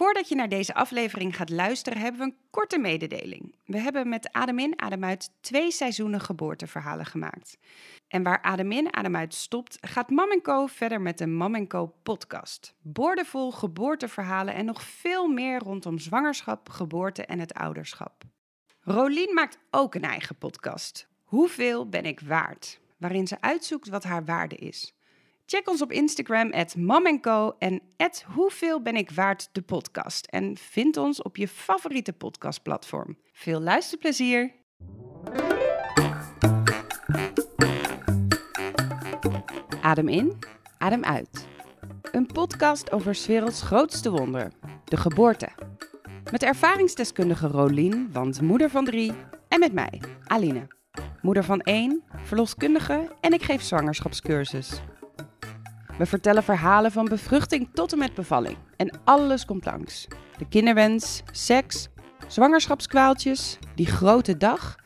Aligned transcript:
Voordat 0.00 0.28
je 0.28 0.34
naar 0.34 0.48
deze 0.48 0.74
aflevering 0.74 1.36
gaat 1.36 1.50
luisteren, 1.50 2.00
hebben 2.00 2.20
we 2.20 2.26
een 2.26 2.38
korte 2.50 2.78
mededeling. 2.78 3.54
We 3.64 3.78
hebben 3.78 4.08
met 4.08 4.32
Adem 4.32 4.58
in, 4.58 4.80
Adem 4.80 5.04
uit 5.04 5.30
twee 5.40 5.70
seizoenen 5.70 6.20
geboorteverhalen 6.20 7.06
gemaakt. 7.06 7.58
En 8.08 8.22
waar 8.22 8.42
Adem 8.42 8.72
in, 8.72 8.94
Adem 8.94 9.16
uit 9.16 9.34
stopt, 9.34 9.78
gaat 9.80 10.10
Mam 10.10 10.40
Co 10.42 10.66
verder 10.66 11.00
met 11.00 11.18
de 11.18 11.26
Mam 11.26 11.66
Co 11.66 11.94
podcast. 12.02 12.74
Boordevol 12.82 13.52
geboorteverhalen 13.52 14.54
en 14.54 14.64
nog 14.64 14.82
veel 14.82 15.28
meer 15.28 15.58
rondom 15.58 15.98
zwangerschap, 15.98 16.68
geboorte 16.68 17.24
en 17.24 17.38
het 17.38 17.54
ouderschap. 17.54 18.24
Rolien 18.80 19.34
maakt 19.34 19.58
ook 19.70 19.94
een 19.94 20.04
eigen 20.04 20.36
podcast. 20.36 21.08
Hoeveel 21.24 21.88
ben 21.88 22.04
ik 22.04 22.20
waard? 22.20 22.80
Waarin 22.96 23.26
ze 23.26 23.40
uitzoekt 23.40 23.88
wat 23.88 24.04
haar 24.04 24.24
waarde 24.24 24.56
is. 24.56 24.94
Check 25.50 25.68
ons 25.68 25.82
op 25.82 25.92
Instagram, 25.92 26.52
at 26.52 26.74
en 27.58 27.80
at 27.96 28.24
Hoeveel 28.34 28.82
ben 28.82 28.96
ik 28.96 29.10
waard 29.10 29.48
de 29.52 29.62
podcast. 29.62 30.26
En 30.26 30.56
vind 30.56 30.96
ons 30.96 31.22
op 31.22 31.36
je 31.36 31.48
favoriete 31.48 32.12
podcastplatform. 32.12 33.16
Veel 33.32 33.60
luisterplezier! 33.60 34.52
Adem 39.80 40.08
in, 40.08 40.38
adem 40.78 41.04
uit. 41.04 41.46
Een 42.12 42.26
podcast 42.26 42.92
over 42.92 43.14
's 43.14 43.26
werelds 43.26 43.62
grootste 43.62 44.10
wonder, 44.10 44.52
de 44.84 44.96
geboorte. 44.96 45.48
Met 46.30 46.42
ervaringsdeskundige 46.42 47.46
Rolien, 47.46 48.12
want 48.12 48.40
moeder 48.40 48.70
van 48.70 48.84
drie, 48.84 49.12
en 49.48 49.60
met 49.60 49.72
mij, 49.72 50.00
Aline. 50.26 50.66
Moeder 51.20 51.44
van 51.44 51.60
één, 51.60 52.02
verloskundige 52.24 53.16
en 53.20 53.32
ik 53.32 53.42
geef 53.42 53.62
zwangerschapscursus. 53.62 54.80
We 56.00 56.06
vertellen 56.06 56.42
verhalen 56.42 56.92
van 56.92 57.04
bevruchting 57.04 57.68
tot 57.72 57.92
en 57.92 57.98
met 57.98 58.14
bevalling. 58.14 58.56
En 58.76 59.00
alles 59.04 59.44
komt 59.44 59.64
langs. 59.64 60.06
De 60.38 60.48
kinderwens, 60.48 61.22
seks, 61.32 61.88
zwangerschapskwaaltjes, 62.26 63.58
die 63.74 63.86
grote 63.86 64.36
dag, 64.36 64.76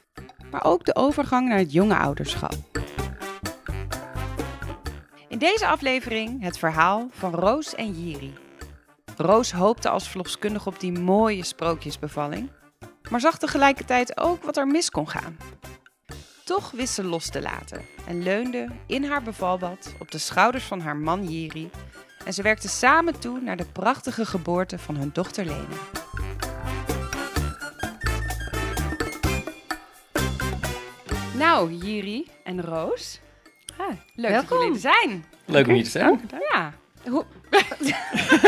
maar 0.50 0.64
ook 0.64 0.84
de 0.84 0.94
overgang 0.94 1.48
naar 1.48 1.58
het 1.58 1.72
jonge 1.72 1.96
ouderschap. 1.96 2.54
In 5.28 5.38
deze 5.38 5.66
aflevering 5.66 6.42
het 6.42 6.58
verhaal 6.58 7.08
van 7.10 7.34
Roos 7.34 7.74
en 7.74 7.92
Jiri. 7.92 8.32
Roos 9.16 9.52
hoopte 9.52 9.88
als 9.88 10.08
verloskundige 10.08 10.68
op 10.68 10.80
die 10.80 10.92
mooie 10.92 11.44
sprookjesbevalling, 11.44 12.50
maar 13.10 13.20
zag 13.20 13.38
tegelijkertijd 13.38 14.20
ook 14.20 14.42
wat 14.42 14.56
er 14.56 14.66
mis 14.66 14.90
kon 14.90 15.08
gaan. 15.08 15.36
Toch 16.44 16.70
wist 16.70 16.94
ze 16.94 17.04
los 17.04 17.28
te 17.30 17.40
laten 17.42 17.82
en 18.06 18.22
leunde 18.22 18.68
in 18.86 19.04
haar 19.04 19.22
bevalbad 19.22 19.94
op 19.98 20.10
de 20.10 20.18
schouders 20.18 20.64
van 20.64 20.80
haar 20.80 20.96
man 20.96 21.28
Jiri. 21.28 21.70
En 22.24 22.32
ze 22.32 22.42
werkten 22.42 22.68
samen 22.70 23.18
toe 23.20 23.40
naar 23.40 23.56
de 23.56 23.66
prachtige 23.72 24.26
geboorte 24.26 24.78
van 24.78 24.96
hun 24.96 25.10
dochter 25.12 25.44
Lena. 25.44 25.76
Nou, 31.34 31.72
Jiri 31.72 32.26
en 32.44 32.62
Roos. 32.62 33.20
Ah, 33.78 33.86
leuk 34.14 34.32
dat 34.32 34.48
Welkom. 34.48 34.58
jullie 34.58 34.74
er 34.74 34.80
zijn. 34.80 35.24
Leuk 35.44 35.66
om 35.66 35.74
hier 35.74 35.84
te 35.84 35.90
zijn. 35.90 36.20
Ja. 36.52 36.72
Hoe... 37.08 37.24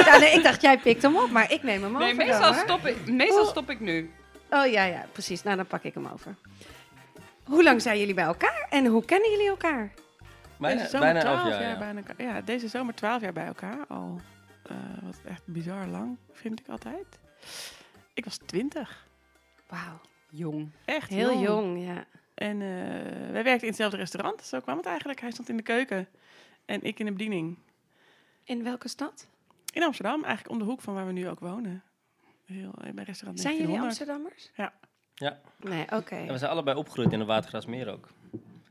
ja, 0.04 0.18
nee, 0.18 0.32
ik 0.34 0.42
dacht, 0.42 0.62
jij 0.62 0.78
pikt 0.78 1.02
hem 1.02 1.16
op, 1.16 1.30
maar 1.30 1.52
ik 1.52 1.62
neem 1.62 1.82
hem 1.82 1.92
Nee, 1.92 2.12
over. 2.12 2.26
meestal 2.26 2.54
stop, 2.54 2.86
ik, 2.86 3.06
meestal 3.06 3.44
stop 3.46 3.70
ik 3.70 3.80
nu. 3.80 4.10
Oh 4.50 4.66
ja, 4.66 4.84
ja, 4.84 5.06
precies. 5.12 5.42
Nou, 5.42 5.56
dan 5.56 5.66
pak 5.66 5.82
ik 5.82 5.94
hem 5.94 6.06
over. 6.12 6.34
Hoe 7.46 7.62
lang 7.62 7.82
zijn 7.82 7.98
jullie 7.98 8.14
bij 8.14 8.24
elkaar 8.24 8.66
en 8.70 8.86
hoe 8.86 9.04
kennen 9.04 9.30
jullie 9.30 9.48
elkaar? 9.48 9.92
Bijna, 10.58 10.78
deze 10.78 10.90
zomer 10.90 11.12
bijna 11.12 11.28
elf 11.28 11.38
12 11.40 11.48
jaar, 11.48 11.60
jaar 11.60 11.70
ja. 11.70 11.78
bij 11.92 12.02
elkaar. 12.02 12.22
Ja, 12.26 12.40
deze 12.40 12.68
zomer 12.68 12.94
12 12.94 13.20
jaar 13.22 13.32
bij 13.32 13.46
elkaar 13.46 13.86
al. 13.88 14.20
eh, 14.62 14.76
wat 15.02 15.20
echt 15.24 15.42
bizar 15.46 15.86
lang, 15.86 16.16
vind 16.32 16.60
ik 16.60 16.68
altijd. 16.68 17.18
Ik 18.14 18.24
was 18.24 18.36
20. 18.36 19.06
Wauw, 19.68 20.00
Jong. 20.30 20.70
Echt 20.84 21.10
heel 21.10 21.40
jong, 21.40 21.84
ja. 21.84 22.04
En 22.34 22.62
eh, 22.62 23.30
wij 23.32 23.42
werkten 23.42 23.60
in 23.60 23.66
hetzelfde 23.68 23.96
restaurant, 23.96 24.42
zo 24.44 24.60
kwam 24.60 24.76
het 24.76 24.86
eigenlijk. 24.86 25.20
Hij 25.20 25.30
stond 25.30 25.48
in 25.48 25.56
de 25.56 25.62
keuken 25.62 26.08
en 26.64 26.82
ik 26.82 26.98
in 26.98 27.06
de 27.06 27.12
bediening. 27.12 27.58
In 28.44 28.62
welke 28.62 28.88
stad? 28.88 29.28
In 29.72 29.82
Amsterdam, 29.82 30.24
eigenlijk 30.24 30.50
om 30.54 30.58
de 30.58 30.64
hoek 30.64 30.80
van 30.80 30.94
waar 30.94 31.06
we 31.06 31.12
nu 31.12 31.28
ook 31.28 31.40
wonen. 31.40 31.82
Heel, 32.44 32.74
bij 32.94 33.04
restaurant 33.04 33.40
Zijn 33.40 33.56
jullie 33.56 33.76
1900. 33.76 33.82
Amsterdammers? 33.84 34.50
Ja. 34.54 34.72
Ja. 35.18 35.38
Nee, 35.56 35.84
oké. 35.92 36.14
En 36.14 36.26
we 36.32 36.38
zijn 36.38 36.50
allebei 36.50 36.76
opgegroeid 36.76 37.12
in 37.12 37.18
de 37.18 37.24
Watergraasmeer 37.24 37.88
ook. 37.92 38.08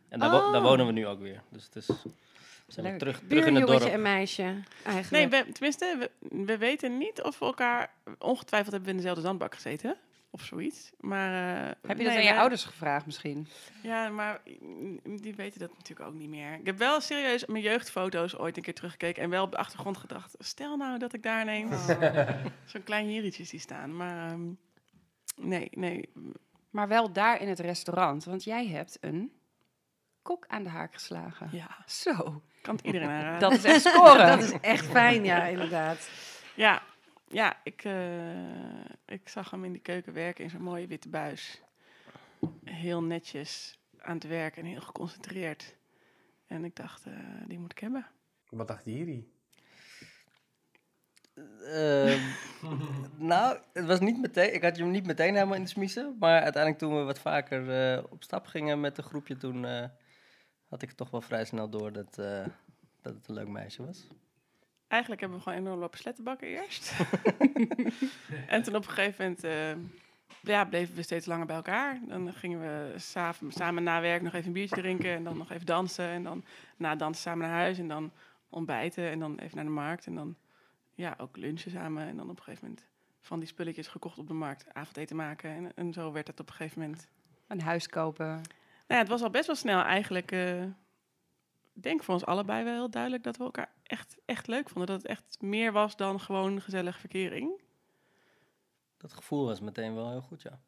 En 0.10 0.20
daar, 0.20 0.34
Oh. 0.34 0.46
wo- 0.46 0.52
daar 0.52 0.62
wonen 0.62 0.86
we 0.86 0.92
nu 0.92 1.08
ook 1.08 1.20
weer. 1.20 1.42
Dus 1.50 1.64
het 1.66 1.76
is, 1.76 1.88
we 1.88 2.72
zijn 2.72 2.98
terug, 2.98 3.22
terug 3.28 3.46
in 3.46 3.56
het 3.56 3.68
dorp. 3.68 3.82
en 3.84 4.02
meisje, 4.02 4.42
Nee, 4.44 4.64
eigenlijk. 4.84 5.30
we, 5.46 5.52
tenminste, 5.52 5.96
we, 6.00 6.38
we 6.46 6.58
weten 6.58 6.98
niet 6.98 7.22
of 7.22 7.40
we 7.40 7.46
elkaar... 7.46 7.92
Ongetwijfeld 8.20 8.72
hebben 8.72 8.84
we 8.90 8.96
in 8.96 9.02
dezelfde 9.02 9.22
zandbak 9.28 9.54
gezeten. 9.54 9.96
Of 10.30 10.42
zoiets. 10.44 10.92
Maar, 11.00 11.58
eh, 11.64 11.68
Heb 11.68 11.78
je 11.82 12.04
nee, 12.04 12.06
dat 12.06 12.16
aan 12.16 12.24
je 12.34 12.40
ouders 12.40 12.64
gevraagd 12.64 13.06
misschien? 13.06 13.48
Ja, 13.84 14.10
maar 14.10 14.42
die 15.04 15.36
weten 15.36 15.60
dat 15.60 15.70
natuurlijk 15.78 16.10
ook 16.10 16.16
niet 16.16 16.30
meer. 16.30 16.54
Ik 16.54 16.66
heb 16.66 16.78
wel 16.78 17.02
serieus 17.02 17.46
mijn 17.46 17.64
jeugdfoto's 17.64 18.38
ooit 18.38 18.58
een 18.58 18.64
keer 18.64 18.74
teruggekeken 18.74 19.24
en 19.24 19.30
wel 19.30 19.44
op 19.44 19.52
de 19.52 19.58
achtergrond 19.58 19.98
gedacht. 19.98 20.36
Stel 20.40 20.78
nou 20.78 20.98
dat 21.00 21.14
ik 21.14 21.24
daar 21.24 21.42
ineens 21.42 21.86
zo'n 22.66 22.84
klein 22.84 23.08
hiertje 23.08 23.44
zie 23.44 23.60
staan. 23.60 23.96
Maar 23.96 24.32
ehm, 24.32 24.42
nee, 25.36 25.68
nee. 25.72 26.10
Maar 26.70 26.88
wel 26.88 27.12
daar 27.12 27.42
in 27.42 27.48
het 27.48 27.60
restaurant, 27.60 28.24
want 28.24 28.44
jij 28.44 28.68
hebt 28.68 28.98
een 29.02 29.32
kok 30.22 30.46
aan 30.48 30.64
de 30.64 30.70
haak 30.70 30.94
geslagen. 30.94 31.50
Ja, 31.52 31.84
Zo, 31.88 32.42
kan 32.62 32.76
het 32.76 32.86
iedereen 32.86 33.10
aanraden. 33.10 33.40
dat 33.40 33.52
is 33.52 33.64
echt 33.64 33.82
scoren. 33.82 34.28
Dat 34.38 34.42
is 34.42 34.60
echt 34.62 34.86
fijn, 34.86 35.24
ja, 35.24 35.44
inderdaad. 35.56 36.10
Ja, 36.56 36.82
ja 37.28 37.60
ik, 37.64 37.84
eh, 37.84 38.86
ik 39.06 39.30
zag 39.30 39.52
hem 39.52 39.64
in 39.64 39.74
de 39.74 39.80
keuken 39.80 40.14
werken 40.14 40.44
in 40.44 40.50
zo'n 40.50 40.62
mooie 40.62 40.88
witte 40.88 41.10
buis. 41.10 41.62
Heel 42.64 43.04
netjes 43.04 43.80
aan 44.00 44.16
het 44.16 44.28
werk 44.28 44.58
en 44.58 44.66
heel 44.66 44.82
geconcentreerd. 44.82 45.76
En 46.48 46.64
ik 46.66 46.76
dacht, 46.76 47.06
eh, 47.06 47.14
die 47.48 47.60
moet 47.60 47.72
ik 47.72 47.80
hebben. 47.80 48.08
Wat 48.50 48.68
dacht 48.68 48.86
Jiri? 48.86 49.34
Ehm, 51.36 52.20
nou, 53.32 53.58
het 53.74 53.86
was 53.86 54.00
niet 54.00 54.22
meteen, 54.22 54.54
ik 54.54 54.62
had 54.62 54.76
je 54.76 54.84
hem 54.84 54.92
niet 54.92 55.06
meteen 55.06 55.34
helemaal 55.34 55.56
in 55.56 55.64
de 55.64 55.70
smiezen. 55.70 56.16
Maar 56.20 56.42
uiteindelijk 56.42 56.82
toen 56.84 56.98
we 56.98 57.04
wat 57.04 57.20
vaker 57.20 57.94
eh, 57.94 58.04
op 58.10 58.24
stap 58.24 58.46
gingen 58.46 58.80
met 58.80 58.98
een 58.98 59.04
groepje, 59.04 59.38
toen 59.38 59.66
eh, 59.66 59.86
had 60.70 60.82
ik 60.82 60.92
toch 60.92 61.10
wel 61.10 61.22
vrij 61.22 61.46
snel 61.46 61.70
door 61.70 61.92
dat, 61.92 62.18
eh, 62.18 62.46
dat 63.02 63.14
het 63.14 63.28
een 63.28 63.34
leuk 63.34 63.48
meisje 63.48 63.86
was. 63.86 64.08
Eigenlijk 64.88 65.22
hebben 65.22 65.40
we 65.40 65.44
gewoon 65.44 65.60
enorm 65.60 65.80
lopen 65.80 66.00
slettenbakken 66.00 66.48
eerst. 66.48 66.94
en 68.48 68.64
toen 68.64 68.76
op 68.76 68.88
een 68.88 68.94
gegeven 68.94 69.36
moment 69.42 69.82
ja, 70.42 70.66
bleven 70.66 70.96
we 70.96 71.02
steeds 71.02 71.26
langer 71.26 71.46
bij 71.46 71.56
elkaar. 71.56 72.00
Dan 72.08 72.34
gingen 72.34 72.60
we 72.60 73.00
samen, 73.00 73.52
samen 73.52 73.84
na 73.84 74.02
werk 74.02 74.22
nog 74.22 74.34
even 74.34 74.48
een 74.48 74.54
biertje 74.54 74.82
drinken 74.82 75.10
en 75.10 75.24
dan 75.24 75.38
nog 75.38 75.52
even 75.52 75.66
dansen. 75.66 76.08
En 76.08 76.24
dan 76.24 76.44
na 76.78 76.96
dansen 76.96 77.22
samen 77.22 77.48
naar 77.48 77.58
huis 77.58 77.78
en 77.78 77.88
dan 77.88 78.12
ontbijten 78.50 79.10
en 79.10 79.20
dan 79.20 79.38
even 79.40 79.56
naar 79.56 79.66
de 79.66 79.72
markt. 79.72 80.06
En 80.06 80.16
dan 80.16 80.36
ja, 80.96 81.16
ook 81.18 81.38
lunchen 81.38 81.72
samen. 81.72 82.08
En 82.08 82.18
dan 82.18 82.30
op 82.30 82.38
een 82.38 82.44
gegeven 82.44 82.68
moment 82.68 82.86
van 83.22 83.40
die 83.40 83.48
spulletjes 83.48 83.88
gekocht 83.88 84.18
op 84.18 84.28
de 84.28 84.34
markt 84.34 84.74
avondeten 84.74 85.16
maken. 85.16 85.50
En, 85.50 85.76
en 85.76 85.94
zo 85.94 86.12
werd 86.12 86.28
het 86.28 86.40
op 86.40 86.48
een 86.48 86.54
gegeven 86.56 86.82
moment. 86.82 87.08
Een 87.48 87.62
huis 87.62 87.88
kopen. 87.88 88.28
Nou 88.28 88.42
ja, 88.88 88.98
het 88.98 89.08
was 89.08 89.22
al 89.22 89.30
best 89.30 89.48
wel 89.48 89.56
snel 89.56 89.82
eigenlijk. 89.82 90.32
eh, 90.32 90.64
ik 91.74 91.84
denk 91.84 92.04
voor 92.04 92.14
ons 92.14 92.26
allebei 92.26 92.64
wel 92.64 92.74
heel 92.74 92.90
duidelijk 92.90 93.24
dat 93.24 93.38
we 93.38 93.44
elkaar 93.44 93.72
echt, 93.84 94.18
echt 94.26 94.48
leuk 94.48 94.70
vonden. 94.70 94.88
Dat 94.88 95.02
het 95.02 95.12
echt 95.12 95.38
meer 95.42 95.72
was 95.72 95.96
dan 95.96 96.20
gewoon 96.20 96.62
gezellige 96.62 97.00
verkering. 97.00 97.62
Dat 98.98 99.14
gevoel 99.14 99.46
was 99.46 99.60
meteen 99.60 99.96
wel 99.96 100.10
heel 100.10 100.22
goed, 100.22 100.42
ja. 100.42 100.60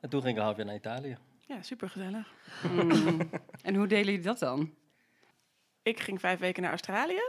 En 0.00 0.10
toen 0.10 0.20
ging 0.20 0.32
ik 0.32 0.38
een 0.38 0.44
half 0.44 0.56
jaar 0.56 0.66
naar 0.66 0.74
Italië. 0.74 1.18
Ja, 1.46 1.62
super 1.62 1.90
gezellig. 1.90 2.32
Mm. 2.62 3.30
en 3.62 3.74
hoe 3.74 3.86
delen 3.86 4.04
jullie 4.04 4.20
dat 4.20 4.38
dan? 4.38 4.74
Ik 5.82 6.00
ging 6.00 6.20
vijf 6.20 6.38
weken 6.38 6.62
naar 6.62 6.70
Australië. 6.70 7.22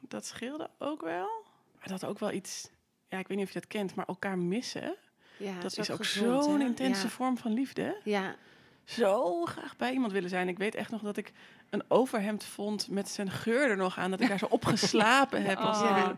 Dat 0.00 0.26
scheelde 0.26 0.70
ook 0.78 1.02
wel. 1.02 1.45
Dat 1.88 2.04
ook 2.04 2.18
wel 2.18 2.32
iets, 2.32 2.70
ja, 3.08 3.18
ik 3.18 3.28
weet 3.28 3.36
niet 3.36 3.46
of 3.46 3.52
je 3.52 3.58
dat 3.60 3.68
kent, 3.68 3.94
maar 3.94 4.06
elkaar 4.06 4.38
missen. 4.38 4.94
Ja, 5.38 5.60
dat 5.60 5.78
is 5.78 5.90
ook 5.90 6.04
zo'n 6.04 6.60
intense 6.60 7.02
Ja. 7.02 7.08
vorm 7.08 7.38
van 7.38 7.52
liefde. 7.52 8.00
Ja, 8.04 8.34
Zo 8.84 9.44
graag 9.44 9.76
bij 9.76 9.92
iemand 9.92 10.12
willen 10.12 10.30
zijn. 10.30 10.48
Ik 10.48 10.58
weet 10.58 10.74
echt 10.74 10.90
nog 10.90 11.02
dat 11.02 11.16
ik 11.16 11.32
een 11.70 11.82
overhemd 11.88 12.44
vond 12.44 12.88
met 12.88 13.08
zijn 13.08 13.30
geur 13.30 13.70
er 13.70 13.76
nog 13.76 13.98
aan. 13.98 14.10
Dat 14.10 14.20
ik 14.20 14.28
daar 14.28 14.38
zo 14.38 14.46
opgeslapen 14.58 15.42
heb. 15.44 15.58
Als 15.58 15.78
Oh. 15.82 15.82
een, 16.08 16.16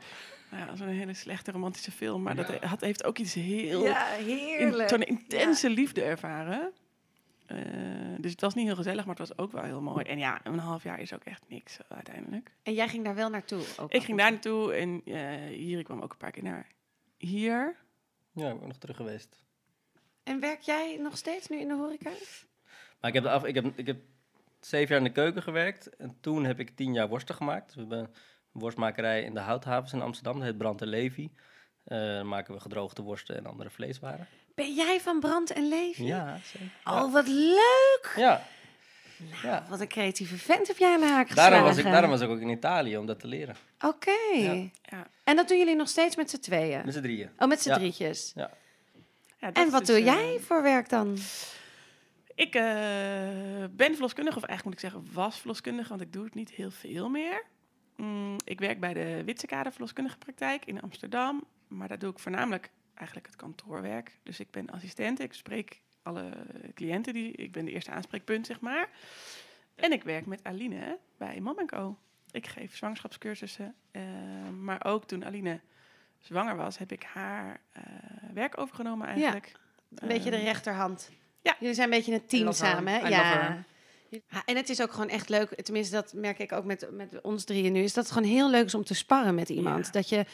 nou 0.50 0.64
ja, 0.64 0.70
als 0.70 0.80
een 0.80 0.88
hele 0.88 1.14
slechte 1.14 1.50
romantische 1.50 1.90
film. 1.90 2.22
Maar 2.22 2.34
dat 2.36 2.54
had, 2.64 2.80
heeft 2.80 3.04
ook 3.04 3.18
iets 3.18 3.34
heel... 3.34 3.84
ja 3.84 4.12
in- 4.14 4.24
heerlijk. 4.26 4.88
Zo'n 4.88 5.02
intense 5.02 5.70
liefde 5.70 6.02
ervaren. 6.02 6.72
Eh, 7.48 7.58
dus 8.18 8.30
het 8.30 8.40
was 8.40 8.54
niet 8.54 8.66
heel 8.66 8.76
gezellig, 8.76 9.06
maar 9.06 9.16
het 9.16 9.28
was 9.28 9.38
ook 9.38 9.52
wel 9.52 9.62
heel 9.62 9.80
mooi. 9.80 10.04
En 10.04 10.18
ja, 10.18 10.40
een 10.44 10.58
half 10.58 10.82
jaar 10.82 11.00
is 11.00 11.12
ook 11.14 11.24
echt 11.24 11.42
niks 11.48 11.78
eh, 11.78 11.84
uiteindelijk. 11.88 12.52
En 12.62 12.74
jij 12.74 12.88
ging 12.88 13.04
daar 13.04 13.14
wel 13.14 13.30
naartoe? 13.30 13.62
Ook 13.80 13.92
Ik 13.92 14.02
ging 14.02 14.18
daar 14.18 14.30
naartoe 14.30 14.72
en 14.72 15.02
eh, 15.04 15.56
hier 15.56 15.78
ik 15.78 15.84
kwam 15.84 16.00
ook 16.00 16.12
een 16.12 16.18
paar 16.18 16.30
keer 16.30 16.42
naar 16.42 16.66
hier. 17.16 17.76
Ja, 18.32 18.48
ik 18.48 18.52
ben 18.52 18.62
ook 18.62 18.66
nog 18.66 18.76
terug 18.76 18.96
geweest. 18.96 19.42
En 20.22 20.40
werk 20.40 20.60
jij 20.60 20.96
nog 21.00 21.16
steeds 21.16 21.48
nu 21.48 21.60
in 21.60 21.68
de 21.68 21.74
horeca? 21.74 22.10
Maar 23.00 23.10
ik 23.10 23.14
heb, 23.14 23.22
de 23.22 23.30
af, 23.30 23.44
ik, 23.44 23.54
heb, 23.54 23.78
ik 23.78 23.86
heb 23.86 24.00
zeven 24.60 24.88
jaar 24.88 24.98
in 24.98 25.12
de 25.12 25.20
keuken 25.20 25.42
gewerkt. 25.42 25.96
En 25.96 26.16
toen 26.20 26.44
heb 26.44 26.60
ik 26.60 26.76
tien 26.76 26.92
jaar 26.92 27.08
worsten 27.08 27.34
gemaakt. 27.34 27.66
Dus 27.66 27.74
we 27.74 27.80
hebben 27.80 27.98
een 28.52 28.60
worstmakerij 28.60 29.22
in 29.22 29.34
de 29.34 29.40
Houthavens 29.40 29.92
in 29.92 30.02
Amsterdam. 30.02 30.34
Dat 30.34 30.42
heet 30.42 30.58
Brand 30.58 30.82
en 30.82 30.88
Levi. 30.88 31.32
Eh, 31.84 31.98
dan 31.98 32.28
maken 32.28 32.54
we 32.54 32.60
gedroogde 32.60 33.02
worsten 33.02 33.36
en 33.36 33.46
andere 33.46 33.70
vleeswaren. 33.70 34.26
Ben 34.58 34.74
jij 34.74 35.00
van 35.00 35.20
Brand 35.20 35.52
en 35.52 35.68
Leefje? 35.68 36.04
Ja, 36.04 36.38
zeker. 36.44 36.68
Oh, 36.84 37.12
wat 37.12 37.26
leuk! 37.26 38.12
Ja. 38.16 38.42
ja. 39.42 39.66
Wat 39.68 39.80
een 39.80 39.88
creatieve 39.88 40.36
vent 40.38 40.66
heb 40.66 40.76
jij 40.76 40.94
aan 40.94 41.00
de 41.00 41.06
haak 41.06 41.26
geslagen. 41.26 41.50
Daarom, 41.50 41.68
was 41.68 41.78
ik, 41.78 41.84
daarom 41.84 42.10
was 42.10 42.20
ik 42.20 42.28
ook 42.28 42.40
in 42.40 42.48
Italië, 42.48 42.96
om 42.96 43.06
dat 43.06 43.20
te 43.20 43.26
leren. 43.26 43.56
Oké. 43.80 44.34
Ja. 44.34 44.52
Ja. 44.82 45.06
En 45.24 45.36
dat 45.36 45.48
doen 45.48 45.58
jullie 45.58 45.76
nog 45.76 45.88
steeds 45.88 46.16
met 46.16 46.30
z'n 46.30 46.38
tweeën? 46.38 46.84
Met 46.84 46.94
z'n 46.94 47.00
drieën. 47.00 47.30
Oh, 47.38 47.48
met 47.48 47.62
z'n 47.62 47.68
Ja. 47.68 47.74
drietjes. 47.74 48.32
Ja. 48.34 48.50
Ja, 49.40 49.46
dat 49.50 49.64
En 49.64 49.70
wat 49.70 49.86
dus, 49.86 49.88
doe 49.88 49.96
eh, 49.96 50.04
jij 50.04 50.40
voor 50.40 50.62
werk 50.62 50.88
dan? 50.88 51.18
Ik 52.34 52.54
eh, 52.54 52.62
ben 53.70 53.92
verloskundige, 53.92 54.36
of 54.36 54.44
eigenlijk 54.44 54.64
moet 54.64 54.72
ik 54.72 54.80
zeggen 54.80 55.08
was 55.12 55.38
verloskundige, 55.38 55.88
want 55.88 56.00
ik 56.00 56.12
doe 56.12 56.24
het 56.24 56.34
niet 56.34 56.50
heel 56.50 56.70
veel 56.70 57.08
meer. 57.08 57.44
Mm, 57.96 58.36
ik 58.44 58.60
werk 58.60 58.80
bij 58.80 58.92
de 58.92 59.22
Witsekade 59.24 59.70
verloskundige 59.70 60.18
praktijk 60.18 60.64
in 60.64 60.80
Amsterdam, 60.80 61.44
maar 61.68 61.88
daar 61.88 61.98
doe 61.98 62.10
ik 62.10 62.18
voornamelijk 62.18 62.70
eigenlijk 62.98 63.26
het 63.26 63.36
kantoorwerk. 63.36 64.18
Dus 64.22 64.40
ik 64.40 64.50
ben 64.50 64.70
assistent, 64.70 65.20
ik 65.20 65.32
spreek 65.32 65.80
alle 66.02 66.30
cliënten, 66.74 67.12
die, 67.12 67.32
ik 67.32 67.52
ben 67.52 67.64
de 67.64 67.70
eerste 67.72 67.90
aanspreekpunt, 67.90 68.46
zeg 68.46 68.60
maar. 68.60 68.88
En 69.74 69.92
ik 69.92 70.02
werk 70.02 70.26
met 70.26 70.44
Aline 70.44 70.98
bij 71.18 71.40
Mom 71.40 71.66
Co. 71.66 71.98
Ik 72.30 72.46
geef 72.46 72.76
zwangerschapscursussen, 72.76 73.74
eh, 73.90 74.02
maar 74.60 74.84
ook 74.84 75.04
toen 75.04 75.24
Aline 75.24 75.60
zwanger 76.18 76.56
was, 76.56 76.78
heb 76.78 76.92
ik 76.92 77.02
haar 77.02 77.60
eh, 77.72 77.82
werk 78.32 78.58
overgenomen 78.58 79.06
eigenlijk. 79.06 79.52
Een 79.94 80.08
beetje 80.08 80.30
de 80.30 80.36
Ehm, 80.36 80.44
rechterhand. 80.44 81.10
ja. 81.42 81.56
Jullie 81.58 81.74
zijn 81.74 81.88
een 81.92 81.96
beetje 81.96 82.14
een 82.14 82.26
team 82.26 82.52
samen, 82.52 82.92
hè? 82.92 83.08
Ja. 83.08 83.64
Ja, 84.10 84.42
En 84.44 84.56
het 84.56 84.68
is 84.68 84.82
ook 84.82 84.92
gewoon 84.92 85.08
echt 85.08 85.28
leuk, 85.28 85.62
tenminste 85.62 85.94
dat 85.94 86.12
merk 86.12 86.38
ik 86.38 86.52
ook 86.52 86.64
met, 86.64 86.88
met 86.92 87.20
ons 87.22 87.44
drieën 87.44 87.72
nu, 87.72 87.82
is 87.82 87.92
dat 87.92 88.04
het 88.04 88.12
gewoon 88.12 88.28
heel 88.28 88.50
leuk 88.50 88.64
is 88.64 88.74
om 88.74 88.84
te 88.84 88.94
sparren 88.94 89.34
met 89.34 89.48
iemand. 89.48 89.86
Ja. 89.86 89.92
Dat 89.92 90.08
je 90.08 90.24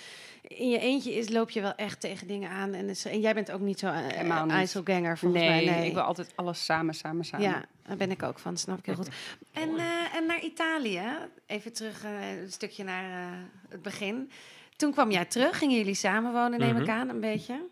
in 0.43 0.69
je 0.69 0.79
eentje 0.79 1.15
is, 1.15 1.29
loop 1.29 1.51
je 1.51 1.61
wel 1.61 1.75
echt 1.75 2.01
tegen 2.01 2.27
dingen 2.27 2.51
aan. 2.51 2.75
En, 2.75 2.89
is- 2.89 3.05
en 3.05 3.21
jij 3.21 3.35
bent 3.35 3.51
ook 3.51 3.61
niet 3.61 3.79
zo 3.79 3.87
uh, 3.87 3.97
Helemaal 4.07 4.45
niet. 4.45 4.55
IJsselganger 4.55 5.19
volgens 5.19 5.43
nee, 5.43 5.65
mij. 5.65 5.75
Nee, 5.77 5.87
ik 5.87 5.93
wil 5.95 6.03
altijd 6.03 6.33
alles 6.35 6.65
samen, 6.65 6.95
samen, 6.95 7.25
samen. 7.25 7.47
Ja, 7.49 7.65
daar 7.83 7.97
ben 7.97 8.11
ik 8.11 8.23
ook 8.23 8.39
van, 8.39 8.57
snap 8.57 8.79
ik 8.79 8.87
heel 8.87 8.95
goed. 8.95 9.09
En, 9.53 9.77
eh, 9.79 10.15
en 10.15 10.27
naar 10.27 10.41
Italië, 10.43 11.03
even 11.47 11.73
terug 11.73 12.05
eh, 12.05 12.41
een 12.43 12.53
stukje 12.53 12.85
naar 12.85 13.33
eh, 13.33 13.39
het 13.69 13.83
begin. 13.83 14.31
Toen 14.77 14.93
kwam 14.93 15.11
jij 15.11 15.25
terug, 15.25 15.59
gingen 15.59 15.77
jullie 15.77 15.95
samenwonen, 15.95 16.59
neem 16.59 16.77
ik 16.77 16.83
Mhm. 16.83 16.91
aan, 16.91 17.09
een 17.09 17.21
beetje. 17.21 17.67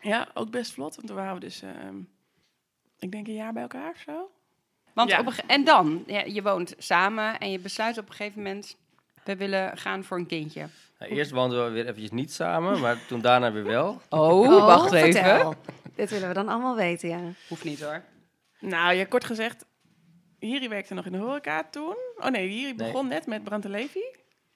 Ja, 0.00 0.28
ook 0.34 0.50
best 0.50 0.72
vlot. 0.72 0.94
Want 0.96 1.06
toen 1.06 1.16
waren 1.16 1.34
we 1.34 1.40
dus, 1.40 1.62
ehm, 1.62 1.96
ik 2.98 3.10
denk 3.12 3.26
een 3.26 3.34
jaar 3.34 3.52
bij 3.52 3.62
elkaar 3.62 3.90
of 3.90 3.98
zo. 4.06 4.30
Want 4.94 5.10
Ja. 5.10 5.18
op 5.20 5.26
een 5.26 5.34
en 5.46 5.64
dan, 5.64 6.04
ja, 6.06 6.20
je 6.24 6.42
woont 6.42 6.74
samen 6.78 7.38
en 7.38 7.50
je 7.50 7.58
besluit 7.58 7.98
op 7.98 8.08
een 8.08 8.14
gegeven 8.14 8.42
moment, 8.42 8.76
we 9.24 9.36
willen 9.36 9.78
gaan 9.78 10.04
voor 10.04 10.16
een 10.18 10.26
kindje. 10.26 10.66
Nou, 10.98 11.12
eerst 11.12 11.30
woonden 11.30 11.64
we 11.64 11.70
weer 11.70 11.82
eventjes 11.86 12.10
niet 12.10 12.32
samen, 12.32 12.80
maar 12.80 13.06
toen 13.06 13.20
daarna 13.20 13.52
weer 13.52 13.64
wel. 13.64 14.00
Oh, 14.08 14.64
wacht 14.66 14.88
vertel. 14.88 15.38
even. 15.38 15.56
Dit 15.94 16.10
willen 16.10 16.28
we 16.28 16.34
dan 16.34 16.48
allemaal 16.48 16.76
weten, 16.76 17.08
ja. 17.08 17.20
Hoeft 17.48 17.64
niet 17.64 17.80
hoor. 17.82 18.02
Nou, 18.60 18.94
ja, 18.94 19.04
kort 19.04 19.24
gezegd, 19.24 19.64
Hiri 20.38 20.68
werkte 20.68 20.94
nog 20.94 21.06
in 21.06 21.12
de 21.12 21.18
horeca 21.18 21.64
toen. 21.70 21.96
Oh 22.16 22.26
nee, 22.30 22.48
Hiri 22.48 22.72
Nee. 22.74 22.74
begon 22.74 23.08
net 23.08 23.26
met 23.26 23.44
Brand 23.44 23.64
en 23.64 23.70
Levi. 23.70 24.00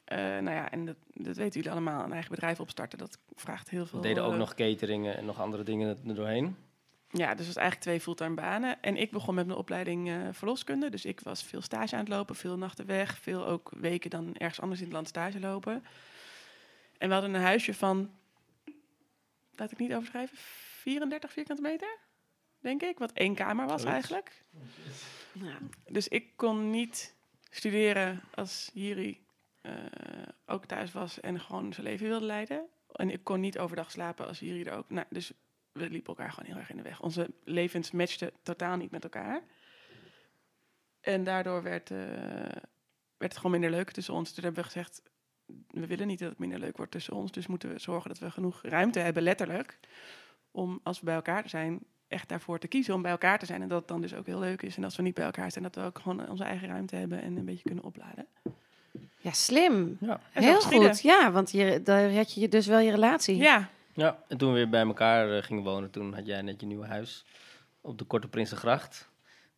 Eh, 0.05 0.19
nou 0.19 0.51
ja, 0.51 0.71
en 0.71 0.85
dat, 0.87 0.97
dat 1.15 1.37
weten 1.37 1.53
jullie 1.53 1.71
allemaal, 1.71 2.05
een 2.05 2.13
eigen 2.13 2.31
bedrijf 2.31 2.61
opstarten, 2.61 2.99
dat 2.99 3.19
vraagt 3.35 3.71
heel 3.71 3.87
veel. 3.87 4.01
We 4.01 4.07
deden 4.07 4.25
ook 4.25 4.33
eh, 4.33 4.39
nog 4.39 4.55
cateringen 4.55 5.17
en 5.17 5.25
nog 5.25 5.41
andere 5.41 5.63
dingen 5.63 5.99
er 6.07 6.15
doorheen. 6.15 6.57
Ja, 7.11 7.35
dus 7.35 7.47
het 7.47 7.55
was 7.55 7.57
eigenlijk 7.57 7.81
twee 7.81 8.01
fulltime 8.01 8.35
banen. 8.35 8.83
En 8.83 8.97
ik 8.97 9.11
begon 9.11 9.35
met 9.35 9.47
mijn 9.47 9.59
opleiding 9.59 10.09
eh, 10.09 10.29
verloskunde. 10.33 10.91
Dus 10.91 11.05
ik 11.05 11.21
was 11.21 11.43
veel 11.43 11.61
stage 11.61 11.95
aan 11.95 12.01
het 12.01 12.09
lopen, 12.09 12.37
veel 12.37 12.59
nachten 12.59 12.87
weg. 12.87 13.19
Veel 13.19 13.47
ook 13.47 13.71
weken 13.77 14.11
dan 14.11 14.35
ergens 14.35 14.61
anders 14.61 14.81
in 14.81 14.87
het 14.87 14.95
land 14.95 15.09
stage 15.09 15.41
lopen. 15.41 15.85
En 16.99 17.09
we 17.09 17.15
hadden 17.15 17.35
een 17.35 17.41
huisje 17.41 17.75
van, 17.75 18.11
laat 19.51 19.73
ik 19.73 19.79
niet 19.79 19.95
overschrijven, 19.95 20.37
34 20.39 21.33
vierkante 21.33 21.63
meter, 21.63 21.99
denk 22.61 22.83
ik. 22.83 22.99
Wat 22.99 23.13
één 23.13 23.35
kamer 23.35 23.67
was 23.67 23.85
eigenlijk. 23.85 24.45
ja. 25.33 25.59
Dus 25.89 26.09
ik 26.09 26.37
kon 26.37 26.71
niet 26.71 27.15
studeren 27.51 28.21
als 28.35 28.71
Jiri 28.75 29.27
eh, 29.61 29.73
ook 30.47 30.65
thuis 30.65 30.93
was 30.93 31.21
en 31.21 31.41
gewoon 31.41 31.73
zijn 31.73 31.87
leven 31.87 32.09
wilde 32.09 32.27
leiden. 32.27 32.67
En 32.93 33.11
ik 33.11 33.25
kon 33.25 33.41
niet 33.41 33.59
overdag 33.59 33.91
slapen 33.91 34.27
als 34.27 34.39
Jiri 34.39 34.63
er 34.63 34.77
ook. 34.77 34.91
Nou, 34.91 35.07
dus 35.11 35.33
we 35.77 35.91
liepen 35.91 36.15
elkaar 36.17 36.33
gewoon 36.33 36.51
heel 36.51 36.59
erg 36.59 36.71
in 36.71 36.77
de 36.77 36.83
weg. 36.83 37.03
Onze 37.03 37.31
levens 37.45 37.91
matchten 37.91 38.31
totaal 38.43 38.77
niet 38.77 38.91
met 38.91 39.05
elkaar. 39.05 39.43
En 41.01 41.25
daardoor 41.25 41.63
werd, 41.63 41.91
eh, 41.91 41.99
werd 43.17 43.33
het 43.33 43.37
gewoon 43.37 43.51
minder 43.51 43.71
leuk 43.71 43.91
tussen 43.91 44.15
ons. 44.15 44.33
Toen 44.33 44.45
hebben 44.45 44.63
we 44.63 44.69
gezegd, 44.69 45.03
we 45.71 45.87
willen 45.87 46.07
niet 46.07 46.19
dat 46.19 46.29
het 46.29 46.39
minder 46.39 46.59
leuk 46.59 46.77
wordt 46.77 46.93
tussen 46.93 47.15
ons. 47.15 47.33
Dus 47.33 47.47
moeten 47.47 47.73
we 47.73 47.79
zorgen 47.79 48.09
dat 48.09 48.19
we 48.19 48.31
genoeg 48.31 48.63
ruimte 48.63 48.99
hebben, 48.99 49.23
letterlijk. 49.23 49.79
Om 50.51 50.81
als 50.83 50.99
we 50.99 51.05
bij 51.05 51.15
elkaar 51.15 51.49
zijn, 51.49 51.81
echt 52.09 52.29
daarvoor 52.29 52.59
te 52.59 52.69
kiezen 52.69 52.95
om 52.95 53.03
bij 53.03 53.11
elkaar 53.11 53.39
te 53.39 53.47
zijn. 53.47 53.63
En 53.63 53.69
dat 53.69 53.79
het 53.79 53.89
dan 53.89 54.01
dus 54.01 54.15
ook 54.15 54.27
heel 54.27 54.39
leuk 54.39 54.63
is. 54.63 54.77
En 54.77 54.85
als 54.85 54.97
we 54.97 55.03
niet 55.03 55.15
bij 55.15 55.25
elkaar 55.25 55.51
zijn, 55.51 55.65
dat 55.65 55.75
we 55.75 55.81
ook 55.81 55.99
gewoon 55.99 56.29
onze 56.29 56.45
eigen 56.45 56.69
ruimte 56.69 56.97
hebben 56.97 57.23
en 57.23 57.37
een 57.37 57.45
beetje 57.45 57.65
kunnen 57.65 57.85
opladen. 57.85 58.27
ja, 59.21 59.33
slim. 59.33 59.97
Ja. 60.01 60.21
Heel 60.33 60.61
goed, 60.61 61.01
ja, 61.01 61.33
want 61.33 61.51
je, 61.51 61.83
daar 61.83 62.11
red 62.11 62.33
je 62.33 62.49
dus 62.49 62.67
wel 62.67 62.79
je 62.79 62.91
relatie. 62.91 63.37
Ja, 63.37 63.71
ja, 63.97 64.19
en 64.29 64.37
toen 64.39 64.49
we 64.49 64.55
weer 64.55 64.69
bij 64.69 64.83
elkaar 64.83 65.37
eh, 65.37 65.43
gingen 65.43 65.63
wonen, 65.63 65.91
toen 65.91 66.15
had 66.15 66.27
jij 66.27 66.43
net 66.43 66.61
je 66.61 66.67
nieuwe 66.67 66.87
huis 66.87 67.25
op 67.81 67.99
de 67.99 68.05
Korte 68.05 68.29
Prinsengracht. 68.29 69.09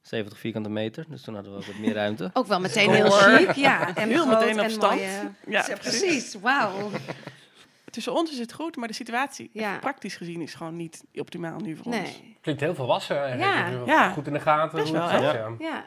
70 0.03 0.39
vierkante 0.39 0.69
meter, 0.69 1.05
dus 1.09 1.23
toen 1.23 1.35
hadden 1.35 1.53
we 1.53 1.59
ook 1.59 1.65
wat 1.65 1.77
meer 1.79 1.95
ruimte. 1.95 2.31
Ook 2.35 2.47
wel 2.47 2.61
meteen 2.61 2.91
heel 2.91 3.11
chic, 3.11 3.53
ja. 3.53 3.95
En 3.97 4.09
Heel 4.09 4.27
groot 4.27 4.39
meteen 4.41 4.59
op 4.59 4.65
en 4.65 4.71
stand. 4.71 4.95
mooie- 4.95 5.31
Ja, 5.57 5.63
precies. 5.63 5.79
precies. 6.01 6.35
Wauw. 6.35 6.91
tussen 7.91 8.13
ons 8.15 8.33
is 8.33 8.39
het 8.39 8.53
goed, 8.53 8.77
maar 8.77 8.89
de 8.89 8.95
situatie, 8.95 9.51
Ja. 9.53 9.79
praktisch 9.79 10.17
gezien, 10.17 10.41
is 10.41 10.55
gewoon 10.55 10.77
niet 10.77 11.05
optimaal 11.15 11.59
nu 11.59 11.77
voor 11.77 11.87
ons. 11.87 11.97
Nee. 11.97 12.37
Klinkt 12.41 12.61
heel 12.61 12.75
volwassen. 12.75 13.25
En 13.27 13.39
Ja. 13.87 14.11
Goed 14.13 14.27
in 14.27 14.33
de 14.33 14.41
gaten. 14.41 14.79
Best 14.79 14.93
hoe 14.93 15.01
het 15.03 15.11
wel, 15.21 15.23
ja. 15.33 15.55
Ja. 15.59 15.87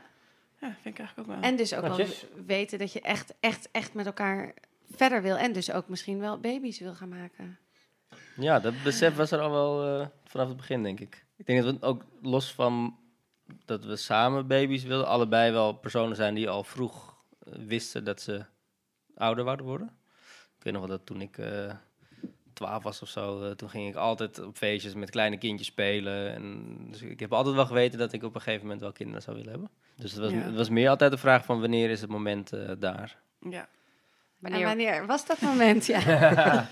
Ja, 0.59 0.67
vind 0.81 0.95
ik 0.95 0.99
eigenlijk 0.99 1.19
ook 1.19 1.35
wel. 1.35 1.43
En 1.49 1.55
dus 1.55 1.73
ook 1.73 1.81
wel 1.81 1.97
Netjes. 1.97 2.25
weten 2.45 2.79
dat 2.79 2.93
je 2.93 3.01
echt, 3.01 3.33
echt, 3.39 3.69
echt 3.71 3.93
met 3.93 4.05
elkaar 4.05 4.53
verder 4.95 5.21
wil. 5.21 5.37
En 5.37 5.51
dus 5.53 5.71
ook 5.71 5.87
misschien 5.87 6.19
wel 6.19 6.39
baby's 6.39 6.79
wil 6.79 6.93
gaan 6.95 7.09
maken. 7.09 7.57
Ja, 8.35 8.59
dat 8.59 8.73
besef 8.83 9.15
was 9.15 9.31
er 9.31 9.39
al 9.39 9.51
wel 9.51 9.99
eh, 10.01 10.07
vanaf 10.25 10.47
het 10.47 10.57
begin, 10.57 10.83
denk 10.83 10.99
ik. 10.99 11.25
Ik 11.37 11.45
denk 11.45 11.63
dat 11.63 11.73
we 11.79 11.85
ook 11.85 12.03
los 12.21 12.53
van 12.53 12.97
dat 13.65 13.85
we 13.85 13.95
samen 13.95 14.47
baby's 14.47 14.83
wilden, 14.83 15.07
allebei 15.07 15.51
wel 15.51 15.73
personen 15.73 16.15
zijn 16.15 16.33
die 16.33 16.49
al 16.49 16.63
vroeg 16.63 17.15
eh, 17.39 17.53
wisten 17.67 18.03
dat 18.03 18.21
ze 18.21 18.45
ouder 19.15 19.43
wouden 19.43 19.65
worden. 19.65 19.87
Ik 20.57 20.63
weet 20.63 20.73
nog 20.73 20.87
wel 20.87 20.97
dat 20.97 21.05
toen 21.05 21.21
ik 21.21 21.37
eh 21.37 21.73
12 22.53 22.83
was 22.83 23.01
of 23.01 23.07
zo, 23.09 23.55
toen 23.55 23.69
ging 23.69 23.89
ik 23.89 23.95
altijd 23.95 24.39
op 24.39 24.57
feestjes 24.57 24.93
met 24.93 25.09
kleine 25.09 25.37
kindjes 25.37 25.67
spelen. 25.67 26.33
En 26.33 26.77
dus 26.89 27.01
ik 27.01 27.19
heb 27.19 27.33
altijd 27.33 27.55
wel 27.55 27.65
geweten 27.65 27.99
dat 27.99 28.13
ik 28.13 28.23
op 28.23 28.35
een 28.35 28.41
gegeven 28.41 28.61
moment 28.63 28.81
wel 28.81 28.91
kinderen 28.91 29.21
zou 29.21 29.35
willen 29.35 29.51
hebben. 29.51 29.69
Dus 29.95 30.11
het 30.11 30.19
was, 30.21 30.31
Ja. 30.31 30.37
het 30.37 30.55
was 30.55 30.69
meer 30.69 30.89
altijd 30.89 31.11
de 31.11 31.17
vraag 31.17 31.45
van 31.45 31.59
wanneer 31.59 31.89
is 31.89 32.01
het 32.01 32.09
moment 32.09 32.53
eh, 32.53 32.71
daar. 32.79 33.17
ja. 33.49 33.67
Wanneer, 34.39 34.59
En 34.61 34.65
wanneer 34.67 35.05
was 35.05 35.25
dat 35.25 35.41
moment? 35.41 35.85
Ja. 35.85 35.99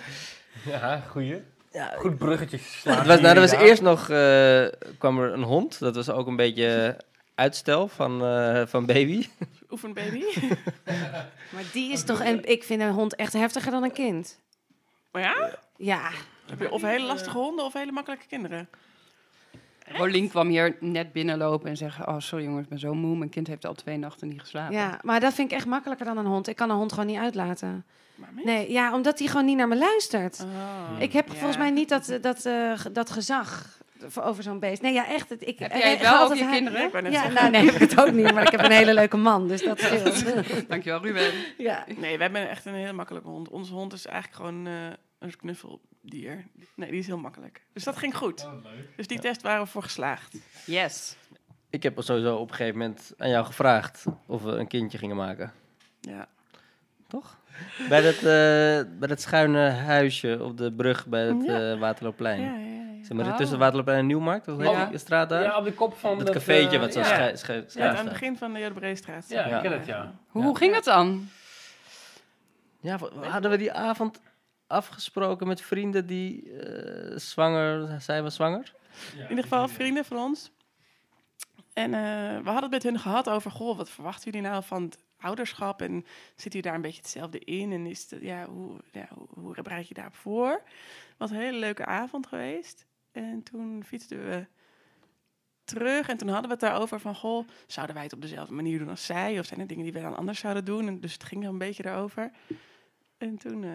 Ja, 0.66 1.04
goeie. 1.10 1.44
Ja, 1.72 1.94
Goed 1.98 2.18
bruggetje 2.18 2.58
slaan. 2.58 2.98
Het 2.98 3.08
was, 3.08 3.20
nou, 3.20 3.36
er 3.36 3.42
was 3.42 3.52
eerst 3.52 3.82
nog, 3.82 4.10
eh, 4.10 4.66
kwam 4.98 5.20
er 5.20 5.34
een 5.34 5.44
hond. 5.44 5.80
Dat 5.80 5.96
was 5.96 6.10
ook 6.10 6.28
een 6.28 6.36
beetje 6.36 6.98
uitstel 7.36 7.88
van, 7.88 8.24
eh, 8.26 8.62
van 8.66 8.86
baby. 8.86 9.28
Oefenbaby. 9.72 10.24
Maar 11.54 11.64
die 11.74 11.92
is 11.92 12.04
toch... 12.04 12.22
En 12.22 12.46
ik 12.46 12.64
vind 12.64 12.82
een 12.82 12.92
hond 12.92 13.16
echt 13.16 13.34
heftiger 13.34 13.72
dan 13.72 13.84
een 13.84 13.92
kind. 13.92 14.40
maar 15.12 15.22
ja, 15.22 15.56
Ja. 15.78 16.10
heb 16.50 16.60
je 16.60 16.72
of 16.72 16.82
hele 16.82 17.06
lastige 17.06 17.38
honden 17.38 17.66
of 17.66 17.74
hele 17.74 17.92
makkelijke 17.92 18.26
kinderen. 18.28 18.70
Rolien 19.94 20.30
kwam 20.30 20.48
hier 20.48 20.76
net 20.80 21.12
binnenlopen 21.12 21.70
en 21.70 21.78
zeggen, 21.78 22.08
oh 22.08 22.16
sorry 22.20 22.44
jongens, 22.46 22.64
ik 22.64 22.70
ben 22.70 22.80
zo 22.80 22.94
moe, 22.94 23.18
mijn 23.18 23.30
kind 23.30 23.48
heeft 23.48 23.66
al 23.66 23.74
twee 23.74 23.98
nachten 23.98 24.28
niet 24.28 24.40
geslapen. 24.42 24.76
ja, 24.76 25.00
maar 25.04 25.20
dat 25.20 25.34
vind 25.34 25.52
ik 25.52 25.58
echt 25.58 25.66
makkelijker 25.66 26.06
dan 26.06 26.18
een 26.18 26.26
hond. 26.26 26.48
Ik 26.48 26.56
kan 26.56 26.70
een 26.70 26.76
hond 26.76 26.92
gewoon 26.92 27.08
niet 27.08 27.20
uitlaten. 27.20 27.86
Nee, 28.44 28.72
ja, 28.72 28.94
omdat 28.94 29.20
hij 29.20 29.28
gewoon 29.28 29.46
niet 29.46 29.58
naar 29.58 29.68
me 29.68 29.78
luistert. 29.78 30.40
Oh. 30.44 31.02
Ik 31.02 31.14
heb 31.14 31.28
Ja. 31.28 31.34
volgens 31.34 31.58
mij 31.58 31.70
niet 31.70 31.90
dat, 31.90 32.18
dat, 32.22 32.46
eh, 32.46 32.72
dat 32.92 33.10
gezag 33.10 33.78
voor 34.08 34.24
over 34.24 34.44
zo'n 34.44 34.60
beest. 34.60 34.82
Nee, 34.82 34.94
ja, 34.94 35.08
echt. 35.08 35.30
het- 35.30 35.48
Ik, 35.48 35.60
Heb 35.60 35.72
eh, 35.72 35.80
jij 35.80 35.90
het 35.92 36.00
wel 36.02 36.10
over 36.10 36.22
altijd 36.22 36.40
je 36.40 36.46
haar- 36.46 36.54
kinderen? 36.54 37.12
Ja, 37.12 37.28
nou 37.28 37.50
nee, 37.52 37.66
heb 37.66 37.74
ik 37.74 37.90
het 37.90 38.00
ook 38.02 38.12
niet. 38.12 38.34
Maar 38.34 38.44
ik 38.46 38.52
heb 38.52 38.64
een 38.64 38.72
hele 38.72 38.94
leuke 38.94 39.18
man, 39.18 39.48
dus 39.48 39.64
dat 39.64 39.80
scheelt. 39.80 40.24
Dankjewel 40.70 41.02
Ruben. 41.02 41.32
ja. 41.58 41.86
Nee, 41.88 42.18
wij 42.18 42.26
hebben 42.28 42.50
echt 42.50 42.66
een 42.66 42.74
hele 42.74 42.94
makkelijke 42.94 43.28
hond. 43.30 43.50
Onze 43.50 43.74
hond 43.74 43.94
is 43.94 44.06
eigenlijk 44.06 44.36
gewoon 44.44 44.68
eh, 44.68 44.74
een 45.20 45.32
knuffeldier. 46.02 46.46
Nee, 46.76 46.90
die 46.90 47.00
is 47.00 47.08
heel 47.08 47.18
makkelijk. 47.18 47.62
Dus 47.74 47.84
dat 47.84 47.98
ging 47.98 48.16
goed. 48.18 48.48
Dus 48.96 49.08
die 49.08 49.20
test 49.20 49.42
waren 49.42 49.64
we 49.64 49.70
voor 49.70 49.84
geslaagd. 49.84 50.36
Yes. 50.66 51.16
Ik 51.70 51.84
heb 51.84 52.02
sowieso 52.02 52.36
op 52.36 52.50
een 52.50 52.56
gegeven 52.56 52.80
moment 52.80 53.14
aan 53.18 53.30
jou 53.30 53.46
gevraagd 53.46 54.06
of 54.26 54.44
we 54.44 54.52
een 54.52 54.68
kindje 54.68 54.98
gingen 54.98 55.16
maken. 55.16 55.52
Ja. 56.02 56.28
Toch? 57.08 57.38
Bij 57.90 58.02
dat, 58.02 58.16
eh, 58.16 58.22
bij 59.00 59.08
dat 59.08 59.22
schuine 59.22 59.70
huisje 59.70 60.44
op 60.44 60.58
de 60.58 60.72
brug 60.74 61.08
bij 61.08 61.26
het 61.26 61.44
Ja. 61.46 61.72
eh, 61.72 61.80
Waterloopplein. 61.80 62.42
Ja, 62.42 62.56
ja, 62.58 62.58
ja. 62.58 63.04
Zeg 63.06 63.18
maar 63.18 63.26
Oh. 63.28 63.36
tussen 63.36 63.58
Waterloopplein 63.60 64.00
en 64.00 64.06
Nieuwmarkt, 64.06 64.46
heet 64.46 64.90
die 64.90 64.98
straat 64.98 65.30
daar? 65.30 65.44
Ja, 65.44 65.58
op 65.58 65.64
de 65.66 65.74
kop 65.74 65.98
van 65.98 66.18
dat 66.18 66.26
dat, 66.28 66.36
cafeetje 66.36 66.80
wat 66.80 66.94
zo 66.94 67.00
ja. 67.00 67.34
Ja, 67.74 67.90
aan 67.90 67.96
het 67.96 68.10
begin 68.10 68.38
van 68.38 68.54
de 68.54 68.60
Jodebreestraat. 68.60 69.30
Ja, 69.30 69.46
ik 69.46 69.62
ken 69.62 69.72
het, 69.72 69.86
ja. 69.86 70.14
Hoe, 70.28 70.58
ging 70.58 70.74
dat 70.74 70.84
dan? 70.84 71.30
Ja, 72.82 72.98
hadden 73.22 73.52
we 73.52 73.58
die 73.58 73.72
avond 73.74 74.20
afgesproken 74.70 75.48
met 75.48 75.62
vrienden 75.62 76.06
die 76.06 76.60
eh, 76.60 77.18
zwanger, 77.18 78.02
zij 78.02 78.24
was 78.24 78.36
zwanger. 78.36 78.74
In 79.16 79.30
ieder 79.30 79.44
geval 79.44 79.68
vrienden 79.68 80.06
van 80.06 80.18
ons. 80.18 80.52
En 81.74 81.94
eh, 81.94 82.44
we 82.44 82.50
hadden 82.50 82.62
het 82.62 82.72
met 82.72 82.84
hun 82.84 83.00
gehad 83.00 83.30
over, 83.30 83.52
goh, 83.52 83.78
wat 83.78 83.90
verwachten 83.90 84.32
jullie 84.32 84.48
nou 84.48 84.64
van 84.64 84.84
het 84.84 84.98
ouderschap? 85.18 85.82
En 85.82 86.06
zit 86.36 86.54
u 86.54 86.60
daar 86.60 86.76
een 86.76 86.82
beetje 86.82 87.02
hetzelfde 87.02 87.40
in? 87.40 87.72
En 87.72 87.86
is 87.86 88.10
het, 88.10 88.22
ja, 88.22 88.46
hoe, 88.46 88.80
ja, 88.92 89.08
hoe, 89.14 89.28
hoe 89.30 89.62
bereid 89.62 89.88
je 89.88 89.94
daarop 89.94 90.16
voor? 90.16 90.50
Het 90.50 91.18
was 91.18 91.30
een 91.30 91.38
hele 91.38 91.58
leuke 91.58 91.86
avond 91.86 92.28
geweest. 92.28 92.86
En 93.12 93.44
toen 93.44 93.84
fietsten 93.86 94.30
we 94.30 94.48
terug 95.64 96.10
en 96.10 96.18
toen 96.18 96.28
hadden 96.28 96.48
we 96.48 96.54
het 96.54 96.60
daarover 96.60 97.00
van, 97.00 97.16
goh, 97.16 97.48
zouden 97.68 97.96
wij 97.96 98.04
het 98.04 98.14
op 98.14 98.22
dezelfde 98.22 98.54
manier 98.54 98.80
doen 98.80 98.90
als 98.90 99.06
zij? 99.06 99.40
Of 99.40 99.46
zijn 99.46 99.60
er 99.60 99.68
dingen 99.68 99.84
die 99.84 99.94
we 99.94 100.02
dan 100.02 100.18
anders 100.18 100.40
zouden 100.40 100.66
doen? 100.66 100.88
En 100.88 101.00
dus 101.00 101.14
het 101.14 101.24
ging 101.24 101.44
er 101.44 101.50
een 101.50 101.58
beetje 101.58 101.84
daarover. 101.84 102.32
En 103.18 103.38
toen, 103.38 103.64
eh, 103.64 103.70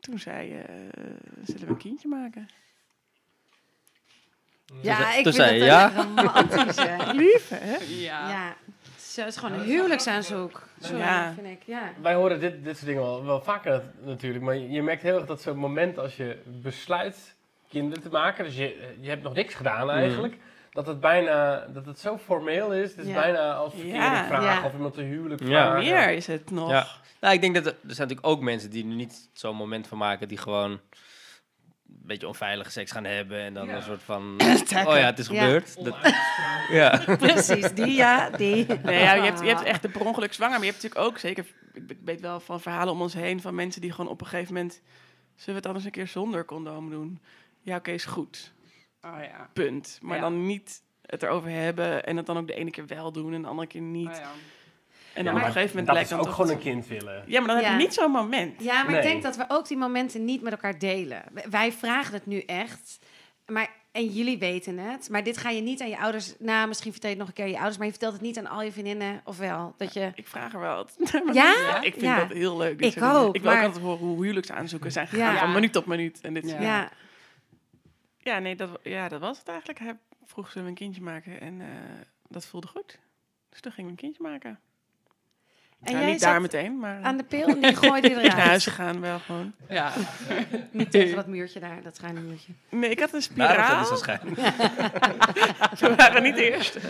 toen 0.00 0.18
zei 0.18 0.48
je, 0.48 0.62
zullen 1.44 1.60
we 1.66 1.68
een 1.68 1.76
kindje 1.76 2.08
maken? 2.08 2.48
Ja, 4.82 5.08
ik 5.14 5.22
toen 5.24 5.32
vind 5.32 5.34
zei 5.34 5.48
het 5.50 5.58
je 5.58 5.64
ja. 5.64 5.84
echt 5.84 5.94
romantisch, 5.96 6.76
hè? 6.76 7.12
Lief, 7.22 7.48
hè? 7.48 7.76
Ja. 7.88 8.28
Ja, 8.30 8.56
zo 8.98 9.26
is 9.26 9.36
gewoon 9.36 9.58
een 9.58 9.64
huwelijksaanzoek. 9.66 10.62
Sorry, 10.80 10.98
Ja. 10.98 11.32
vind 11.34 11.46
ik. 11.46 11.62
Ja. 11.64 11.92
Wij 12.02 12.14
horen 12.14 12.40
dit, 12.40 12.64
dit 12.64 12.74
soort 12.76 12.86
dingen 12.86 13.02
wel, 13.02 13.24
wel 13.24 13.40
vaker 13.42 13.70
nat- 13.72 13.82
natuurlijk. 14.06 14.44
Maar 14.44 14.56
je, 14.56 14.70
je 14.70 14.82
merkt 14.82 15.02
heel 15.02 15.16
erg 15.16 15.26
dat 15.26 15.42
zo'n 15.42 15.56
moment 15.56 15.98
als 15.98 16.16
je 16.16 16.38
besluit 16.44 17.34
kinderen 17.68 18.02
te 18.02 18.08
maken. 18.10 18.44
Dus 18.44 18.56
je, 18.56 18.94
je 19.00 19.08
hebt 19.08 19.22
nog 19.22 19.34
niks 19.34 19.54
gedaan 19.54 19.90
eigenlijk. 19.90 20.36
Dat 20.70 20.86
het 20.86 21.00
bijna, 21.00 21.66
dat 21.66 21.86
het 21.86 21.98
zo 21.98 22.18
formeel 22.18 22.72
is. 22.72 22.90
Het 22.90 22.98
is 22.98 23.06
Ja. 23.12 23.20
bijna 23.20 23.54
als 23.54 23.72
verkering 23.72 24.02
Ja. 24.02 24.26
vragen 24.26 24.44
Ja. 24.46 24.64
of 24.64 24.72
iemand 24.72 24.94
te 24.94 25.02
huwelijk 25.02 25.40
Ja. 25.42 25.46
vragen. 25.48 25.78
Meer 25.90 26.10
is 26.10 26.26
het 26.26 26.50
nog. 26.50 26.70
Ja. 26.70 26.86
Nou, 27.20 27.34
ik 27.34 27.40
denk 27.40 27.54
dat 27.54 27.66
er, 27.66 27.72
er 27.72 27.94
zijn 27.94 28.08
natuurlijk 28.08 28.26
ook 28.26 28.40
mensen 28.40 28.70
die 28.70 28.84
er 28.88 28.94
niet 28.94 29.30
zo'n 29.32 29.56
moment 29.56 29.86
van 29.86 29.98
maken, 29.98 30.28
die 30.28 30.38
gewoon 30.38 30.70
een 30.70 30.80
beetje 31.86 32.26
onveilige 32.26 32.70
seks 32.70 32.90
gaan 32.90 33.04
hebben 33.04 33.40
en 33.40 33.54
dan 33.54 33.68
een 33.68 33.82
soort 33.82 34.02
van, 34.02 34.22
oh 34.40 34.96
ja, 34.96 35.04
het 35.04 35.18
is 35.18 35.26
Ja. 35.26 35.44
gebeurd. 35.44 35.84
Dat, 35.84 35.96
ja. 36.70 37.02
Precies, 37.18 37.72
die 37.72 37.92
ja, 37.92 38.30
die. 38.30 38.66
Nee, 38.82 39.00
ja, 39.02 39.14
je, 39.14 39.22
hebt, 39.22 39.40
je 39.40 39.46
hebt 39.46 39.62
echt 39.62 39.82
de 39.82 39.88
per 39.88 40.06
ongeluk 40.06 40.32
zwanger. 40.32 40.56
Maar 40.58 40.66
je 40.66 40.70
hebt 40.72 40.82
natuurlijk 40.82 41.10
ook 41.10 41.18
zeker... 41.18 41.44
Ik 41.72 41.90
ik 41.90 41.98
weet 42.04 42.20
wel 42.20 42.40
van 42.40 42.60
verhalen 42.60 42.92
om 42.92 43.00
ons 43.02 43.14
heen... 43.14 43.40
van 43.40 43.54
mensen 43.54 43.80
die 43.80 43.92
gewoon 43.92 44.10
op 44.10 44.20
een 44.20 44.26
gegeven 44.26 44.54
moment... 44.54 44.80
zullen 45.34 45.44
we 45.46 45.52
het 45.54 45.66
anders 45.66 45.84
een 45.84 45.90
keer 45.90 46.06
zonder 46.06 46.44
condoom 46.44 46.90
doen? 46.90 47.20
Ja, 47.62 47.76
oké, 47.76 47.90
is 47.90 48.04
goed. 48.04 48.52
Oh 49.02 49.18
ja. 49.20 49.50
Punt. 49.52 49.98
Maar 50.02 50.16
Ja. 50.16 50.22
dan 50.22 50.46
niet 50.46 50.82
het 51.06 51.22
erover 51.22 51.50
hebben... 51.50 52.04
en 52.06 52.16
het 52.16 52.26
dan 52.26 52.38
ook 52.38 52.46
de 52.46 52.54
ene 52.54 52.70
keer 52.70 52.86
wel 52.86 53.12
doen 53.12 53.34
en 53.34 53.42
de 53.42 53.48
andere 53.48 53.68
keer 53.68 53.80
niet. 53.80 54.08
Oh 54.08 54.14
ja. 54.14 54.30
En 55.14 55.24
Ja, 55.24 55.30
dan 55.30 55.40
op 55.40 55.46
een 55.46 55.52
gegeven 55.52 55.76
moment 55.76 55.86
dat 55.86 55.94
blijkt 55.94 56.10
is 56.10 56.16
dan 56.16 56.26
ook 56.26 56.32
gewoon 56.34 56.50
een 56.50 56.58
kind 56.58 56.86
willen. 56.86 57.22
Ja, 57.26 57.38
maar 57.40 57.48
dan 57.54 57.56
heb 57.64 57.72
je 57.72 57.84
niet 57.84 57.94
zo'n 57.94 58.10
moment. 58.10 58.62
Ja, 58.62 58.82
maar 58.82 58.92
Nee. 58.92 58.96
ik 59.00 59.06
denk 59.06 59.22
dat 59.22 59.36
we 59.36 59.44
ook 59.48 59.68
die 59.68 59.76
momenten 59.76 60.24
niet 60.24 60.42
met 60.42 60.52
elkaar 60.52 60.78
delen. 60.78 61.22
Wij 61.50 61.72
vragen 61.72 62.14
het 62.14 62.26
nu 62.26 62.40
echt. 62.40 62.98
Maar, 63.46 63.68
en 63.92 64.06
jullie 64.06 64.38
weten 64.38 64.78
het. 64.78 65.08
Maar 65.10 65.22
dit 65.22 65.36
ga 65.36 65.50
je 65.50 65.60
niet 65.60 65.80
aan 65.80 65.88
je 65.88 65.98
ouders... 65.98 66.34
Nou, 66.38 66.68
misschien 66.68 66.92
vertel 66.92 67.10
je 67.10 67.16
het 67.16 67.24
nog 67.26 67.28
een 67.34 67.34
keer 67.38 67.44
aan 67.44 67.50
je 67.50 67.56
ouders... 67.56 67.76
maar 67.76 67.86
je 67.86 67.92
vertelt 67.92 68.12
het 68.12 68.22
niet 68.22 68.38
aan 68.38 68.46
al 68.46 68.62
je 68.62 68.72
vriendinnen. 68.72 69.20
Of 69.24 69.38
wel? 69.38 69.74
Dat 69.76 69.92
je... 69.94 70.12
Ik 70.14 70.26
vraag 70.26 70.52
er 70.52 70.60
wel 70.60 70.74
wat. 70.76 70.96
Ja? 71.32 71.76
ik 71.82 71.92
vind 71.92 72.04
Ja. 72.04 72.18
dat 72.18 72.28
heel 72.32 72.56
leuk. 72.56 72.80
Ik 72.80 73.02
ook, 73.02 73.34
Ik 73.34 73.42
wil 73.42 73.50
ook 73.50 73.56
maar- 73.56 73.64
altijd 73.64 73.84
horen 73.84 73.98
hoe 74.06 74.22
huwelijksaanzoeken 74.22 74.92
zijn 74.92 75.06
gegaan. 75.08 75.32
Ja. 75.34 75.38
Van 75.40 75.52
minuut 75.52 75.72
tot 75.72 75.86
minuut. 75.86 76.20
En 76.20 76.34
dit. 76.34 76.50
Ja. 76.50 76.90
Ja, 78.18 78.38
nee, 78.38 78.56
dat, 78.56 78.70
ja, 78.82 79.08
dat 79.08 79.20
was 79.20 79.38
het 79.38 79.48
eigenlijk. 79.48 79.78
Hij 79.78 79.96
vroeg 80.24 80.50
ze 80.50 80.60
een 80.60 80.74
kindje 80.74 81.02
maken 81.02 81.40
en 81.40 81.60
eh, 81.60 81.66
dat 82.28 82.46
voelde 82.46 82.66
goed. 82.66 82.98
Dus 83.50 83.60
toen 83.60 83.72
gingen 83.72 83.90
we 83.94 83.96
een 83.96 84.02
kindje 84.02 84.22
maken. 84.22 84.60
En 85.82 85.92
ja, 85.94 86.00
jij 86.00 86.10
niet 86.10 86.20
daar 86.20 86.40
meteen, 86.40 86.78
maar 86.78 87.02
aan 87.02 87.16
de 87.16 87.24
pil 87.24 87.46
en 87.46 87.60
die 87.60 87.76
gooide 87.76 88.08
je 88.10 88.14
naar 88.14 88.24
huis 88.30 88.36
eruit. 88.40 88.62
gegaan 88.62 89.00
wel 89.00 89.18
gewoon. 89.18 89.52
Ja. 89.68 89.92
Niet 90.70 90.90
tegen 90.90 91.16
dat 91.16 91.26
muurtje 91.26 91.60
daar, 91.60 91.82
dat 91.82 91.96
schuine 91.96 92.20
muurtje. 92.20 92.52
Nee, 92.70 92.90
ik 92.90 93.00
had 93.00 93.12
een 93.12 93.22
spiraal. 93.22 93.82
is 93.82 93.88
het 93.88 93.98
schijn. 93.98 94.20
Ze 95.78 95.94
waren 95.96 96.22
niet 96.22 96.34
de 96.36 96.50
eerste. 96.52 96.80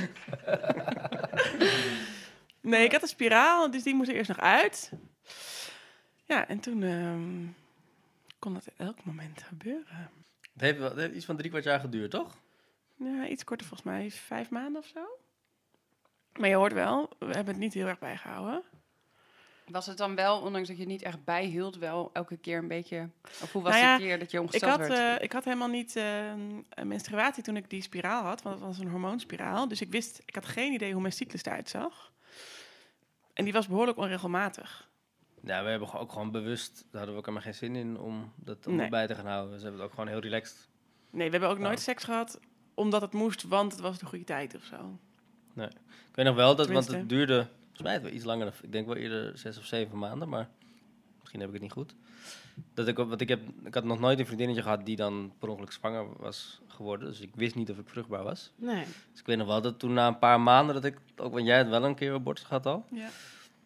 Nee, 2.61 2.85
ik 2.85 2.93
had 2.93 3.03
een 3.03 3.09
spiraal, 3.09 3.71
dus 3.71 3.83
die 3.83 3.95
moest 3.95 4.09
er 4.09 4.15
eerst 4.17 4.29
nog 4.29 4.41
uit. 4.41 4.91
Ja, 6.25 6.49
en 6.49 6.61
toen 6.61 6.83
ehm, 6.83 7.47
kon 8.39 8.55
dat 8.55 8.67
elk 8.77 9.05
moment 9.05 9.43
gebeuren. 9.43 10.11
Het 10.53 10.61
heeft, 10.63 10.79
wel- 10.79 10.89
het 10.91 10.99
heeft 10.99 11.15
iets 11.15 11.25
van 11.25 11.37
drie 11.37 11.51
kwart 11.51 11.65
jaar 11.65 11.81
geduurd, 11.81 12.11
toch? 12.11 12.37
Ja, 12.97 13.27
iets 13.27 13.45
korter 13.45 13.67
volgens 13.67 13.89
mij, 13.91 14.11
vijf 14.11 14.51
maanden 14.51 14.81
of 14.83 14.87
zo. 14.95 15.01
Maar 16.39 16.49
je 16.49 16.55
hoort 16.55 16.73
wel, 16.73 17.09
we 17.19 17.25
hebben 17.27 17.47
het 17.47 17.57
niet 17.59 17.75
heel 17.75 17.87
erg 17.87 17.99
bijgehouden. 17.99 18.63
Was 19.71 19.87
het 19.87 19.97
dan 19.97 20.15
wel, 20.15 20.41
ondanks 20.41 20.69
dat 20.69 20.77
je 20.77 20.83
het 20.83 20.93
niet 20.93 21.03
echt 21.03 21.25
bijhield, 21.25 21.77
wel 21.77 22.11
elke 22.13 22.37
keer 22.37 22.59
een 22.59 22.69
beetje... 22.69 23.09
Of 23.43 23.53
hoe 23.53 23.63
was 23.63 23.73
Nou 23.73 23.85
ja, 23.85 23.97
de 23.97 24.03
keer 24.03 24.19
dat 24.19 24.31
je 24.31 24.37
Ik 24.37 24.43
ongesteld 24.43 24.79
had, 24.79 24.89
werd? 24.89 25.19
eh, 25.19 25.25
ik 25.25 25.33
had 25.33 25.45
helemaal 25.45 25.69
niet 25.69 25.97
eh, 25.97 26.27
een 26.29 26.65
menstruatie 26.85 27.43
toen 27.43 27.57
ik 27.57 27.71
die 27.71 27.83
spiraal 27.83 28.23
had, 28.25 28.43
want 28.43 28.57
het 28.57 28.65
was 28.65 28.79
een 28.79 28.89
hormoonspiraal. 28.91 29.69
Dus 29.69 29.81
ik 29.81 29.91
wist, 29.91 30.23
ik 30.25 30.35
had 30.35 30.47
geen 30.47 30.73
idee 30.73 30.93
hoe 30.93 31.01
mijn 31.01 31.13
cyclus 31.13 31.45
eruit 31.45 31.69
zag. 31.69 32.13
En 33.33 33.45
die 33.45 33.53
was 33.53 33.67
behoorlijk 33.67 33.99
onregelmatig. 33.99 34.89
Ja, 35.43 35.63
we 35.65 35.69
hebben 35.71 35.93
ook 35.93 36.13
gewoon 36.13 36.31
bewust, 36.31 36.75
daar 36.77 36.87
hadden 36.91 37.11
we 37.13 37.17
ook 37.21 37.27
helemaal 37.27 37.43
geen 37.53 37.55
zin 37.55 37.77
in 37.77 37.99
om 37.99 38.33
dat 38.37 38.67
om 38.67 38.75
Nee. 38.77 38.89
bij 38.89 39.07
te 39.07 39.15
gaan 39.15 39.27
houden. 39.27 39.51
Dus 39.51 39.59
we 39.59 39.63
hebben 39.63 39.81
het 39.81 39.91
ook 39.91 39.97
gewoon 39.99 40.13
heel 40.13 40.23
relaxed. 40.23 40.69
Nee, 41.11 41.27
we 41.27 41.31
hebben 41.33 41.49
ook 41.51 41.59
nooit 41.59 41.79
Oh. 41.79 41.85
seks 41.85 42.05
gehad 42.05 42.41
omdat 42.75 43.01
het 43.01 43.13
moest, 43.13 43.43
want 43.43 43.73
het 43.73 43.81
was 43.81 43.99
de 43.99 44.07
goede 44.07 44.25
tijd 44.25 44.55
of 44.55 44.63
zo. 44.65 44.99
Ik 45.57 46.15
weet 46.15 46.27
nog 46.27 46.35
wel, 46.37 46.57
dat, 46.57 46.69
want 46.69 46.87
het 46.87 47.09
duurde, 47.09 47.49
volgens 47.79 47.83
mij 47.83 47.93
het 47.93 48.03
wel 48.03 48.13
iets 48.13 48.25
langer, 48.25 48.53
ik 48.63 48.73
denk 48.73 48.87
wel 48.87 48.97
eerder 48.97 49.39
zes 49.39 49.59
of 49.59 49.65
zeven 49.65 49.99
maanden, 49.99 50.29
maar 50.29 50.49
misschien 51.19 51.41
heb 51.41 51.49
ik 51.49 51.55
het 51.55 51.63
niet 51.63 51.73
goed. 51.73 51.95
Dat 52.75 52.89
ik, 52.89 52.97
want 52.97 53.21
ik, 53.21 53.29
heb, 53.29 53.41
ik 53.65 53.75
had 53.75 53.85
nog 53.85 54.01
nooit 54.01 54.19
een 54.19 54.27
vriendinnetje 54.27 54.63
gehad 54.63 54.87
die 54.87 54.97
dan 54.97 55.33
per 55.39 55.49
ongeluk 55.49 55.73
zwanger 55.73 56.07
was 56.17 56.61
geworden, 56.67 57.09
dus 57.09 57.21
ik 57.21 57.31
wist 57.35 57.55
niet 57.55 57.71
of 57.71 57.79
ik 57.79 57.89
vruchtbaar 57.89 58.23
was. 58.23 58.53
Nee. 58.57 58.85
Dus 59.11 59.21
ik 59.21 59.27
weet 59.27 59.37
nog 59.37 59.47
wel 59.47 59.63
dat 59.63 59.79
toen 59.79 59.93
na 59.93 60.07
een 60.07 60.19
paar 60.19 60.41
maanden, 60.41 60.75
dat 60.75 60.85
ik, 60.85 60.97
ook 61.17 61.33
want 61.33 61.47
jij 61.47 61.59
het 61.59 61.69
wel 61.69 61.85
een 61.85 61.95
keer 61.95 62.15
op 62.15 62.25
borst 62.25 62.45
gehad 62.45 62.67
al, 62.67 62.85
Ja. 62.91 63.09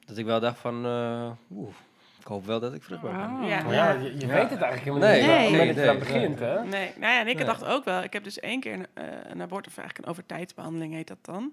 dat 0.04 0.16
ik 0.16 0.25
wel 0.25 0.40
dacht 0.40 0.59
van, 0.59 0.85
eh, 0.87 1.31
oeh, 1.50 1.75
ik 2.21 2.26
hoop 2.26 2.45
wel 2.47 2.61
dat 2.61 2.75
ik 2.75 2.83
vruchtbaar 2.83 3.28
ben. 3.28 3.42
Oh. 3.42 3.49
Ja. 3.73 3.90
Je, 3.92 4.19
je 4.19 4.26
weet 4.26 4.50
het 4.50 4.61
eigenlijk 4.61 4.81
helemaal 4.85 5.09
Nee, 5.09 5.21
niet. 5.21 5.26
nee, 5.50 5.61
op 5.61 5.66
het 5.66 5.76
nee, 5.76 5.88
aan 5.88 5.99
begint, 5.99 6.38
hè? 6.38 6.64
Nee, 6.64 6.92
nou 6.99 7.12
ja, 7.12 7.21
en 7.21 7.28
ik 7.28 7.37
Nee. 7.37 7.45
dacht 7.45 7.64
ook 7.64 7.85
wel, 7.85 8.02
ik 8.02 8.12
heb 8.12 8.25
dus 8.25 8.40
één 8.40 8.61
keer 8.61 8.73
een, 8.73 8.87
eh, 8.95 9.04
een 9.31 9.42
abortus, 9.42 9.73
of 9.73 9.78
eigenlijk 9.78 9.99
een 9.99 10.12
overtijdsbehandeling 10.14 10.92
heet 10.92 11.09
dat 11.09 11.19
dan. 11.23 11.52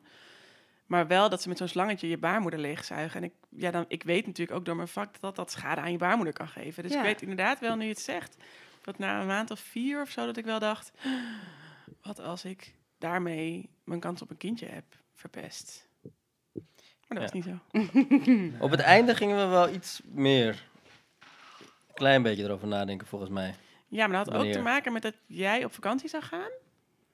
Maar 0.90 1.08
wel 1.08 1.30
dat 1.30 1.42
ze 1.42 1.48
met 1.48 1.58
zo'n 1.58 1.68
slangetje 1.68 2.08
je 2.10 2.18
baarmoeder 2.18 2.60
leegzuigen. 2.60 3.22
En 3.22 3.24
ik, 3.24 3.34
ja, 3.50 3.72
dan, 3.72 3.86
ik 3.88 4.04
weet 4.04 4.26
natuurlijk 4.26 4.58
ook 4.58 4.66
door 4.66 4.76
mijn 4.76 4.88
vak 4.88 5.20
dat 5.20 5.36
dat 5.36 5.52
schade 5.52 5.82
aan 5.82 5.92
je 5.92 5.98
baarmoeder 5.98 6.34
kan 6.34 6.48
geven. 6.48 6.84
Dus 6.84 6.92
Ja. 6.92 6.98
ik 7.00 7.04
weet 7.06 7.22
inderdaad 7.22 7.60
wel, 7.60 7.76
nu 7.76 7.84
je 7.84 7.90
het 7.90 8.00
zegt, 8.00 8.38
dat 8.84 8.98
na 8.98 9.20
een 9.22 9.28
maand 9.28 9.52
of 9.52 9.60
vier 9.60 10.02
of 10.02 10.10
zo, 10.10 10.26
dat 10.26 10.38
ik 10.38 10.46
wel 10.46 10.60
dacht, 10.60 10.92
wat 12.02 12.20
als 12.20 12.46
ik 12.46 12.74
daarmee 12.98 13.70
mijn 13.84 14.00
kans 14.00 14.22
op 14.22 14.30
een 14.30 14.38
kindje 14.38 14.66
heb 14.66 14.84
verpest. 15.16 15.88
Maar 17.08 17.20
dat 17.20 17.22
was 17.22 17.32
niet 17.32 17.44
zo. 17.44 17.60
Op 18.66 18.72
het 18.72 18.80
einde 18.80 19.16
gingen 19.16 19.38
we 19.38 19.46
wel 19.46 19.70
iets 19.70 20.02
meer, 20.06 20.68
een 21.88 21.94
klein 21.94 22.22
beetje 22.24 22.44
erover 22.44 22.68
nadenken 22.68 23.08
volgens 23.08 23.32
mij. 23.32 23.56
Ja, 23.88 24.08
maar 24.08 24.24
dat 24.24 24.34
had 24.34 24.46
ook 24.46 24.52
te 24.52 24.62
maken 24.62 24.94
met 24.94 25.02
dat 25.02 25.14
jij 25.26 25.66
op 25.66 25.74
vakantie 25.74 26.10
zou 26.10 26.24
gaan. 26.24 26.52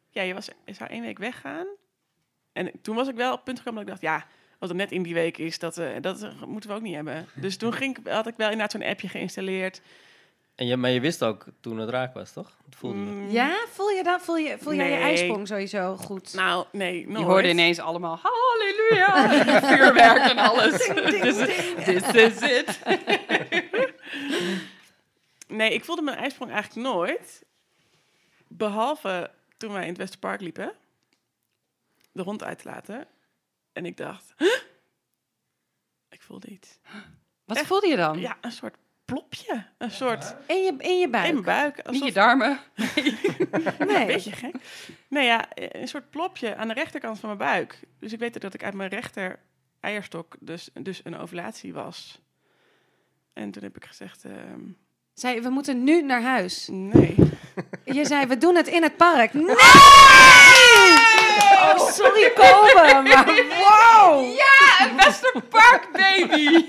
Ja, 0.09 0.21
je, 0.21 0.33
was, 0.33 0.49
je 0.65 0.73
zou 0.73 0.89
één 0.89 1.01
week 1.01 1.17
weggaan. 1.17 1.67
En 2.55 2.71
toen 2.81 2.95
was 2.95 3.07
ik 3.07 3.15
wel 3.15 3.29
op 3.31 3.35
het 3.35 3.43
punt 3.45 3.57
gekomen 3.57 3.85
dat 3.85 3.95
ik 3.95 4.01
dacht, 4.01 4.15
ja, 4.19 4.27
als 4.59 4.69
het 4.69 4.79
net 4.79 4.91
in 4.91 5.03
die 5.03 5.13
week 5.13 5.37
is, 5.37 5.59
dat, 5.59 5.77
eh, 5.77 5.87
dat 6.01 6.27
moeten 6.47 6.69
we 6.69 6.75
ook 6.75 6.81
niet 6.81 6.95
hebben. 6.95 7.25
Dus 7.33 7.57
toen 7.57 7.73
ging, 7.81 7.97
ik- 7.97 8.07
had 8.07 8.27
ik 8.27 8.33
wel 8.37 8.49
inderdaad 8.49 8.71
zo'n 8.71 8.89
appje 8.89 9.07
geïnstalleerd. 9.07 9.81
En 10.55 10.65
je, 10.67 10.77
maar 10.77 10.89
je 10.89 10.99
wist 10.99 11.23
ook 11.23 11.45
toen 11.61 11.77
het 11.79 11.89
raak 11.89 12.13
was, 12.13 12.31
toch? 12.31 12.57
Het 12.65 12.75
voelde 12.75 12.97
je. 12.97 13.03
Mm, 13.03 13.29
Ja, 13.29 13.55
voel 13.71 13.89
je 13.89 14.03
dat? 14.03 14.21
Voel, 14.21 14.37
je, 14.37 14.57
voel 14.59 14.73
jij 14.73 14.89
je 14.89 14.95
ijsprong 14.95 15.47
sowieso 15.47 15.95
goed? 15.95 16.33
Nou, 16.33 16.65
nee, 16.71 16.99
Je 16.99 17.07
nooit. 17.07 17.25
hoorde 17.25 17.49
ineens 17.49 17.79
allemaal 17.79 18.19
halleluja, 18.21 19.29
vuurwerk 19.75 20.29
en 20.31 20.37
alles. 20.37 20.71
This 21.83 22.13
is 22.13 22.41
it. 22.41 22.79
Nee, 25.47 25.73
ik 25.73 25.83
voelde 25.85 26.01
mijn 26.01 26.17
ijsprong 26.17 26.51
eigenlijk 26.51 26.87
nooit. 26.87 27.43
Behalve 28.47 29.31
toen 29.57 29.71
wij 29.73 29.81
in 29.81 29.87
het 29.89 29.97
Westerpark 29.97 30.41
liepen. 30.41 30.71
De 32.15 32.23
hond 32.23 32.43
uit 32.43 32.59
te 32.59 32.69
laten. 32.69 33.07
En 33.73 33.85
ik 33.85 33.97
dacht... 33.97 34.33
"Huh? 34.37 34.57
Ik 36.09 36.21
voelde 36.21 36.47
iets. 36.47 36.79
Wat 37.45 37.57
Echt? 37.57 37.65
voelde 37.67 37.87
je 37.87 37.95
dan? 37.95 38.19
Ja, 38.19 38.37
een 38.41 38.51
soort 38.51 38.75
plopje. 39.05 39.65
Een 39.77 39.91
soort... 39.91 40.35
In 40.47 40.63
je, 40.63 40.75
in 40.77 40.99
je 40.99 41.09
buik? 41.09 41.27
In 41.27 41.33
mijn 41.33 41.45
buik. 41.45 41.89
Niet 41.91 42.03
je 42.05 42.11
darmen. 42.11 42.59
Een 43.79 43.87
Nee. 43.87 44.05
beetje 44.05 44.31
gek. 44.31 44.55
Nee 45.09 45.25
ja, 45.25 45.45
een 45.53 45.87
soort 45.87 46.09
plopje 46.09 46.55
aan 46.55 46.67
de 46.67 46.73
rechterkant 46.73 47.19
van 47.19 47.27
mijn 47.37 47.51
buik. 47.51 47.79
Dus 47.99 48.13
ik 48.13 48.19
weet 48.19 48.41
dat 48.41 48.53
ik 48.53 48.63
uit 48.63 48.73
mijn 48.73 48.89
rechter 48.89 49.39
eierstok 49.79 50.35
dus, 50.39 50.69
dus 50.73 51.01
een 51.03 51.17
ovulatie 51.17 51.73
was. 51.73 52.21
En 53.33 53.51
toen 53.51 53.63
heb 53.63 53.75
ik 53.75 53.85
gezegd, 53.85 54.25
ehm, 54.25 54.61
Zei, 55.13 55.41
we 55.41 55.49
moeten 55.49 55.83
nu 55.83 56.01
naar 56.01 56.21
huis. 56.21 56.67
nee. 56.71 57.15
Je 57.97 58.05
zei, 58.05 58.25
we 58.25 58.37
doen 58.37 58.55
het 58.55 58.67
in 58.67 58.83
het 58.83 58.97
park. 58.97 59.33
Nee! 59.33 59.55
Oh, 61.55 61.89
sorry, 61.91 62.31
Kobe, 62.35 62.71
maar 63.03 63.25
wow! 63.59 64.33
Ja, 64.41 64.85
een 64.89 64.95
Westerpark 64.95 65.87
baby. 65.91 66.67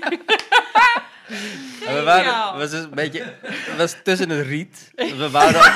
En 1.85 1.93
we 1.95 2.03
waren, 2.03 2.25
het 2.25 2.57
was 2.57 2.69
dus 2.69 2.83
een 2.83 2.89
beetje, 2.93 3.33
het 3.41 3.77
was 3.77 3.95
tussen 4.03 4.29
het 4.29 4.47
riet. 4.47 4.91
We 4.95 5.29
waren 5.31 5.59
ook, 5.59 5.73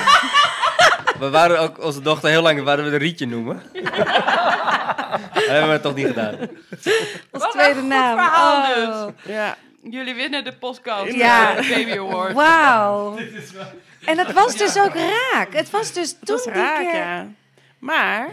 we 1.20 1.30
waren 1.30 1.60
ook 1.60 1.84
onze 1.84 2.01
dochter 2.01 2.30
heel 2.30 2.41
lang, 2.41 2.63
waren 2.63 2.86
we 2.86 2.91
een 2.91 2.98
rietje 2.98 3.27
noemen. 3.27 3.63
Dat 5.34 5.46
hebben 5.46 5.65
we 5.68 5.74
het 5.74 5.82
toch 5.82 5.96
niet 5.96 6.08
gedaan. 6.08 6.38
Als 7.32 7.44
Wat 7.44 7.51
tweede 7.51 7.74
een 7.74 7.80
goed 7.80 7.88
naam. 7.88 8.18
verhaal 8.18 8.63
Oh. 9.06 9.10
Ja. 9.24 9.58
Jullie 9.84 10.13
winnen 10.13 10.44
de 10.44 10.53
podcast. 10.53 11.12
Ja. 11.12 11.53
Baby 11.56 11.98
Award. 11.98 12.34
Wauw. 12.34 13.18
En 14.06 14.18
het 14.18 14.34
was 14.34 14.56
dus 14.56 14.77
ook 14.80 14.94
raak. 14.94 15.53
Het 15.53 15.70
was 15.70 15.94
dus 15.94 16.12
toen 16.12 16.20
Dat 16.22 16.38
is 16.38 16.44
die 16.44 16.53
raak, 16.53 16.77
keer... 16.77 16.96
ja. 16.96 17.27
Maar, 17.80 18.30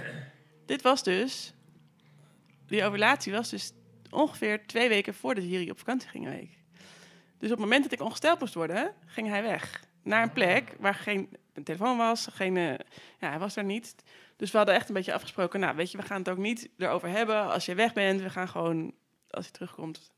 dit 0.69 0.83
was 0.83 1.03
dus... 1.03 1.53
Die 2.67 2.85
ovulatie 2.85 3.33
was 3.33 3.51
dus 3.51 3.73
ongeveer 4.11 4.67
twee 4.67 4.89
weken 4.89 5.15
voordat 5.15 5.45
Jiri 5.45 5.71
op 5.71 5.79
vakantie 5.79 6.09
ging 6.09 6.27
een 6.27 6.33
week. 6.33 6.59
Dus 7.39 7.51
op 7.51 7.57
het 7.57 7.59
moment 7.59 7.83
dat 7.83 7.93
ik 7.93 8.01
ongesteld 8.01 8.41
moest 8.41 8.55
worden, 8.55 8.95
ging 9.07 9.29
hij 9.29 9.43
weg. 9.43 9.85
Naar 10.03 10.23
een 10.23 10.33
plek 10.33 10.77
waar 10.79 10.95
geen 10.95 11.29
telefoon 11.65 11.97
was, 11.97 12.27
geen... 12.33 12.57
eh, 12.57 12.75
ja, 13.19 13.29
hij 13.29 13.39
was 13.39 13.57
er 13.57 13.65
niet. 13.65 13.95
Dus 14.37 14.51
we 14.51 14.57
hadden 14.57 14.75
echt 14.75 14.89
een 14.89 14.95
beetje 14.95 15.15
afgesproken, 15.15 15.61
nou, 15.61 15.77
weet 15.77 15.91
je, 15.91 15.99
we 15.99 16.05
gaan 16.05 16.19
het 16.19 16.29
ook 16.29 16.39
niet 16.39 16.69
erover 16.79 17.09
hebben 17.09 17.51
als 17.53 17.67
je 17.67 17.75
weg 17.75 17.93
bent. 17.93 18.21
We 18.21 18.31
gaan 18.31 18.49
gewoon, 18.49 18.95
als 19.31 19.45
je 19.47 19.51
terugkomt, 19.51 20.11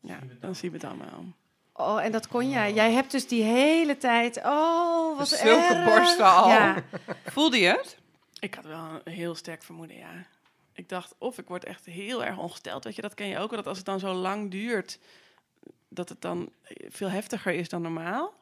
ja, 0.00 0.18
dan 0.40 0.54
zien 0.54 0.70
we 0.70 0.76
het 0.76 0.86
allemaal. 0.86 1.24
Oh, 1.72 2.04
en 2.04 2.12
dat 2.12 2.28
kon 2.28 2.50
jij. 2.50 2.72
Jij 2.72 2.92
hebt 2.92 3.10
dus 3.10 3.28
die 3.28 3.42
hele 3.42 3.96
tijd... 3.96 4.36
Oh, 4.36 5.18
wat 5.18 5.28
Zulke 5.28 5.74
erg. 5.74 5.84
borsten 5.84 6.24
al. 6.34 6.48
Ja. 6.48 6.82
Voelde 7.24 7.58
je 7.58 7.66
het? 7.66 7.98
Ik 8.40 8.54
had 8.54 8.64
wel 8.64 9.00
een 9.04 9.12
heel 9.12 9.34
sterk 9.34 9.62
vermoeden, 9.62 9.96
ja. 9.96 10.26
Ik 10.72 10.88
dacht, 10.88 11.14
of 11.18 11.38
ik 11.38 11.48
word 11.48 11.64
echt 11.64 11.84
heel 11.84 12.24
erg 12.24 12.38
ongesteld. 12.38 12.84
Weet 12.84 12.96
je, 12.96 13.02
dat 13.02 13.14
ken 13.14 13.26
je 13.26 13.38
ook. 13.38 13.50
Dat 13.50 13.66
als 13.66 13.76
het 13.76 13.86
dan 13.86 13.98
zo 13.98 14.12
lang 14.12 14.50
duurt, 14.50 14.98
dat 15.88 16.08
het 16.08 16.20
dan 16.20 16.52
veel 16.88 17.10
heftiger 17.10 17.52
is 17.52 17.68
dan 17.68 17.82
normaal. 17.82 18.34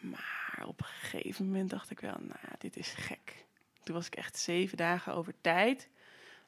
Maar 0.00 0.64
op 0.66 0.80
een 0.80 0.86
gegeven 0.86 1.46
moment 1.46 1.70
dacht 1.70 1.90
ik 1.90 2.00
wel, 2.00 2.16
nou, 2.18 2.38
ja, 2.42 2.54
dit 2.58 2.76
is 2.76 2.92
gek. 2.92 3.46
Toen 3.82 3.94
was 3.94 4.06
ik 4.06 4.14
echt 4.14 4.38
zeven 4.38 4.76
dagen 4.76 5.14
over 5.14 5.34
tijd. 5.40 5.88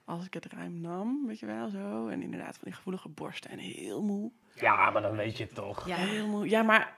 Als 0.05 0.27
ik 0.27 0.35
het 0.35 0.47
ruim 0.47 0.81
nam, 0.81 1.27
weet 1.27 1.39
je 1.39 1.47
wel, 1.47 1.69
zo. 1.69 2.09
En 2.09 2.23
inderdaad 2.23 2.55
van 2.55 2.65
die 2.65 2.73
gevoelige 2.73 3.09
borsten 3.09 3.51
en 3.51 3.59
heel 3.59 4.03
moe. 4.03 4.31
Ja, 4.55 4.91
maar 4.91 5.03
dan 5.03 5.17
weet 5.17 5.37
je 5.37 5.45
het 5.45 5.55
toch. 5.55 5.87
Ja. 5.87 5.97
Heel 5.97 6.27
moe. 6.27 6.49
Ja, 6.49 6.63
maar 6.63 6.97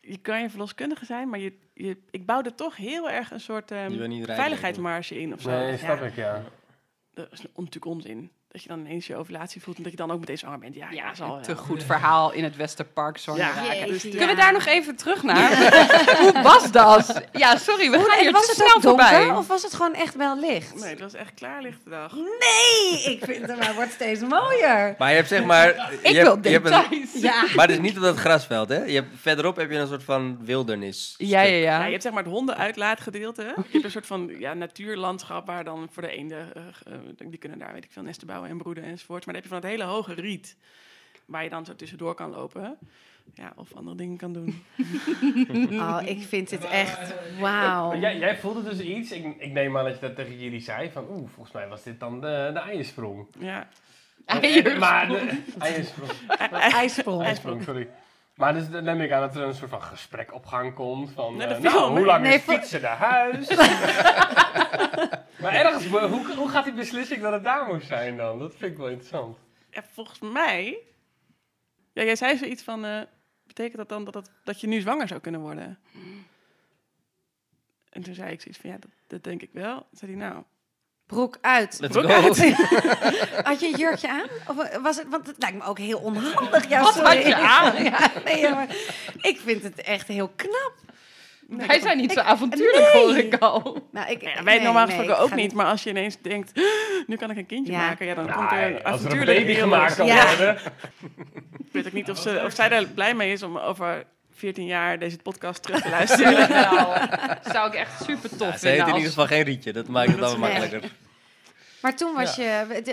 je 0.00 0.18
kan 0.18 0.42
je 0.42 0.50
verloskundige 0.50 1.04
zijn, 1.04 1.28
maar 1.28 1.38
je, 1.38 1.58
je, 1.74 1.96
ik 2.10 2.26
bouwde 2.26 2.54
toch 2.54 2.76
heel 2.76 3.10
erg 3.10 3.30
een 3.30 3.40
soort 3.40 3.70
ehm, 3.70 3.92
rijden, 3.92 4.34
veiligheidsmarge 4.34 5.20
in 5.20 5.32
of 5.32 5.40
zo. 5.40 5.50
Nee, 5.50 5.70
Ja. 5.70 5.76
snap 5.76 6.00
ik, 6.02 6.14
ja. 6.16 6.42
Dat 7.14 7.32
is 7.32 7.42
natuurlijk 7.42 7.84
onzin. 7.84 8.30
Dat 8.52 8.62
je 8.62 8.68
dan 8.68 8.78
ineens 8.80 9.06
je 9.06 9.16
ovulatie 9.16 9.62
voelt 9.62 9.76
en 9.76 9.82
dat 9.82 9.92
je 9.92 9.98
dan 9.98 10.10
ook 10.10 10.20
meteen 10.20 10.38
zwanger 10.38 10.58
bent. 10.58 10.74
Ja, 10.74 10.90
ja, 10.90 11.14
zal 11.14 11.36
Een 11.36 11.42
te 11.42 11.56
goed 11.56 11.84
verhaal 11.84 12.32
in 12.32 12.44
het 12.44 12.56
Westerpark. 12.56 13.18
Zwanger 13.18 13.42
Ja, 13.42 13.52
raken. 13.54 13.76
Jeetje, 13.76 13.92
dus- 13.92 14.02
ja. 14.02 14.10
Kunnen 14.10 14.28
we 14.28 14.34
daar 14.42 14.52
nog 14.52 14.66
even 14.66 14.96
terug 14.96 15.22
naar? 15.22 15.56
Hoe 16.20 16.42
was 16.42 16.70
dat? 16.72 17.22
Ja, 17.32 17.56
sorry, 17.56 17.90
we 17.90 17.98
gaan 17.98 18.18
hier 18.18 18.32
was 18.32 18.42
te 18.44 18.50
het 18.50 18.56
snel 18.56 18.80
donker 18.80 19.06
voorbij. 19.06 19.30
of 19.30 19.46
was 19.46 19.62
het 19.62 19.74
gewoon 19.74 19.94
echt 19.94 20.14
wel 20.14 20.40
licht? 20.40 20.80
Nee, 20.80 20.90
het 20.90 21.00
was 21.00 21.14
echt 21.14 21.34
klaarlichte 21.34 21.90
dag. 21.90 22.12
Nee, 22.14 23.02
ik 23.14 23.24
vind 23.24 23.46
het 23.46 23.58
maar 23.58 23.74
wordt 23.74 23.92
steeds 23.92 24.20
mooier. 24.20 24.94
Maar 24.98 25.10
je 25.10 25.16
hebt 25.16 25.28
zeg 25.28 25.44
maar... 25.44 25.68
Ik 25.68 26.06
je 26.06 26.22
wil 26.22 26.32
hebt, 26.34 26.44
je 26.44 26.50
hebt 26.52 26.66
een, 26.70 26.72
details. 26.90 27.12
Ja. 27.22 27.44
maar 27.56 27.66
het 27.66 27.76
is 27.76 27.82
niet 27.82 27.96
op 27.96 28.02
dat 28.02 28.16
grasveld, 28.16 28.68
hè? 28.68 28.84
Je 28.84 28.94
hebt, 28.94 29.08
verderop 29.20 29.56
heb 29.56 29.70
je 29.70 29.76
een 29.76 29.88
soort 29.88 30.04
van 30.04 30.38
wildernis. 30.44 31.14
Ja, 31.18 31.40
ja, 31.40 31.48
Ja, 31.56 31.56
ja. 31.78 31.84
je 31.84 31.90
hebt 31.90 32.02
zeg 32.02 32.12
maar 32.12 32.22
het 32.22 32.32
hondenuitlaatgedeelte. 32.32 33.42
Je 33.42 33.62
hebt 33.72 33.84
een 33.84 33.90
soort 33.90 34.06
van 34.06 34.30
ja, 34.38 34.54
natuurlandschap 34.54 35.46
waar 35.46 35.64
dan 35.64 35.88
voor 35.92 36.02
de 36.02 36.10
eenden, 36.10 36.54
eh, 36.54 36.62
eh, 36.92 36.98
die 37.30 37.38
kunnen 37.38 37.58
daar 37.58 37.72
weet 37.72 37.84
ik 37.84 37.90
veel 37.92 38.02
nesten 38.02 38.26
bouwen 38.26 38.39
en 38.46 38.58
broeden 38.58 38.84
enzovoort. 38.84 39.26
Maar 39.26 39.34
dan 39.34 39.42
heb 39.42 39.42
je 39.42 39.48
van 39.48 39.68
het 39.68 39.78
hele 39.78 39.92
hoge 39.92 40.14
riet, 40.14 40.56
waar 41.24 41.42
je 41.44 41.50
dan 41.50 41.64
zo 41.64 41.76
tussendoor 41.76 42.14
kan 42.14 42.30
lopen. 42.30 42.78
Ja, 43.34 43.52
of 43.56 43.74
andere 43.74 43.96
dingen 43.96 44.16
kan 44.16 44.32
doen. 44.32 44.54
Oh, 45.70 46.00
ik 46.04 46.22
vind 46.22 46.50
het 46.50 46.64
echt 46.64 47.14
wauw. 47.38 47.96
Jij, 47.96 48.18
jij 48.18 48.38
voelde 48.38 48.62
dus 48.62 48.80
iets. 48.80 49.12
Ik, 49.12 49.36
ik 49.38 49.52
neem 49.52 49.76
aan 49.76 49.84
dat 49.84 49.94
je 49.94 50.00
dat 50.00 50.16
tegen 50.16 50.38
jullie 50.38 50.60
zei. 50.60 50.90
Van 50.90 51.06
oeh, 51.10 51.28
volgens 51.28 51.52
mij 51.52 51.68
was 51.68 51.82
dit 51.82 52.00
dan 52.00 52.20
de, 52.20 52.50
de 52.52 52.58
eiersprong. 52.58 53.26
Ja. 53.38 53.68
Eiersprong. 54.24 54.78
Maar 54.78 55.08
de, 55.08 55.42
eiersprong. 55.58 56.10
IJsprong. 56.72 57.22
Eiersprong, 57.22 57.62
sorry. 57.62 57.88
Maar 58.40 58.54
dus 58.54 58.70
dan 58.70 58.84
neem 58.84 59.00
ik 59.00 59.12
aan 59.12 59.20
dat 59.20 59.36
er 59.36 59.42
een 59.42 59.54
soort 59.54 59.70
van 59.70 59.82
gesprek 59.82 60.34
op 60.34 60.46
gang 60.46 60.74
komt. 60.74 61.10
Van, 61.12 61.36
Nee, 61.36 61.46
eh, 61.46 61.52
dat 61.52 61.72
nou, 61.72 61.90
hoe 61.90 62.06
lang 62.06 62.22
Nee, 62.22 62.34
is 62.34 62.42
fietsen 62.42 62.80
naar 62.82 62.96
huis? 62.96 63.48
maar 65.40 65.52
ergens, 65.52 65.86
hoe, 65.86 66.34
hoe 66.36 66.48
gaat 66.48 66.64
die 66.64 66.72
beslissing 66.72 67.22
dat 67.22 67.32
het 67.32 67.44
daar 67.44 67.66
moest 67.66 67.86
zijn 67.86 68.16
dan? 68.16 68.38
Dat 68.38 68.54
vind 68.54 68.72
ik 68.72 68.78
wel 68.78 68.88
interessant. 68.88 69.38
ja, 69.70 69.82
volgens 69.92 70.18
mij... 70.18 70.78
Ja, 71.92 72.02
jij 72.04 72.16
zei 72.16 72.36
zoiets 72.36 72.62
van... 72.62 72.84
eh, 72.84 73.00
betekent 73.46 73.76
dat 73.76 73.88
dan 73.88 74.04
dat, 74.04 74.14
het, 74.14 74.30
dat 74.44 74.60
je 74.60 74.66
nu 74.66 74.80
zwanger 74.80 75.08
zou 75.08 75.20
kunnen 75.20 75.40
worden? 75.40 75.78
En 77.90 78.02
toen 78.02 78.14
zei 78.14 78.32
ik 78.32 78.40
zoiets 78.40 78.60
van, 78.60 78.70
ja, 78.70 78.76
dat, 78.78 78.90
dat 79.06 79.22
denk 79.24 79.42
ik 79.42 79.50
wel. 79.52 79.76
Toen 79.78 79.98
zei 79.98 80.16
hij, 80.16 80.20
nou, 80.28 80.44
Broek 81.10 81.38
uit. 81.40 81.76
Let's 81.80 81.96
Broek 81.96 82.10
go. 82.10 82.22
uit. 82.22 82.38
Had 83.48 83.60
je 83.60 83.66
een 83.72 83.78
jurkje 83.78 84.08
aan? 84.08 84.26
Of 84.46 84.56
was 84.82 84.96
het, 84.96 85.06
want 85.10 85.26
het 85.26 85.36
lijkt 85.38 85.56
me 85.56 85.64
ook 85.64 85.78
heel 85.78 85.98
onhandig. 85.98 86.68
Ja, 86.68 86.82
Wat 86.82 86.94
sorry. 86.94 87.16
had 87.16 87.26
je 87.26 87.34
aan? 87.36 87.82
Ja, 87.84 88.10
nee, 88.24 88.50
maar 88.50 88.66
ik 89.20 89.40
vind 89.44 89.62
het 89.62 89.80
echt 89.82 90.08
heel 90.08 90.32
knap. 90.36 90.72
Wij 91.48 91.80
zijn 91.80 91.96
niet 91.96 92.12
zo 92.12 92.20
Ik- 92.20 92.26
avontuurlijk, 92.26 92.92
nee. 92.94 93.02
hoor 93.04 93.16
ik 93.16 93.34
al. 93.38 93.88
Nou, 93.92 94.10
ik, 94.10 94.22
Ja, 94.22 94.42
wij 94.42 94.54
nee, 94.54 94.64
normaal 94.64 94.86
nee, 94.86 94.96
gesproken 94.96 95.24
ik 95.24 95.30
ook 95.30 95.36
niet, 95.38 95.52
maar 95.52 95.66
als 95.66 95.82
je 95.82 95.90
ineens 95.90 96.16
denkt, 96.22 96.52
nu 97.06 97.16
kan 97.16 97.30
ik 97.30 97.36
een 97.36 97.46
kindje 97.46 97.72
Ja. 97.72 97.78
maken, 97.78 98.06
ja, 98.06 98.14
dan 98.14 98.32
komt 98.32 98.50
er 98.50 98.56
Nee, 98.56 98.66
een 98.66 98.72
als 98.74 98.82
er 98.84 98.86
een 98.86 98.94
avontuurlijk 98.94 99.38
baby 99.46 99.54
gemaakt 99.54 99.94
kan 99.96 100.06
Ja. 100.06 100.26
worden. 100.26 100.58
Ik 101.58 101.72
weet 101.72 101.86
ook 101.86 101.92
niet 101.92 102.10
of, 102.10 102.18
ze, 102.18 102.42
of 102.44 102.54
zij 102.54 102.68
daar 102.68 102.84
blij 102.84 103.14
mee 103.14 103.32
is 103.32 103.42
om 103.42 103.58
over 103.58 104.04
14 104.34 104.66
jaar 104.66 104.98
deze 104.98 105.16
podcast 105.16 105.62
terug 105.62 105.80
te 105.82 105.88
luisteren. 105.98 106.48
Nou, 106.50 106.98
zou 107.52 107.68
ik 107.68 107.74
echt 107.74 108.02
super 108.04 108.28
tof 108.36 108.38
Ja, 108.46 108.52
ze 108.52 108.58
vinden. 108.58 108.70
heeft 108.70 108.88
in 108.88 108.94
ieder 108.94 109.08
geval 109.08 109.26
geen 109.26 109.42
rietje. 109.42 109.72
Dat 109.72 109.86
maakt 109.88 110.08
het 110.10 110.20
nee. 110.20 110.36
makkelijker. 110.36 110.80
Maar 111.82 111.96
toen 111.96 112.14
was 112.14 112.36
je, 112.36 112.42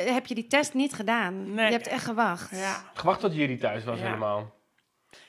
heb 0.10 0.26
je 0.26 0.36
die 0.36 0.48
test 0.48 0.74
niet 0.74 0.94
gedaan. 0.94 1.54
Nee. 1.54 1.66
Je 1.66 1.72
hebt 1.72 1.88
echt 1.88 2.04
gewacht. 2.04 2.52
ja. 2.52 2.92
Gewacht 2.94 3.20
tot 3.20 3.36
jullie 3.36 3.58
thuis 3.58 3.84
was 3.84 4.00
Ja. 4.00 4.06
helemaal. 4.06 4.56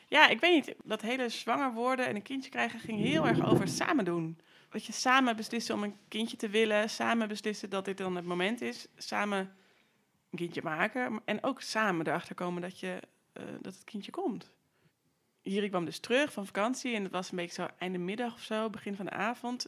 ja, 0.06 0.28
ik 0.28 0.40
weet 0.40 0.66
niet. 0.66 0.76
Dat 0.84 1.00
hele 1.02 1.28
zwanger 1.28 1.72
worden 1.72 2.06
en 2.06 2.14
een 2.14 2.22
kindje 2.22 2.50
krijgen 2.50 2.80
ging 2.80 2.98
heel 2.98 3.26
erg 3.26 3.44
over 3.50 3.68
samen 3.68 4.04
doen. 4.04 4.38
Dat 4.70 4.84
je 4.84 4.92
samen 4.92 5.36
beslissen 5.36 5.74
om 5.74 5.82
een 5.82 5.96
kindje 6.08 6.36
te 6.36 6.48
willen, 6.48 6.90
samen 6.90 7.28
beslissen 7.28 7.70
dat 7.70 7.84
dit 7.84 7.98
dan 7.98 8.16
het 8.16 8.24
moment 8.24 8.60
is, 8.60 8.86
samen 8.96 9.38
een 10.30 10.38
kindje 10.38 10.62
maken 10.62 11.20
en 11.24 11.44
ook 11.44 11.60
samen 11.60 12.06
erachter 12.06 12.34
komen 12.34 12.62
dat, 12.62 12.80
je, 12.80 13.00
eh, 13.32 13.42
dat 13.60 13.74
het 13.74 13.84
kindje 13.84 14.10
komt. 14.10 14.50
Hier 15.42 15.68
kwam 15.68 15.84
dus 15.84 15.98
terug 15.98 16.32
van 16.32 16.46
vakantie 16.46 16.94
en 16.94 17.02
het 17.02 17.12
was 17.12 17.30
een 17.30 17.36
beetje 17.36 17.62
zo 17.62 17.68
einde 17.78 17.98
middag 17.98 18.34
of 18.34 18.40
zo, 18.40 18.70
begin 18.70 18.96
van 18.96 19.04
de 19.04 19.10
avond. 19.10 19.66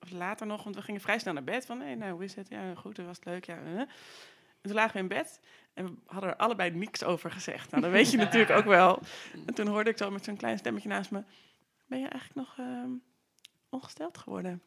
Of 0.00 0.10
later 0.10 0.46
nog, 0.46 0.62
want 0.62 0.76
we 0.76 0.82
gingen 0.82 1.00
vrij 1.00 1.18
snel 1.18 1.32
naar 1.32 1.44
bed. 1.44 1.66
Van, 1.66 1.78
nee, 1.78 1.96
nou, 1.96 2.12
hoe 2.12 2.24
is 2.24 2.34
het? 2.34 2.48
Ja, 2.48 2.74
goed, 2.74 2.96
dat 2.96 3.06
was 3.06 3.16
het 3.16 3.24
leuk. 3.24 3.44
Ja. 3.44 3.56
En 3.56 3.88
toen 4.62 4.74
lagen 4.74 4.92
we 4.92 4.98
in 4.98 5.08
bed 5.08 5.40
en 5.74 5.86
we 5.86 5.92
hadden 6.06 6.30
er 6.30 6.36
allebei 6.36 6.70
niks 6.70 7.04
over 7.04 7.30
gezegd. 7.30 7.70
Nou, 7.70 7.82
dat 7.82 7.92
weet 7.92 8.10
je 8.10 8.16
natuurlijk 8.26 8.58
ook 8.58 8.64
wel. 8.64 9.02
En 9.46 9.54
toen 9.54 9.66
hoorde 9.66 9.90
ik 9.90 9.96
zo 9.96 10.10
met 10.10 10.24
zo'n 10.24 10.36
klein 10.36 10.58
stemmetje 10.58 10.88
naast 10.88 11.10
me... 11.10 11.22
Ben 11.86 12.00
je 12.00 12.08
eigenlijk 12.08 12.48
nog 12.48 12.66
ehm, 12.66 12.90
ongesteld 13.68 14.18
geworden? 14.18 14.62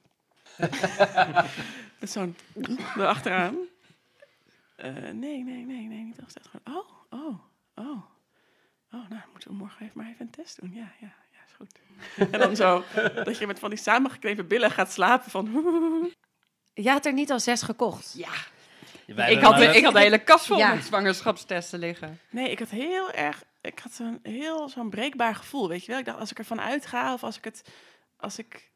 Met 1.99 2.09
zo'n 2.09 2.35
erachteraan. 2.97 3.57
Eh 4.75 4.93
nee, 4.93 5.43
nee, 5.43 5.65
nee, 5.65 5.87
nee, 5.87 6.03
niet 6.03 6.19
ongesteld 6.19 6.47
geworden. 6.47 6.73
Oh, 6.73 7.19
oh, 7.19 7.39
oh. 7.75 8.03
Oh, 8.93 9.09
nou, 9.09 9.21
moeten 9.31 9.49
we 9.49 9.55
morgen 9.55 9.85
even 9.85 9.97
maar 9.97 10.07
even 10.07 10.25
een 10.25 10.31
test 10.31 10.61
doen. 10.61 10.73
Ja, 10.73 10.91
ja, 10.99 11.13
is 11.51 11.57
goed. 11.57 11.79
En 12.31 12.39
dan 12.39 12.55
zo, 12.55 12.83
dat 13.23 13.37
je 13.37 13.47
met 13.47 13.59
van 13.59 13.69
die 13.69 13.79
samengeknepen 13.79 14.47
billen 14.47 14.71
gaat 14.71 14.91
slapen 14.91 15.31
van... 15.31 15.49
Je 16.73 16.89
had 16.89 17.05
er 17.05 17.13
niet 17.13 17.31
al 17.31 17.39
zes 17.39 17.61
gekocht. 17.61 18.13
Ja, 18.17 18.31
Wij 19.15 19.31
ik 19.31 19.41
had, 19.41 19.57
de, 19.57 19.65
ik 19.65 19.83
had 19.83 19.93
de 19.93 19.99
hele 19.99 20.23
kast 20.23 20.45
vol 20.45 20.57
Ja. 20.57 20.73
met 20.73 20.83
zwangerschapstesten 20.83 21.79
liggen. 21.79 22.19
Nee, 22.29 22.49
ik 22.51 22.59
had 22.59 22.69
heel 22.69 23.11
erg, 23.11 23.43
ik 23.61 23.79
had 23.79 23.91
zo'n 23.93 24.19
heel 24.23 24.69
zo'n 24.69 24.89
breekbaar 24.89 25.35
gevoel, 25.35 25.67
weet 25.67 25.81
je 25.85 25.91
wel. 25.91 25.99
Ik 25.99 26.05
dacht, 26.05 26.19
als 26.19 26.31
ik 26.31 26.37
ervan 26.37 26.61
uitga 26.61 27.13
of 27.13 27.23
als 27.23 27.37
ik 27.37 27.43
het, 27.43 27.63
als 28.17 28.37
ik, 28.37 28.71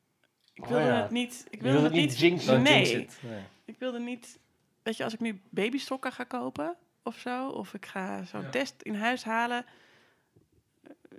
ik 0.54 0.64
Oh 0.64 0.70
wilde 0.70 0.86
ja. 0.86 1.02
het 1.02 1.12
niet, 1.12 1.46
ik 1.50 1.62
wilde 1.62 1.78
wil 1.78 1.84
het 1.86 1.94
niet 1.94 2.20
jinxen. 2.20 2.62
Nee. 2.62 3.08
Nee. 3.22 3.44
ik 3.66 3.76
wilde 3.80 4.00
niet, 4.00 4.40
weet 4.84 4.98
je, 4.98 5.04
als 5.04 5.14
ik 5.14 5.20
nu 5.20 5.42
babystokken 5.50 6.12
ga 6.12 6.24
kopen 6.24 6.76
of 7.04 7.18
zo, 7.18 7.48
of 7.48 7.74
ik 7.74 7.86
ga 7.86 8.24
zo'n 8.24 8.42
Ja. 8.42 8.50
test 8.50 8.76
in 8.82 8.96
huis 8.96 9.24
halen, 9.24 9.66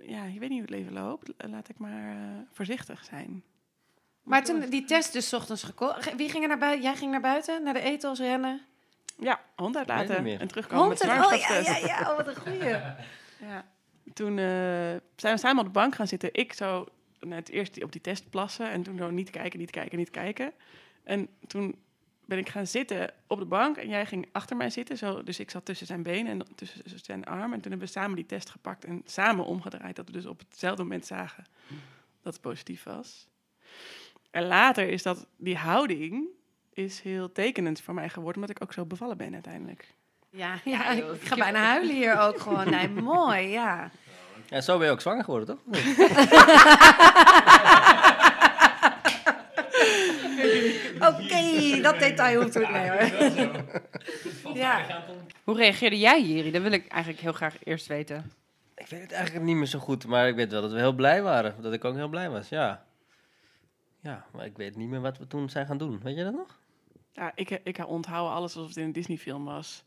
ja, 0.01 0.23
je 0.25 0.39
weet 0.39 0.49
niet 0.49 0.59
hoe 0.59 0.67
het 0.67 0.69
leven 0.69 0.93
loopt, 0.93 1.33
laat 1.37 1.69
ik 1.69 1.77
maar 1.77 2.09
eh, 2.11 2.17
voorzichtig 2.51 3.05
zijn. 3.05 3.43
Maar 4.23 4.43
toen 4.43 4.59
die 4.69 4.85
test 4.85 5.13
dus 5.13 5.33
ochtends 5.33 5.63
gekocht. 5.63 6.15
Wie 6.15 6.29
ging 6.29 6.43
er 6.43 6.49
naar 6.49 6.57
buiten? 6.57 6.83
Jij 6.83 6.95
ging 6.95 7.11
naar 7.11 7.21
buiten, 7.21 7.63
naar 7.63 7.73
de 7.73 7.79
etels 7.79 8.19
rennen. 8.19 8.61
Ja, 9.19 9.41
hond 9.55 9.77
uitlaten 9.77 10.39
en 10.39 10.47
terugkomen 10.47 10.89
met 10.89 11.01
Hond 11.03 11.13
en- 11.13 11.25
oh 11.25 11.39
ja, 11.39 11.57
ja, 11.57 11.77
ja. 11.77 11.99
Oh, 12.11 12.15
wat 12.17 12.27
een 12.27 12.35
goeie. 12.35 12.75
Ja. 13.39 13.65
Toen 14.13 14.37
eh, 14.37 14.45
zijn 15.15 15.33
we 15.33 15.37
samen 15.37 15.57
op 15.59 15.65
de 15.65 15.71
bank 15.79 15.95
gaan 15.95 16.07
zitten. 16.07 16.29
Ik 16.33 16.53
zo 16.53 16.85
net 17.19 17.49
eerst 17.49 17.83
op 17.83 17.91
die 17.91 18.01
test 18.01 18.29
plassen 18.29 18.69
en 18.69 18.83
toen 18.83 18.97
zo 18.97 19.09
niet 19.09 19.29
kijken, 19.29 19.59
niet 19.59 19.69
kijken, 19.71 19.97
niet 19.97 20.09
kijken. 20.09 20.53
En 21.03 21.27
toen 21.47 21.75
ben 22.27 22.37
ik 22.37 22.49
gaan 22.49 22.67
zitten 22.67 23.11
op 23.27 23.39
de 23.39 23.45
bank 23.45 23.77
en 23.77 23.89
jij 23.89 24.05
ging 24.05 24.29
achter 24.31 24.57
mij 24.57 24.69
zitten. 24.69 24.97
Zo, 24.97 25.23
dus 25.23 25.39
ik 25.39 25.49
zat 25.49 25.65
tussen 25.65 25.87
zijn 25.87 26.03
benen 26.03 26.31
en 26.31 26.55
tussen 26.55 26.83
zijn 27.03 27.25
arm. 27.25 27.53
En 27.53 27.61
toen 27.61 27.71
hebben 27.71 27.87
we 27.87 27.93
samen 27.93 28.15
die 28.15 28.25
test 28.25 28.49
gepakt 28.49 28.85
en 28.85 29.01
samen 29.05 29.45
omgedraaid. 29.45 29.95
Dat 29.95 30.05
we 30.05 30.11
dus 30.11 30.25
op 30.25 30.39
hetzelfde 30.39 30.83
moment 30.83 31.05
zagen 31.05 31.45
dat 32.21 32.33
het 32.33 32.41
positief 32.41 32.83
was. 32.83 33.27
En 34.31 34.45
later 34.45 34.89
is 34.89 35.03
dat, 35.03 35.27
die 35.37 35.57
houding 35.57 36.25
is 36.73 37.01
heel 37.01 37.31
tekenend 37.31 37.81
voor 37.81 37.93
mij 37.93 38.09
geworden, 38.09 38.41
omdat 38.41 38.55
ik 38.55 38.63
ook 38.63 38.73
zo 38.73 38.85
bevallen 38.85 39.17
ben 39.17 39.33
uiteindelijk. 39.33 39.95
Ja, 40.29 40.59
ja, 40.63 40.89
ik 40.89 41.21
ga 41.21 41.35
bijna 41.35 41.59
huilen 41.59 41.95
hier 41.95 42.19
ook 42.19 42.39
gewoon. 42.39 42.69
Nee, 42.69 42.89
mooi, 42.89 43.47
ja. 43.47 43.91
Ja, 44.49 44.61
zo 44.61 44.77
ben 44.77 44.87
je 44.87 44.93
ook 44.93 45.01
zwanger 45.01 45.23
geworden, 45.23 45.55
toch? 45.55 45.65
Oké, 51.07 51.81
dat 51.81 51.99
detail 51.99 52.41
hoeft 52.41 52.55
er 52.55 52.71
nee 52.71 52.89
hoor. 52.89 53.63
Ja. 54.53 55.03
Hoe 55.43 55.55
reageerde 55.55 55.99
jij 55.99 56.21
hier? 56.21 56.51
Dat 56.51 56.61
wil 56.61 56.71
ik 56.71 56.87
eigenlijk 56.87 57.21
heel 57.21 57.33
graag 57.33 57.55
eerst 57.63 57.87
weten. 57.87 58.31
Ik 58.75 58.87
weet 58.87 59.01
het 59.01 59.11
eigenlijk 59.11 59.45
niet 59.45 59.55
meer 59.55 59.65
zo 59.65 59.79
goed, 59.79 60.07
maar 60.07 60.27
ik 60.27 60.35
weet 60.35 60.51
wel 60.51 60.61
dat 60.61 60.71
we 60.71 60.77
heel 60.77 60.93
blij 60.93 61.21
waren. 61.21 61.55
Dat 61.61 61.73
ik 61.73 61.85
ook 61.85 61.95
heel 61.95 62.07
blij 62.07 62.29
was, 62.29 62.49
ja. 62.49 62.85
Ja, 64.01 64.25
maar 64.31 64.45
ik 64.45 64.57
weet 64.57 64.75
niet 64.75 64.89
meer 64.89 65.01
wat 65.01 65.17
we 65.17 65.27
toen 65.27 65.49
zijn 65.49 65.65
gaan 65.65 65.77
doen. 65.77 65.99
Weet 66.03 66.17
je 66.17 66.23
dat 66.23 66.33
nog? 66.33 66.59
Ja, 67.17 67.31
ik, 67.35 67.49
ik 67.49 67.87
onthoud 67.87 68.29
alles 68.31 68.55
alsof 68.55 68.67
het 68.67 68.77
in 68.77 68.83
een 68.83 68.91
Disney-film 68.91 69.45
was. 69.45 69.83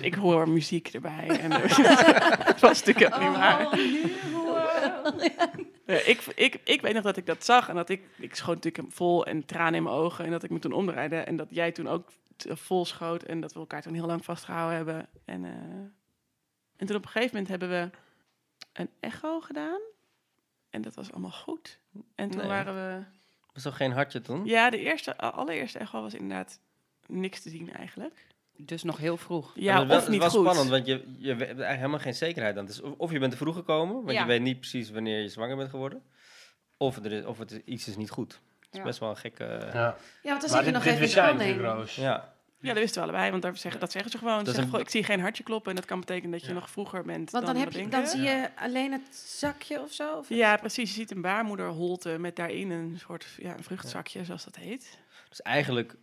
Ik 0.00 0.14
hoor 0.14 0.48
muziek 0.48 0.88
erbij. 0.88 1.26
En 1.40 1.52
het 1.52 2.60
was 2.60 2.82
natuurlijk 2.84 3.14
helemaal 3.14 3.74
niet 3.74 4.32
waar. 4.46 5.58
Ja, 5.86 5.94
ik, 6.04 6.20
ik, 6.34 6.60
ik 6.64 6.80
weet 6.80 6.94
nog 6.94 7.02
dat 7.02 7.16
ik 7.16 7.26
dat 7.26 7.44
zag 7.44 7.68
en 7.68 7.74
dat 7.74 7.88
ik, 7.88 8.02
ik 8.18 8.34
schoot 8.34 8.64
natuurlijk 8.64 8.94
vol 8.94 9.26
en 9.26 9.44
tranen 9.44 9.74
in 9.74 9.82
mijn 9.82 9.94
ogen. 9.94 10.24
En 10.24 10.30
dat 10.30 10.42
ik 10.42 10.50
me 10.50 10.58
toen 10.58 10.72
omdraaide 10.72 11.16
en 11.16 11.36
dat 11.36 11.46
jij 11.50 11.72
toen 11.72 11.88
ook 11.88 12.12
vol 12.46 12.84
schoot. 12.84 13.22
En 13.22 13.40
dat 13.40 13.52
we 13.52 13.58
elkaar 13.58 13.82
toen 13.82 13.94
heel 13.94 14.06
lang 14.06 14.24
vastgehouden 14.24 14.76
hebben. 14.76 15.08
En, 15.24 15.44
eh, 15.44 15.50
en 16.76 16.86
toen 16.86 16.96
op 16.96 17.04
een 17.04 17.10
gegeven 17.10 17.30
moment 17.32 17.48
hebben 17.48 17.68
we 17.68 17.90
een 18.72 18.90
echo 19.00 19.40
gedaan. 19.40 19.80
En 20.70 20.82
dat 20.82 20.94
was 20.94 21.12
allemaal 21.12 21.30
goed. 21.30 21.80
En 22.14 22.30
toen 22.30 22.40
Nee. 22.40 22.48
waren 22.48 22.74
we... 22.74 23.04
Was 23.52 23.62
toch 23.62 23.76
geen 23.76 23.92
hartje 23.92 24.20
toen? 24.20 24.44
Ja, 24.44 24.70
de 24.70 24.78
eerste, 24.78 25.16
allereerste 25.16 25.78
echo 25.78 26.02
was 26.02 26.14
inderdaad 26.14 26.60
niks 27.10 27.40
te 27.40 27.50
zien 27.50 27.72
eigenlijk. 27.72 28.26
Dus 28.56 28.82
nog 28.82 28.96
heel 28.98 29.16
vroeg. 29.16 29.52
Ja, 29.54 29.72
Maar 29.72 29.80
het 29.82 29.90
was 29.90 30.02
of 30.02 30.08
niet 30.08 30.22
Het 30.22 30.32
goed. 30.32 30.44
was 30.44 30.54
spannend, 30.54 30.70
want 30.70 30.86
je, 30.86 31.14
je 31.18 31.28
hebt 31.28 31.40
eigenlijk 31.40 31.76
helemaal 31.76 31.98
geen 31.98 32.14
zekerheid 32.14 32.56
aan. 32.56 32.64
Het 32.64 32.72
is 32.72 32.80
of- 32.80 32.94
of 32.96 33.12
je 33.12 33.18
bent 33.18 33.30
te 33.32 33.36
vroeg 33.38 33.54
gekomen, 33.54 33.94
want 33.94 34.10
Ja. 34.10 34.20
je 34.20 34.26
weet 34.26 34.40
niet 34.40 34.58
precies 34.60 34.90
wanneer 34.90 35.20
je 35.22 35.28
zwanger 35.28 35.56
bent 35.56 35.70
geworden. 35.70 36.02
Of, 36.76 36.96
er 36.96 37.12
is, 37.12 37.24
of 37.24 37.38
het 37.38 37.50
is, 37.50 37.58
iets 37.64 37.88
is 37.88 37.96
niet 37.96 38.10
goed. 38.10 38.32
Het 38.32 38.68
is 38.70 38.78
Ja. 38.78 38.84
best 38.84 38.98
wel 38.98 39.10
een 39.10 39.16
gekke... 39.16 39.44
Ja. 39.44 39.70
Ja, 39.72 39.96
want 40.22 40.40
dan 40.40 40.50
zit 40.50 40.64
je 40.64 40.70
nog 40.70 40.84
even 40.84 41.40
in 41.40 42.02
ja. 42.02 42.34
Ja, 42.62 42.68
dat 42.68 42.78
wisten 42.78 43.02
we 43.02 43.08
allebei, 43.08 43.30
want 43.30 43.42
daar 43.42 43.56
zeggen, 43.56 43.80
dat 43.80 43.92
zeggen 43.92 44.10
ze 44.10 44.18
gewoon. 44.18 44.46
Ze 44.46 44.52
zeggen 44.52 44.74
een- 44.74 44.80
ik 44.80 44.88
zie 44.90 45.04
geen 45.04 45.20
hartje 45.20 45.42
kloppen 45.42 45.70
en 45.70 45.76
dat 45.76 45.84
kan 45.84 46.00
betekenen 46.00 46.30
dat 46.30 46.40
je 46.40 46.46
Ja. 46.46 46.52
nog 46.54 46.70
vroeger 46.70 47.02
bent 47.04 47.30
Want 47.30 47.44
dan, 47.46 47.54
dan, 47.54 47.62
heb 47.64 47.72
je, 47.72 47.88
dan 47.88 48.06
zie 48.06 48.20
je 48.20 48.48
alleen 48.56 48.92
het 48.92 49.14
zakje 49.16 49.80
of 49.80 49.92
zo? 49.92 50.16
Of 50.16 50.28
Ja, 50.28 50.56
precies. 50.56 50.90
Je 50.90 51.00
ziet 51.00 51.10
een 51.10 51.20
baarmoederholte 51.20 52.18
met 52.18 52.36
daarin 52.36 52.70
een 52.70 52.98
soort 52.98 53.26
ja, 53.38 53.56
een 53.56 53.62
vruchtzakje, 53.64 54.24
zoals 54.24 54.44
dat 54.44 54.56
heet. 54.56 54.98
Dus 55.28 55.42
eigenlijk, 55.42 55.94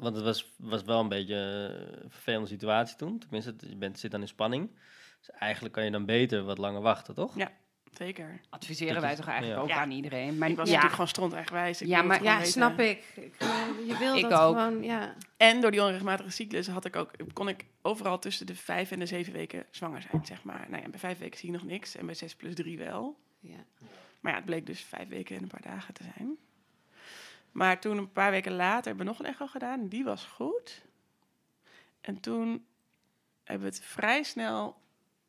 want 0.00 0.14
het 0.16 0.24
was, 0.24 0.52
was 0.58 0.82
wel 0.82 1.00
een 1.00 1.08
beetje 1.08 1.34
een 1.34 2.10
vervelende 2.10 2.48
situatie 2.48 2.96
toen. 2.96 3.18
Tenminste, 3.18 3.54
je 3.68 3.76
bent, 3.76 3.98
zit 3.98 4.10
dan 4.10 4.20
in 4.20 4.28
spanning. 4.28 4.70
Dus 5.18 5.30
eigenlijk 5.30 5.74
kan 5.74 5.84
je 5.84 5.90
dan 5.90 6.04
beter 6.06 6.42
wat 6.44 6.58
langer 6.58 6.80
wachten, 6.80 7.14
toch? 7.14 7.36
Ja. 7.36 7.52
Zeker. 7.90 8.40
Adviseren 8.50 8.92
Dat 8.94 9.02
wij 9.02 9.12
is- 9.12 9.18
toch 9.18 9.26
eigenlijk 9.28 9.56
ja. 9.58 9.62
ook 9.64 9.68
Ja. 9.70 9.80
aan 9.80 9.90
iedereen. 9.90 10.38
Maar 10.38 10.48
Ik 10.48 10.56
was 10.56 10.64
ja, 10.66 10.70
natuurlijk 10.74 10.92
gewoon 10.94 11.08
stront 11.08 11.32
eigenwijs. 11.32 11.82
Ik 11.82 11.88
Ja, 11.88 12.02
maar- 12.02 12.22
Ja, 12.22 12.36
weten. 12.36 12.52
snap 12.52 12.78
ik. 12.78 13.04
Ik, 13.14 13.34
eh, 13.38 13.48
Je 13.86 13.96
wil 13.98 14.16
Ik 14.16 14.22
dat 14.22 14.32
ook. 14.40 14.56
gewoon, 14.56 14.82
ja. 14.82 15.14
En 15.36 15.60
door 15.60 15.70
die 15.70 15.82
onregelmatige 15.82 16.30
cyclus 16.30 16.68
had 16.68 16.84
ik 16.84 16.96
ook, 16.96 17.10
kon 17.32 17.48
ik 17.48 17.64
overal 17.82 18.18
tussen 18.18 18.46
de 18.46 18.54
vijf 18.54 18.90
en 18.90 18.98
de 18.98 19.06
zeven 19.06 19.32
weken 19.32 19.66
zwanger 19.70 20.02
zijn, 20.10 20.26
zeg 20.26 20.42
maar. 20.44 20.66
Nou 20.70 20.82
ja, 20.82 20.88
bij 20.88 20.98
vijf 20.98 21.18
weken 21.18 21.38
zie 21.38 21.50
je 21.50 21.56
nog 21.56 21.66
niks 21.66 21.96
en 21.96 22.06
bij 22.06 22.14
zes 22.14 22.34
plus 22.34 22.54
drie 22.54 22.78
wel. 22.78 23.16
ja. 23.40 23.64
Maar 24.20 24.32
ja, 24.32 24.38
het 24.38 24.46
bleek 24.46 24.66
dus 24.66 24.80
vijf 24.80 25.08
weken 25.08 25.36
en 25.36 25.42
een 25.42 25.48
paar 25.48 25.62
dagen 25.62 25.94
te 25.94 26.02
zijn. 26.16 26.36
Maar 27.52 27.80
toen 27.80 27.98
een 27.98 28.12
paar 28.12 28.30
weken 28.30 28.52
later 28.54 28.84
hebben 28.86 29.04
we 29.06 29.10
nog 29.10 29.18
een 29.20 29.26
echo 29.26 29.46
gedaan 29.46 29.80
en 29.80 29.88
die 29.88 30.04
was 30.04 30.24
goed. 30.24 30.82
En 32.00 32.20
toen 32.20 32.66
hebben 33.44 33.68
we 33.70 33.74
het 33.76 33.84
vrij 33.84 34.22
snel 34.22 34.76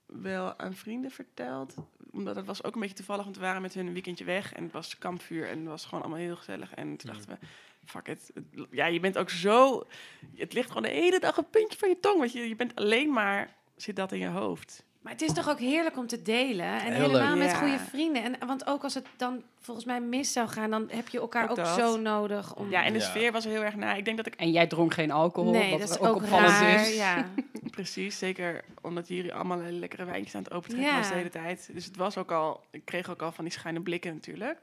wel 0.06 0.58
aan 0.60 0.74
vrienden 0.74 1.12
verteld. 1.12 1.76
Omdat 2.12 2.36
het 2.36 2.46
was 2.46 2.64
ook 2.64 2.74
een 2.76 2.80
beetje 2.82 2.96
toevallig, 2.96 3.24
want 3.24 3.36
we 3.36 3.42
waren 3.42 3.62
met 3.62 3.74
hun 3.74 3.88
een 3.88 3.94
weekendje 3.94 4.24
weg. 4.24 4.54
En 4.54 4.64
het 4.64 4.72
was 4.72 4.98
kampvuur 4.98 5.50
en 5.50 5.58
het 5.60 5.68
was 5.68 5.86
gewoon 5.86 6.02
allemaal 6.04 6.20
heel 6.20 6.36
gezellig. 6.36 6.74
En 6.74 6.98
toen 6.98 7.12
dachten 7.12 7.30
we, 7.40 7.48
fuck 7.86 8.08
it. 8.08 8.32
Het- 8.34 8.68
Ja, 8.72 8.86
je 8.86 9.00
bent 9.00 9.18
ook 9.18 9.30
zo... 9.30 9.88
Het 10.36 10.54
ligt 10.54 10.68
gewoon 10.68 10.84
de 10.84 10.90
hele 10.90 11.20
dag 11.20 11.38
een 11.38 11.50
puntje 11.50 11.78
van 11.78 11.90
je 11.90 12.00
tong. 12.00 12.20
Want 12.20 12.32
je, 12.32 12.48
je 12.48 12.56
bent 12.56 12.76
alleen 12.76 13.14
maar... 13.14 13.56
Zit 13.76 13.96
dat 13.96 14.12
in 14.12 14.20
je 14.20 14.28
hoofd. 14.28 14.86
Maar 15.02 15.12
het 15.12 15.22
is 15.22 15.34
toch 15.34 15.50
ook 15.50 15.60
heerlijk 15.60 15.98
om 15.98 16.08
te 16.08 16.22
delen. 16.22 16.66
En 16.66 16.94
Heel 16.94 17.02
helemaal 17.02 17.30
leuk. 17.30 17.38
met 17.44 17.52
Ja. 17.52 17.58
goede 17.58 17.80
vrienden. 17.80 18.24
En, 18.24 18.48
want 18.48 18.68
ook 18.68 18.84
als 18.84 18.94
het 18.94 19.06
dan 19.18 19.44
volgens 19.60 19.86
mij 19.86 20.02
mis 20.02 20.32
zou 20.34 20.48
gaan, 20.48 20.70
dan 20.72 20.88
heb 20.92 21.08
je 21.10 21.20
elkaar 21.20 21.50
Ook 21.50 21.66
zo 21.66 21.98
nodig. 21.98 22.56
Om... 22.56 22.70
Ja, 22.70 22.84
en 22.84 22.94
de 22.94 23.00
Ja. 23.00 23.06
sfeer 23.06 23.32
was 23.32 23.46
er 23.46 23.52
heel 23.52 23.64
erg 23.64 23.76
na. 23.76 23.94
Ik 23.94 24.06
denk 24.06 24.18
dat 24.18 24.26
ik 24.26 24.36
En 24.36 24.52
jij 24.52 24.68
dronk 24.68 24.94
geen 24.94 25.12
alcohol, 25.12 25.52
nee, 25.52 25.72
wat 25.72 25.80
dat 25.80 25.90
is 25.90 26.00
ook, 26.00 26.08
ook 26.08 26.16
opvallend 26.16 26.50
raar. 26.52 26.82
is. 26.82 26.96
Ja. 26.96 27.26
Precies, 27.72 28.18
zeker 28.18 28.64
omdat 28.82 29.08
jullie 29.08 29.34
allemaal 29.34 29.58
lekkere 29.58 30.06
wijntjes 30.06 30.36
aan 30.36 30.44
het 30.44 30.54
opentrekken 30.54 30.92
Ja. 30.92 30.98
was 30.98 31.08
de 31.08 31.14
hele 31.16 31.30
tijd. 31.30 31.70
Dus 31.74 31.86
het 31.86 31.96
was 31.96 32.18
ook 32.18 32.32
al, 32.32 32.64
ik 32.72 32.86
kreeg 32.86 33.10
ook 33.10 33.22
al 33.22 33.32
van 33.32 33.44
die 33.44 33.54
schuine 33.54 33.82
blikken 33.82 34.14
natuurlijk. 34.14 34.58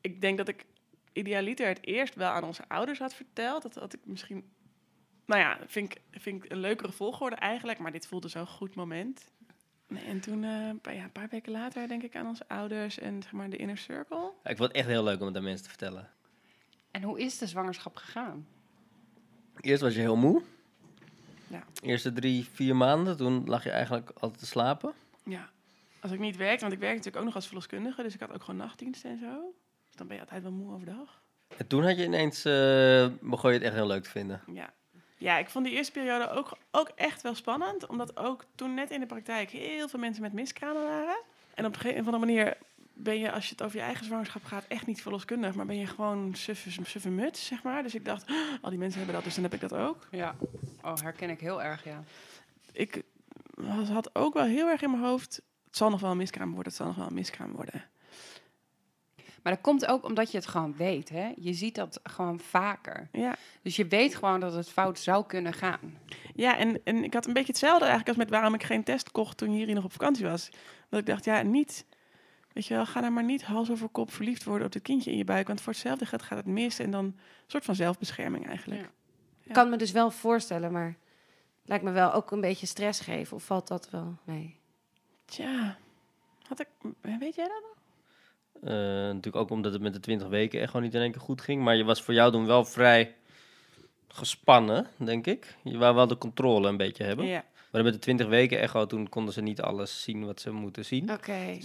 Ik 0.00 0.20
denk 0.20 0.36
dat 0.38 0.48
ik 0.48 0.64
idealiter 1.12 1.66
het 1.66 1.78
eerst 1.86 2.14
wel 2.14 2.30
aan 2.30 2.44
onze 2.44 2.62
ouders 2.68 2.98
had 2.98 3.14
verteld. 3.14 3.62
Dat 3.62 3.74
had 3.74 3.92
ik 3.92 4.00
misschien, 4.04 4.44
nou 5.30 5.40
ja, 5.40 5.58
vind 5.66 5.90
ik, 5.94 6.00
vind 6.20 6.44
ik 6.44 6.50
een 6.52 6.58
leukere 6.58 6.92
volgorde 6.92 7.36
eigenlijk. 7.36 7.78
Maar 7.78 7.92
dit 7.92 8.06
voelde 8.06 8.28
zo'n 8.28 8.46
goed 8.46 8.74
moment. 8.74 9.30
Nee, 9.88 10.04
en 10.04 10.20
toen, 10.20 10.44
eh, 10.44 10.66
een 10.66 10.80
paar- 10.80 10.94
ja, 10.94 11.02
een 11.02 11.12
paar 11.12 11.28
weken 11.30 11.52
later, 11.52 11.88
denk 11.88 12.02
ik 12.02 12.16
aan 12.16 12.26
onze 12.26 12.48
ouders 12.48 12.98
en 12.98 13.22
zeg 13.22 13.32
maar 13.32 13.50
de 13.50 13.56
inner 13.56 13.78
circle. 13.78 14.30
Ik 14.44 14.56
vond 14.56 14.68
het 14.68 14.72
echt 14.72 14.86
heel 14.86 15.04
leuk 15.04 15.20
om 15.20 15.26
het 15.26 15.36
aan 15.36 15.42
mensen 15.42 15.62
te 15.62 15.68
vertellen. 15.68 16.08
En 16.90 17.02
hoe 17.02 17.20
is 17.20 17.38
de 17.38 17.46
zwangerschap 17.46 17.96
gegaan? 17.96 18.46
Eerst 19.60 19.82
was 19.82 19.94
je 19.94 20.00
heel 20.00 20.16
moe. 20.16 20.42
Ja. 21.46 21.64
Eerste 21.82 22.12
drie, 22.12 22.48
vier 22.52 22.76
maanden, 22.76 23.16
toen 23.16 23.44
lag 23.46 23.64
je 23.64 23.70
eigenlijk 23.70 24.10
altijd 24.10 24.40
te 24.40 24.46
slapen. 24.46 24.92
Ja, 25.24 25.48
als 26.00 26.12
ik 26.12 26.18
niet 26.18 26.36
werkte, 26.36 26.60
want 26.60 26.72
ik 26.72 26.78
werkte 26.78 26.96
natuurlijk 26.96 27.16
ook 27.16 27.24
nog 27.24 27.34
als 27.34 27.46
verloskundige, 27.46 28.02
dus 28.02 28.14
ik 28.14 28.20
had 28.20 28.32
ook 28.32 28.42
gewoon 28.44 28.60
nachtdiensten 28.60 29.10
en 29.10 29.18
zo. 29.18 29.54
Dus 29.86 29.96
dan 29.96 30.06
ben 30.06 30.16
je 30.16 30.22
altijd 30.22 30.42
wel 30.42 30.52
moe 30.52 30.74
overdag. 30.74 31.22
En 31.56 31.66
toen 31.66 31.84
had 31.84 31.96
je 31.96 32.04
ineens, 32.04 32.44
eh, 32.44 33.06
begon 33.20 33.50
je 33.50 33.56
het 33.56 33.66
echt 33.66 33.74
heel 33.74 33.86
leuk 33.86 34.02
te 34.02 34.10
vinden. 34.10 34.40
Ja. 34.52 34.72
Ja, 35.20 35.38
ik 35.38 35.50
vond 35.50 35.64
die 35.64 35.74
eerste 35.74 35.92
periode 35.92 36.30
ook, 36.30 36.56
ook 36.70 36.88
echt 36.94 37.22
wel 37.22 37.34
spannend. 37.34 37.86
Omdat 37.86 38.16
ook 38.16 38.44
toen 38.54 38.74
net 38.74 38.90
in 38.90 39.00
de 39.00 39.06
praktijk 39.06 39.50
heel 39.50 39.88
veel 39.88 39.98
mensen 39.98 40.22
met 40.22 40.32
miskramen 40.32 40.82
waren. 40.82 41.20
En 41.54 41.64
op 41.66 41.76
een 41.82 41.90
of 41.90 41.96
andere 41.96 42.18
manier 42.18 42.56
ben 42.92 43.18
je, 43.18 43.32
als 43.32 43.44
je 43.44 43.50
het 43.50 43.62
over 43.62 43.76
je 43.76 43.82
eigen 43.82 44.04
zwangerschap 44.04 44.44
gaat, 44.44 44.64
echt 44.68 44.86
niet 44.86 45.02
verloskundig. 45.02 45.54
Maar 45.54 45.66
ben 45.66 45.78
je 45.78 45.86
gewoon 45.86 46.34
suffe, 46.34 46.70
suffe 46.84 47.08
muts, 47.08 47.46
zeg 47.46 47.62
maar. 47.62 47.82
Dus 47.82 47.94
ik 47.94 48.04
dacht, 48.04 48.30
"Oh, 48.30 48.36
al 48.60 48.70
die 48.70 48.78
mensen 48.78 48.98
hebben 48.98 49.14
dat, 49.16 49.24
dus 49.24 49.34
dan 49.34 49.44
heb 49.44 49.54
ik 49.54 49.60
dat 49.60 49.74
ook. 49.74 50.06
Ja. 50.10 50.34
Oh, 50.82 50.96
herken 50.96 51.30
ik 51.30 51.40
heel 51.40 51.62
erg, 51.62 51.84
ja. 51.84 52.02
Ik 52.72 53.02
had 53.88 54.14
ook 54.14 54.34
wel 54.34 54.44
heel 54.44 54.68
erg 54.68 54.82
in 54.82 54.90
mijn 54.90 55.02
hoofd, 55.02 55.42
het 55.66 55.76
zal 55.76 55.90
nog 55.90 56.00
wel 56.00 56.10
een 56.10 56.16
miskraam 56.16 56.48
worden, 56.48 56.66
het 56.66 56.76
zal 56.76 56.86
nog 56.86 56.96
wel 56.96 57.06
een 57.06 57.14
miskraam 57.14 57.52
worden. 57.52 57.84
Maar 59.42 59.52
dat 59.52 59.62
komt 59.62 59.86
ook 59.86 60.04
omdat 60.04 60.30
je 60.30 60.36
het 60.36 60.46
gewoon 60.46 60.76
weet, 60.76 61.08
hè. 61.08 61.32
Je 61.36 61.52
ziet 61.52 61.74
dat 61.74 62.00
gewoon 62.02 62.40
vaker. 62.40 63.08
Ja. 63.12 63.36
Dus 63.62 63.76
je 63.76 63.86
weet 63.86 64.14
gewoon 64.14 64.40
dat 64.40 64.54
het 64.54 64.68
fout 64.68 64.98
zou 64.98 65.26
kunnen 65.26 65.52
gaan. 65.52 65.98
Ja, 66.34 66.56
en, 66.56 66.80
en 66.84 67.04
ik 67.04 67.14
had 67.14 67.26
een 67.26 67.32
beetje 67.32 67.52
hetzelfde 67.52 67.84
eigenlijk 67.84 68.08
als 68.08 68.16
met 68.16 68.30
waarom 68.30 68.54
ik 68.54 68.62
geen 68.62 68.84
test 68.84 69.10
kocht 69.10 69.36
toen 69.36 69.56
Jiri 69.56 69.72
nog 69.72 69.84
op 69.84 69.92
vakantie 69.92 70.24
was. 70.24 70.50
Dat 70.88 71.00
ik 71.00 71.06
dacht, 71.06 71.24
ja, 71.24 71.42
niet, 71.42 71.86
weet 72.52 72.66
je 72.66 72.74
wel, 72.74 72.86
ga 72.86 73.00
nou 73.00 73.12
maar 73.12 73.24
niet 73.24 73.44
hals 73.44 73.70
over 73.70 73.88
kop 73.88 74.12
verliefd 74.12 74.44
worden 74.44 74.66
op 74.66 74.72
het 74.72 74.82
kindje 74.82 75.10
in 75.10 75.16
je 75.16 75.24
buik. 75.24 75.46
Want 75.46 75.60
voor 75.60 75.72
hetzelfde 75.72 76.06
gaat, 76.06 76.22
gaat 76.22 76.38
het 76.38 76.46
mis 76.46 76.78
en 76.78 76.90
dan 76.90 77.04
een 77.04 77.18
soort 77.46 77.64
van 77.64 77.74
zelfbescherming 77.74 78.46
eigenlijk. 78.46 78.80
Ja. 78.80 78.90
Ik 79.42 79.52
kan 79.52 79.70
me 79.70 79.76
dus 79.76 79.90
wel 79.90 80.10
voorstellen, 80.10 80.72
maar 80.72 80.96
lijkt 81.64 81.84
me 81.84 81.90
wel 81.90 82.12
ook 82.12 82.30
een 82.30 82.40
beetje 82.40 82.66
stress 82.66 83.00
geven. 83.00 83.36
Of 83.36 83.44
valt 83.44 83.68
dat 83.68 83.90
wel 83.90 84.16
mee? 84.24 84.58
Tja, 85.24 85.78
had 86.48 86.60
ik, 86.60 86.68
weet 87.00 87.34
jij 87.34 87.48
dat? 87.48 87.62
nog? 87.62 87.79
Eh, 88.62 88.70
natuurlijk 88.72 89.36
ook 89.36 89.50
omdat 89.50 89.72
het 89.72 89.82
met 89.82 89.92
de 89.92 90.00
20 90.00 90.28
weken 90.28 90.60
echt 90.60 90.70
gewoon 90.70 90.84
niet 90.84 90.94
in 90.94 91.00
één 91.00 91.12
keer 91.12 91.20
goed 91.20 91.40
ging. 91.40 91.62
Maar 91.62 91.76
je 91.76 91.84
was 91.84 92.02
voor 92.02 92.14
jou 92.14 92.32
toen 92.32 92.46
wel 92.46 92.64
vrij 92.64 93.14
gespannen, 94.08 94.86
denk 94.96 95.26
ik. 95.26 95.56
Je 95.62 95.78
wou 95.78 95.94
wel 95.94 96.06
de 96.06 96.18
controle 96.18 96.68
een 96.68 96.76
beetje 96.76 97.04
hebben. 97.04 97.26
Ja. 97.26 97.44
Maar 97.70 97.82
met 97.82 97.92
de 97.92 97.98
20 97.98 98.26
weken 98.26 98.60
echo, 98.60 98.86
toen 98.86 99.08
konden 99.08 99.34
ze 99.34 99.40
niet 99.40 99.60
alles 99.60 100.02
zien 100.02 100.26
wat 100.26 100.40
ze 100.40 100.50
moeten 100.50 100.84
zien. 100.84 101.12
Oké. 101.12 101.58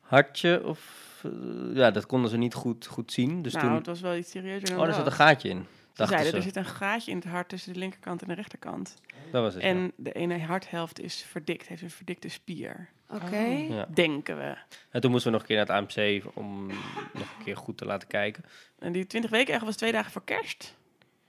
Hartje 0.00 0.66
of... 0.66 0.80
eh, 1.22 1.30
ja, 1.76 1.90
dat 1.90 2.06
konden 2.06 2.30
ze 2.30 2.36
niet 2.36 2.54
goed, 2.54 2.86
goed 2.86 3.12
zien. 3.12 3.42
Dus 3.42 3.52
nou, 3.52 3.66
toen... 3.66 3.74
het 3.74 3.86
was 3.86 4.00
wel 4.00 4.16
iets 4.16 4.30
serieuzer 4.30 4.68
dan 4.68 4.78
Oh, 4.78 4.84
daar 4.84 4.94
zat 4.94 5.06
een 5.06 5.12
gaatje 5.12 5.48
in. 5.48 5.66
Zeiden, 5.92 6.30
ze. 6.30 6.36
er 6.36 6.42
zit 6.42 6.56
een 6.56 6.64
gaatje 6.64 7.10
in 7.10 7.16
het 7.16 7.26
hart 7.26 7.48
tussen 7.48 7.72
de 7.72 7.78
linkerkant 7.78 8.22
en 8.22 8.28
de 8.28 8.34
rechterkant. 8.34 8.96
Dat 9.30 9.42
was 9.42 9.54
het, 9.54 9.62
ja. 9.62 9.68
En 9.68 9.92
de 9.96 10.12
ene 10.12 10.38
harthelft 10.38 11.00
is 11.00 11.22
verdikt, 11.22 11.68
heeft 11.68 11.82
een 11.82 11.90
verdikte 11.90 12.28
spier. 12.28 12.88
Oké. 13.12 13.46
Ja. 13.46 13.86
Denken 13.94 14.36
we. 14.36 14.56
En 14.90 15.00
toen 15.00 15.10
moesten 15.10 15.30
we 15.30 15.38
nog 15.38 15.40
een 15.48 15.54
keer 15.56 15.66
naar 15.66 15.82
het 15.82 15.96
AMC 15.96 16.22
om 16.34 16.66
nog 17.12 17.36
een 17.38 17.44
keer 17.44 17.56
goed 17.56 17.78
te 17.78 17.84
laten 17.84 18.08
kijken. 18.08 18.44
En 18.78 18.92
die 18.92 19.06
20 19.06 19.30
weken 19.30 19.54
echt 19.54 19.64
was 19.64 19.76
twee 19.76 19.92
dagen 19.92 20.12
voor 20.12 20.24
kerst. 20.24 20.76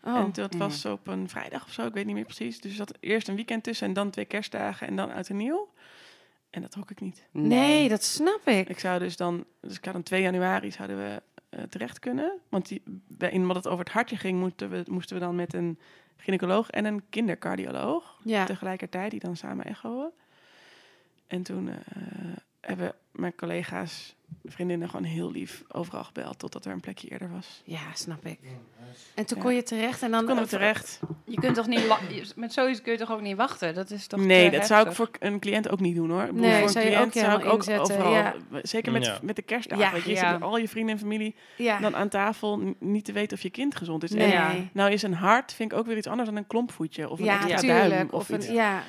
Oh. 0.04 0.16
En 0.16 0.30
dat 0.34 0.54
was 0.56 0.86
op 0.86 1.08
een 1.08 1.30
vrijdag 1.30 1.64
of 1.66 1.72
zo, 1.74 1.86
ik 1.86 1.94
weet 1.94 2.06
niet 2.06 2.16
meer 2.16 2.24
precies. 2.26 2.62
Dus 2.62 2.72
er 2.72 2.78
zat 2.78 2.94
eerst 3.00 3.28
een 3.28 3.36
weekend 3.36 3.64
tussen 3.64 3.88
en 3.88 3.94
dan 3.94 4.10
twee 4.10 4.26
kerstdagen 4.26 4.88
en 4.88 4.96
dan 4.96 5.12
uit 5.12 5.30
en 5.30 5.38
nieuw. 5.38 5.70
En 6.50 6.62
dat 6.62 6.72
trok 6.72 6.92
ik 6.92 7.02
niet. 7.02 7.28
Nee, 7.32 7.90
dat 7.90 8.04
snap 8.04 8.42
ik. 8.48 8.70
Ik 8.70 8.80
zou 8.80 9.00
dus 9.00 9.18
dan, 9.18 9.46
dus 9.62 9.78
ik 9.78 9.86
had 9.86 9.94
dan 9.94 10.04
2 10.04 10.22
januari 10.22 10.72
zouden 10.72 10.98
we 10.98 11.22
eh, 11.50 11.64
terecht 11.64 12.00
kunnen. 12.00 12.40
Want 12.50 12.68
die, 12.68 12.84
in 13.30 13.48
wat 13.48 13.56
het 13.56 13.68
over 13.68 13.84
het 13.84 13.94
hartje 13.94 14.18
ging, 14.18 14.40
moesten 14.40 14.70
we, 14.70 14.84
moesten 14.90 15.16
we 15.16 15.22
dan 15.24 15.36
met 15.36 15.54
een 15.54 15.80
gynaecoloog 16.18 16.70
en 16.70 16.86
een 16.86 17.04
kindercardioloog 17.10 18.20
Ja. 18.24 18.46
tegelijkertijd, 18.46 19.12
die 19.12 19.20
dan 19.20 19.36
samen 19.36 19.66
echoen. 19.66 20.12
En 21.28 21.44
toen 21.44 21.70
eh, 21.70 21.76
hebben 22.62 22.96
mijn 23.12 23.36
collega's, 23.36 24.16
vriendinnen 24.46 24.90
gewoon 24.90 25.06
heel 25.06 25.32
lief 25.32 25.64
overal 25.68 26.04
gebeld 26.04 26.40
totdat 26.40 26.66
er 26.66 26.72
een 26.72 26.80
plekje 26.80 27.08
eerder 27.08 27.32
was. 27.32 27.62
Ja, 27.66 27.80
snap 27.94 28.26
ik. 28.26 28.40
En 29.14 29.26
toen 29.26 29.38
Ja. 29.38 29.44
kon 29.44 29.56
je 29.56 29.64
terecht 29.64 30.02
en 30.02 30.12
dan... 30.12 30.26
Toen 30.26 30.38
we 30.38 30.48
terecht. 30.48 31.00
Je 31.26 31.40
kunt 31.40 31.56
toch 31.56 31.68
niet... 31.68 32.34
Met 32.36 32.54
zoiets 32.54 32.82
kun 32.82 32.92
je 32.92 32.98
toch 32.98 33.12
ook 33.12 33.22
niet 33.22 33.36
wachten? 33.38 33.74
Dat 33.76 33.92
is 33.92 34.08
toch 34.08 34.20
Nee, 34.20 34.52
dat 34.52 34.66
zou 34.66 34.88
ik 34.88 34.96
voor 34.96 35.10
een 35.20 35.40
cliënt 35.40 35.70
ook 35.70 35.80
niet 35.80 35.96
doen 35.96 36.10
hoor. 36.10 36.22
Ik 36.22 36.28
bedoel, 36.28 36.42
Nee, 36.42 36.60
voor 36.60 36.70
zou 36.70 36.86
een 36.86 36.92
cliënt 36.92 37.14
zou 37.14 37.40
ik 37.40 37.46
ook 37.46 37.58
inzetten, 37.58 37.96
overal, 37.96 38.12
ja. 38.14 38.36
zeker 38.62 38.92
met, 38.92 39.06
Ja. 39.06 39.20
met 39.22 39.36
de 39.36 39.42
kerstdagen, 39.42 39.94
weet 39.94 40.04
je, 40.04 40.16
zit 40.16 40.32
met 40.32 40.42
al 40.42 40.58
je 40.58 40.68
vrienden 40.68 40.94
en 40.96 41.00
familie 41.02 41.36
Ja. 41.58 41.80
dan 41.80 41.96
aan 41.96 42.10
tafel 42.10 42.76
niet 42.80 43.06
te 43.06 43.12
weten 43.12 43.38
of 43.38 43.44
je 43.44 43.50
kind 43.50 43.76
gezond 43.76 44.04
is. 44.04 44.12
Nee. 44.12 44.24
En 44.24 44.30
Ja. 44.32 44.56
nou 44.74 44.92
is 44.92 45.02
een 45.04 45.14
hart, 45.14 45.54
vind 45.54 45.72
ik 45.72 45.78
ook 45.78 45.86
weer 45.86 45.98
iets 45.98 46.08
anders 46.08 46.30
dan 46.30 46.38
een 46.38 46.48
klompvoetje 46.48 47.10
of 47.10 47.20
een 47.20 47.26
Ja, 47.26 47.50
extra 47.50 47.88
duim. 47.88 48.08
Of 48.12 48.30
iets. 48.30 48.48
een, 48.48 48.54
ja. 48.54 48.84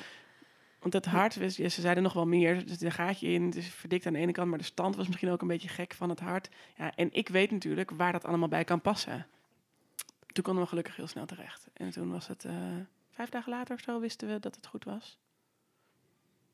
Want 0.85 1.05
het 1.05 1.13
hart, 1.13 1.33
ze 1.33 1.69
zeiden 1.69 2.03
nog 2.03 2.13
wel 2.13 2.25
meer, 2.25 2.55
er 2.55 2.63
zit 2.65 2.81
een 2.81 2.91
gaatje 2.91 3.27
in, 3.27 3.45
het 3.45 3.55
is 3.55 3.67
verdikt 3.67 4.05
aan 4.05 4.13
de 4.13 4.19
ene 4.19 4.31
kant, 4.31 4.49
maar 4.49 4.57
de 4.57 4.63
stand 4.63 4.95
was 4.95 5.07
misschien 5.07 5.29
ook 5.29 5.41
een 5.41 5.47
beetje 5.47 5.67
gek 5.67 5.93
van 5.93 6.09
het 6.09 6.19
hart. 6.19 6.49
Ja, 6.77 6.95
en 6.95 7.09
ik 7.11 7.29
weet 7.29 7.51
natuurlijk 7.51 7.91
waar 7.91 8.11
dat 8.11 8.25
allemaal 8.25 8.47
bij 8.47 8.63
kan 8.63 8.81
passen. 8.81 9.27
Toen 10.25 10.43
konden 10.43 10.63
we 10.63 10.69
gelukkig 10.69 10.95
heel 10.95 11.07
snel 11.07 11.25
terecht. 11.25 11.67
En 11.73 11.89
toen 11.89 12.11
was 12.11 12.27
het, 12.27 12.45
eh, 12.45 12.53
vijf 13.09 13.29
dagen 13.29 13.51
later 13.51 13.75
of 13.75 13.81
zo, 13.81 13.99
wisten 13.99 14.27
we 14.27 14.39
dat 14.39 14.55
het 14.55 14.67
goed 14.67 14.83
was. 14.83 15.17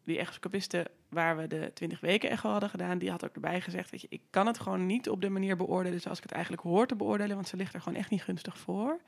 Die 0.04 0.18
echoscopiste 0.18 0.92
waar 1.10 1.38
we 1.38 1.48
de 1.48 1.72
20 1.74 2.00
weken 2.00 2.30
echo 2.30 2.50
hadden 2.50 2.70
gedaan, 2.70 2.98
die 2.98 3.10
had 3.10 3.26
ook 3.26 3.36
erbij 3.36 3.62
gezegd, 3.62 3.90
weet 3.90 4.02
je, 4.02 4.08
ik 4.10 4.22
kan 4.30 4.48
het 4.48 4.60
gewoon 4.60 4.86
niet 4.86 5.10
op 5.10 5.22
de 5.22 5.30
manier 5.30 5.58
beoordelen 5.58 6.02
zoals 6.02 6.18
ik 6.18 6.24
het 6.24 6.34
eigenlijk 6.34 6.64
hoor 6.64 6.88
te 6.88 6.96
beoordelen, 6.96 7.36
want 7.36 7.48
ze 7.48 7.56
ligt 7.56 7.74
er 7.74 7.82
gewoon 7.82 8.00
echt 8.00 8.10
niet 8.10 8.24
gunstig 8.24 8.58
voor. 8.58 9.00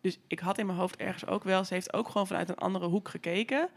Dus 0.00 0.18
ik 0.26 0.38
had 0.38 0.58
in 0.58 0.66
mijn 0.66 0.78
hoofd 0.78 0.96
ergens 0.96 1.26
ook 1.26 1.44
wel, 1.44 1.64
ze 1.64 1.74
heeft 1.74 1.92
ook 1.92 2.08
gewoon 2.08 2.26
vanuit 2.26 2.48
een 2.48 2.54
andere 2.54 2.86
hoek 2.86 3.08
gekeken. 3.08 3.68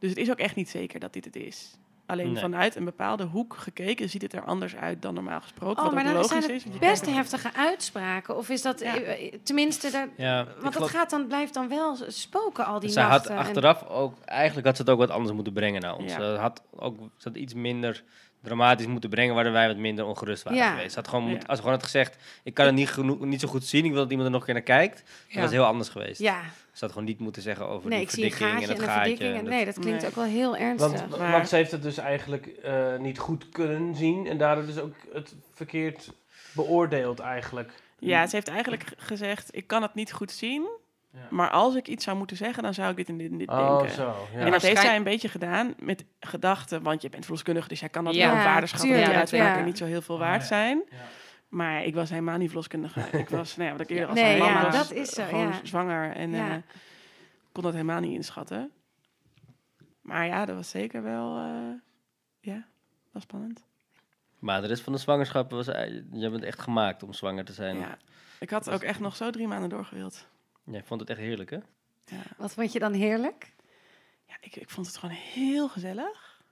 Dus 0.00 0.10
het 0.10 0.18
is 0.18 0.30
ook 0.30 0.38
echt 0.38 0.54
niet 0.54 0.68
zeker 0.70 1.00
dat 1.00 1.12
dit 1.12 1.24
het 1.24 1.36
is. 1.36 1.78
Alleen 2.06 2.32
Nee. 2.32 2.40
vanuit 2.42 2.76
een 2.76 2.84
bepaalde 2.84 3.24
hoek 3.24 3.56
gekeken 3.56 4.08
ziet 4.08 4.22
het 4.22 4.32
er 4.32 4.44
anders 4.44 4.76
uit 4.76 5.02
dan 5.02 5.14
normaal 5.14 5.40
gesproken. 5.40 5.76
Oh, 5.78 5.84
wat 5.84 5.92
maar 5.94 6.02
ook 6.06 6.12
dan 6.12 6.20
logisch 6.22 6.44
zijn 6.44 6.56
is. 6.56 6.62
want 6.64 6.74
je 6.74 6.80
Best 6.80 7.06
heftige 7.06 7.54
uitspraken. 7.54 8.36
Of 8.36 8.48
is 8.48 8.62
dat... 8.62 8.80
Ja. 8.80 8.96
eh, 8.96 9.26
eh, 9.26 9.32
Tenminste, 9.42 9.90
daar, 9.90 10.08
Ja, 10.16 10.46
want 10.60 10.74
dat 10.74 10.88
gaat 10.88 11.10
dan, 11.10 11.26
blijft 11.26 11.54
dan 11.54 11.68
wel 11.68 11.96
spoken 12.08 12.66
al 12.66 12.80
die 12.80 12.90
Zij 12.90 13.02
had 13.02 13.10
nachten. 13.12 13.36
achteraf 13.36 13.86
ook, 13.88 14.18
eigenlijk 14.24 14.66
had 14.66 14.76
ze 14.76 14.82
het 14.82 14.90
ook 14.90 14.98
wat 14.98 15.10
anders 15.10 15.34
moeten 15.34 15.52
brengen 15.52 15.80
naar 15.80 15.96
ons. 15.96 16.12
Ja. 16.12 16.18
Ze 16.18 16.38
had 16.40 16.62
ook 16.70 16.96
ze 17.16 17.28
had 17.28 17.36
iets 17.36 17.54
minder 17.54 18.04
dramatisch 18.42 18.86
moeten 18.86 19.10
brengen, 19.10 19.34
waardoor 19.34 19.52
wij 19.52 19.66
wat 19.66 19.76
minder 19.76 20.04
ongerust 20.04 20.42
waren 20.42 20.58
Ja. 20.58 20.70
geweest. 20.70 20.90
Ze 20.92 20.98
had 20.98 21.08
gewoon 21.08 21.24
moet, 21.24 21.40
Ja. 21.40 21.46
als 21.46 21.56
ze 21.56 21.62
gewoon 21.62 21.72
had 21.76 21.82
gezegd, 21.84 22.16
ik 22.42 22.54
kan 22.54 22.66
het 22.66 22.74
niet, 22.74 22.88
genoeg, 22.90 23.20
niet 23.20 23.40
zo 23.40 23.48
goed 23.48 23.64
zien, 23.64 23.84
ik 23.84 23.90
wil 23.92 24.00
dat 24.02 24.10
iemand 24.10 24.26
er 24.28 24.32
nog 24.32 24.40
een 24.40 24.46
keer 24.46 24.64
naar 24.64 24.78
kijkt, 24.78 24.96
dan 24.96 25.14
Ja. 25.28 25.34
was 25.34 25.42
het 25.44 25.52
heel 25.52 25.64
anders 25.64 25.88
geweest. 25.88 26.20
Ja, 26.20 26.40
Ze 26.72 26.86
had 26.86 26.94
gewoon 26.94 27.08
niet 27.08 27.18
moeten 27.18 27.42
zeggen 27.42 27.66
over 27.68 27.88
nee, 27.88 27.98
die 27.98 28.06
ik 28.08 28.12
zie 28.14 28.24
een 28.24 28.30
verdikking 28.30 28.60
gaatje 28.68 28.74
en 28.74 28.80
het 28.80 28.90
gaatje. 29.08 29.32
en- 29.34 29.44
Nee, 29.44 29.64
dat 29.64 29.78
klinkt 29.78 30.00
Nee. 30.00 30.10
ook 30.10 30.16
wel 30.16 30.24
heel 30.24 30.56
ernstig. 30.56 30.90
Want, 31.00 31.18
Maar- 31.18 31.30
want 31.32 31.48
ze 31.48 31.56
heeft 31.56 31.70
het 31.70 31.82
dus 31.82 31.98
eigenlijk 31.98 32.46
eh, 32.46 32.96
niet 32.98 33.18
goed 33.18 33.48
kunnen 33.48 33.94
zien 33.94 34.26
en 34.26 34.38
daardoor 34.38 34.66
dus 34.66 34.78
ook 34.78 34.94
het 35.12 35.34
verkeerd 35.54 36.08
beoordeeld 36.52 37.18
eigenlijk. 37.20 37.72
Ja, 37.98 38.26
ze 38.26 38.34
heeft 38.36 38.48
eigenlijk 38.48 38.84
gezegd, 38.96 39.48
ik 39.56 39.66
kan 39.66 39.82
het 39.82 39.94
niet 39.94 40.12
goed 40.12 40.32
zien. 40.32 40.68
Ja. 41.12 41.18
Maar 41.30 41.50
als 41.50 41.74
ik 41.74 41.88
iets 41.88 42.04
zou 42.04 42.16
moeten 42.16 42.36
zeggen, 42.36 42.62
dan 42.62 42.74
zou 42.74 42.90
ik 42.90 42.96
dit 42.96 43.08
en 43.08 43.16
dit 43.16 43.30
en 43.30 43.38
dit 43.38 43.48
Oh, 43.48 43.76
denken. 43.78 43.94
zo. 43.94 44.14
Ja. 44.34 44.38
En 44.38 44.50
dat 44.50 44.62
heeft 44.62 44.80
zij 44.80 44.96
een 44.96 45.02
beetje 45.02 45.28
gedaan 45.28 45.74
met 45.78 46.04
gedachten, 46.20 46.82
want 46.82 47.02
je 47.02 47.08
bent 47.08 47.22
verloskundige, 47.24 47.68
dus 47.68 47.80
jij 47.80 47.88
kan 47.88 48.04
dat 48.04 48.14
Ja, 48.14 48.34
wel 48.34 48.44
waarderschappen 48.44 48.88
die 48.96 49.04
uitspraken 49.06 49.58
ja. 49.58 49.64
niet 49.64 49.78
zo 49.78 49.84
heel 49.84 50.02
veel 50.02 50.18
waard 50.18 50.44
zijn. 50.46 50.82
Ja. 50.90 50.96
Maar 51.48 51.84
ik 51.84 51.94
was 51.94 52.10
helemaal 52.10 52.36
niet 52.38 52.46
verloskundige. 52.48 53.00
ik 53.18 53.28
was, 53.28 53.56
nou 53.56 53.68
ja, 53.68 53.72
wat 53.76 53.80
ik 53.80 53.90
eerder 53.90 54.08
als 54.08 54.18
Nee, 54.18 54.32
een 54.32 54.38
man 54.38 54.48
ja, 54.48 54.62
was, 54.62 54.72
dat 54.88 54.90
is 54.92 55.10
zo, 55.10 55.24
gewoon 55.24 55.48
ja. 55.48 55.60
zwanger 55.62 56.12
en 56.12 56.30
Ja. 56.30 56.48
eh, 56.50 56.56
kon 57.52 57.62
dat 57.62 57.72
helemaal 57.72 58.00
niet 58.00 58.14
inschatten. 58.14 58.70
Maar 60.00 60.26
ja, 60.26 60.44
dat 60.44 60.56
was 60.56 60.70
zeker 60.70 61.02
wel, 61.02 61.36
eh, 61.38 61.50
ja, 62.40 62.66
was 63.12 63.22
spannend. 63.22 63.64
Maar 64.38 64.60
de 64.60 64.66
rest 64.66 64.82
van 64.82 64.92
de 64.92 64.98
zwangerschap 64.98 65.50
was, 65.50 65.66
ei- 65.68 66.06
je 66.12 66.30
bent 66.30 66.42
echt 66.44 66.60
gemaakt 66.60 67.02
om 67.02 67.12
zwanger 67.12 67.44
te 67.44 67.52
zijn. 67.52 67.76
Ja. 67.78 67.96
Ik 68.40 68.50
had 68.50 68.70
ook 68.70 68.82
echt 68.82 69.00
nog 69.00 69.16
zo 69.16 69.30
drie 69.30 69.46
maanden 69.48 69.68
doorgewild. 69.68 70.26
Jij 70.70 70.82
vond 70.84 71.00
het 71.00 71.10
echt 71.10 71.18
heerlijk, 71.18 71.50
hè? 71.50 71.58
Ja. 72.04 72.22
Wat 72.36 72.52
vond 72.52 72.72
je 72.72 72.78
dan 72.78 72.92
heerlijk? 72.92 73.52
Ja, 74.26 74.36
ik, 74.40 74.56
ik 74.56 74.70
vond 74.70 74.86
het 74.86 74.96
gewoon 74.96 75.14
heel 75.14 75.68
gezellig. 75.68 76.42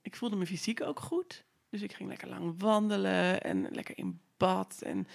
Ik 0.00 0.16
voelde 0.16 0.36
me 0.36 0.46
fysiek 0.46 0.82
ook 0.82 1.00
goed. 1.00 1.44
Dus 1.70 1.82
ik 1.82 1.92
ging 1.92 2.08
lekker 2.08 2.28
lang 2.28 2.60
wandelen 2.60 3.42
en 3.42 3.66
lekker 3.70 3.98
in 3.98 4.20
bad. 4.36 4.82
En 4.82 5.06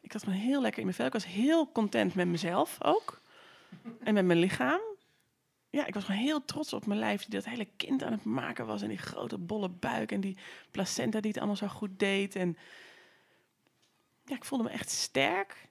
ik 0.00 0.12
zat 0.12 0.22
gewoon 0.22 0.38
heel 0.38 0.60
lekker 0.60 0.78
in 0.78 0.84
mijn 0.84 0.96
vel. 0.96 1.06
Ik 1.06 1.12
was 1.12 1.26
heel 1.26 1.72
content 1.72 2.14
met 2.14 2.26
mezelf 2.26 2.76
ook. 2.82 3.20
En 4.02 4.14
met 4.14 4.24
mijn 4.24 4.38
lichaam. 4.38 4.80
Ja, 5.70 5.86
ik 5.86 5.94
was 5.94 6.04
gewoon 6.04 6.20
heel 6.20 6.44
trots 6.44 6.72
op 6.72 6.86
mijn 6.86 6.98
lijf 6.98 7.24
die 7.24 7.40
dat 7.40 7.44
hele 7.44 7.68
kind 7.76 8.02
aan 8.02 8.12
het 8.12 8.24
maken 8.24 8.66
was. 8.66 8.82
En 8.82 8.88
die 8.88 8.98
grote 8.98 9.38
bolle 9.38 9.68
buik 9.68 10.12
en 10.12 10.20
die 10.20 10.36
placenta 10.70 11.20
die 11.20 11.30
het 11.30 11.38
allemaal 11.38 11.56
zo 11.56 11.66
goed 11.66 11.98
deed. 11.98 12.36
En 12.36 12.56
ja, 14.24 14.36
ik 14.36 14.44
voelde 14.44 14.64
me 14.64 14.70
echt 14.70 14.90
sterk 14.90 15.69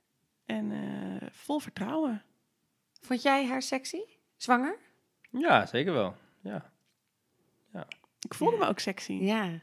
en 0.49 0.71
eh, 0.71 1.27
vol 1.31 1.59
vertrouwen. 1.59 2.23
Vond 3.01 3.21
jij 3.21 3.47
haar 3.47 3.62
sexy? 3.62 4.01
Zwanger? 4.38 4.77
Ja, 5.29 5.65
zeker 5.65 5.93
wel. 5.93 6.15
Ja. 6.41 6.71
Ik 8.21 8.33
voelde 8.33 8.57
me 8.57 8.65
ook 8.65 8.79
sexy. 8.79 9.13
Ja. 9.13 9.59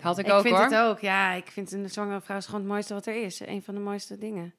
Had 0.00 0.18
ik, 0.18 0.26
Ik, 0.26 0.32
ook 0.32 0.42
vind 0.42 0.54
hoor. 0.54 0.64
het 0.64 0.74
ook. 0.74 0.98
Ja, 0.98 1.32
ik 1.32 1.46
vind 1.46 1.72
een 1.72 1.90
zwangere 1.90 2.20
vrouw 2.20 2.36
is 2.36 2.44
gewoon 2.46 2.60
het 2.60 2.70
mooiste 2.70 2.94
wat 2.94 3.06
er 3.06 3.22
is. 3.22 3.40
Een 3.40 3.62
van 3.62 3.74
de 3.74 3.80
mooiste 3.80 4.18
dingen. 4.18 4.54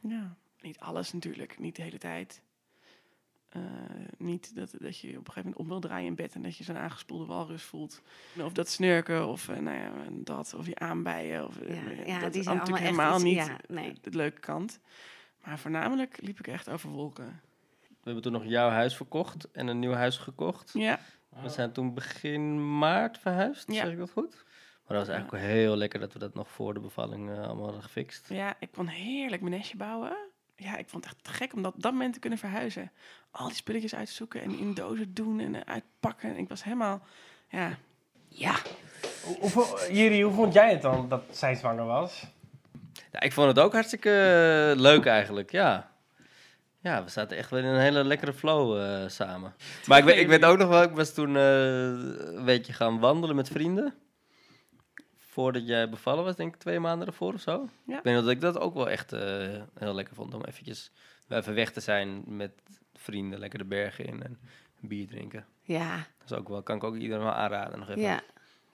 Ja, 0.00 0.34
niet 0.60 0.78
alles 0.78 1.12
natuurlijk, 1.12 1.58
niet 1.58 1.76
de 1.76 1.82
hele 1.82 1.98
tijd. 1.98 2.42
Eh, 3.50 3.60
niet 4.18 4.54
dat, 4.56 4.74
dat 4.78 4.98
je 4.98 5.08
op 5.08 5.14
een 5.16 5.32
gegeven 5.32 5.42
moment 5.42 5.56
om 5.56 5.68
wil 5.68 5.80
draaien 5.80 6.06
in 6.06 6.14
bed 6.14 6.34
en 6.34 6.42
dat 6.42 6.56
je 6.56 6.64
zo'n 6.64 6.76
aangespoelde 6.78 7.24
walrus 7.26 7.62
voelt. 7.62 8.02
Of 8.44 8.52
dat 8.52 8.68
snurken, 8.68 9.26
of 9.28 9.48
eh, 9.48 9.58
nou 9.58 9.76
ja, 9.76 9.90
dat, 10.10 10.54
of 10.54 10.66
je 10.66 10.74
aanbijen. 10.78 11.46
Of, 11.46 11.60
eh, 11.60 11.74
Ja, 11.74 11.96
dat 11.96 12.06
ja 12.06 12.26
is 12.26 12.32
die 12.32 12.42
zijn 12.42 12.56
natuurlijk 12.56 12.56
allemaal 12.56 12.76
echt 12.76 12.82
helemaal 12.84 13.14
iets- 13.14 13.22
niet 13.22 13.36
ja, 13.68 13.74
nee. 13.74 13.92
de, 14.02 14.10
de 14.10 14.16
leuke 14.16 14.40
kant. 14.40 14.80
Maar 15.44 15.58
voornamelijk 15.58 16.18
liep 16.22 16.38
ik 16.38 16.46
echt 16.46 16.70
over 16.70 16.90
wolken. 16.90 17.40
We 17.88 17.96
hebben 18.02 18.22
toen 18.22 18.32
nog 18.32 18.44
jouw 18.44 18.68
huis 18.68 18.96
verkocht 18.96 19.50
en 19.50 19.66
een 19.66 19.78
nieuw 19.78 19.92
huis 19.92 20.16
gekocht. 20.16 20.70
Ja, 20.74 21.00
We 21.42 21.48
zijn 21.48 21.72
toen 21.72 21.94
begin 21.94 22.78
maart 22.78 23.18
verhuisd, 23.18 23.72
Ja. 23.72 23.82
zeg 23.84 23.92
ik 23.92 23.98
dat 23.98 24.10
goed? 24.10 24.34
Maar 24.86 24.98
dat 24.98 25.06
was 25.06 25.16
eigenlijk 25.16 25.44
wel 25.44 25.52
heel 25.54 25.76
lekker 25.76 26.00
dat 26.00 26.12
we 26.12 26.18
dat 26.18 26.34
nog 26.34 26.48
voor 26.50 26.74
de 26.74 26.80
bevalling 26.80 27.30
eh, 27.30 27.36
allemaal 27.42 27.64
hadden 27.64 27.82
gefixt. 27.82 28.28
ja, 28.28 28.54
ik 28.58 28.68
kon 28.72 28.86
heerlijk 28.86 29.42
mijn 29.42 29.54
nestje 29.54 29.76
bouwen. 29.76 30.16
Ja, 30.62 30.76
ik 30.76 30.88
vond 30.88 31.04
het 31.04 31.14
echt 31.26 31.36
gek 31.36 31.52
om 31.54 31.62
dat 31.62 31.74
op 31.74 31.82
dat 31.82 31.92
moment 31.92 32.12
te 32.14 32.20
kunnen 32.20 32.38
verhuizen. 32.38 32.90
Al 33.30 33.46
die 33.46 33.56
spulletjes 33.56 33.94
uitzoeken 33.94 34.42
en 34.42 34.58
in 34.58 34.74
dozen 34.74 35.14
doen 35.14 35.40
en 35.40 35.54
eh, 35.54 35.60
uitpakken. 35.74 36.36
Ik 36.36 36.48
was 36.48 36.64
helemaal, 36.64 37.00
ja, 37.48 37.76
Ja. 38.28 38.54
Jiri, 39.90 40.22
hoe 40.22 40.32
vond 40.34 40.52
jij 40.52 40.70
het 40.70 40.82
dan 40.82 41.08
dat 41.08 41.22
zij 41.30 41.54
zwanger 41.54 41.84
was? 41.84 42.26
Ja, 43.12 43.20
ik 43.20 43.32
vond 43.32 43.46
het 43.48 43.58
ook 43.58 43.72
hartstikke 43.72 44.10
eh, 44.74 44.80
leuk 44.80 45.06
eigenlijk, 45.06 45.50
ja. 45.50 45.90
Ja, 46.82 47.04
we 47.04 47.10
zaten 47.10 47.36
echt 47.36 47.50
wel 47.50 47.60
in 47.60 47.66
een 47.66 47.80
hele 47.80 48.04
lekkere 48.04 48.32
flow 48.32 48.80
eh, 48.82 49.08
samen. 49.08 49.54
Maar 49.86 49.98
ik, 49.98 50.04
weet- 50.04 50.18
ik 50.18 50.28
weet 50.28 50.44
ook 50.44 50.58
nog 50.58 50.68
wel, 50.68 50.82
ik 50.82 50.90
was 50.90 51.14
toen 51.14 51.36
eh, 51.36 51.82
een 52.36 52.44
beetje 52.44 52.72
gaan 52.72 52.98
wandelen 53.00 53.36
met 53.36 53.48
vrienden. 53.48 53.94
Voordat 55.30 55.66
jij 55.66 55.88
bevallen 55.88 56.24
was, 56.24 56.36
denk 56.36 56.54
ik 56.54 56.60
twee 56.60 56.80
maanden 56.80 57.06
ervoor 57.06 57.34
of 57.34 57.40
zo. 57.40 57.68
Ja. 57.86 57.98
Ik 57.98 58.04
nog 58.04 58.14
dat 58.22 58.30
ik 58.30 58.40
dat 58.40 58.58
ook 58.58 58.74
wel 58.74 58.88
echt 58.90 59.12
eh, 59.12 59.20
heel 59.78 59.94
lekker 59.94 60.14
vond 60.14 60.34
om 60.34 60.44
eventjes 60.44 60.90
even 61.28 61.54
weg 61.54 61.72
te 61.72 61.80
zijn 61.80 62.22
met 62.26 62.50
vrienden. 62.94 63.38
Lekker 63.38 63.58
de 63.58 63.64
bergen 63.64 64.04
in 64.04 64.22
en 64.22 64.38
bier 64.80 65.06
drinken. 65.06 65.46
Ja, 65.62 65.94
Dat 66.18 66.30
is 66.30 66.36
ook 66.36 66.48
wel, 66.48 66.62
kan 66.62 66.76
ik 66.76 66.84
ook 66.84 66.96
iedereen 66.96 67.22
wel 67.24 67.32
aanraden 67.32 67.78
nog 67.78 67.88
even. 67.88 68.00
ja. 68.02 68.20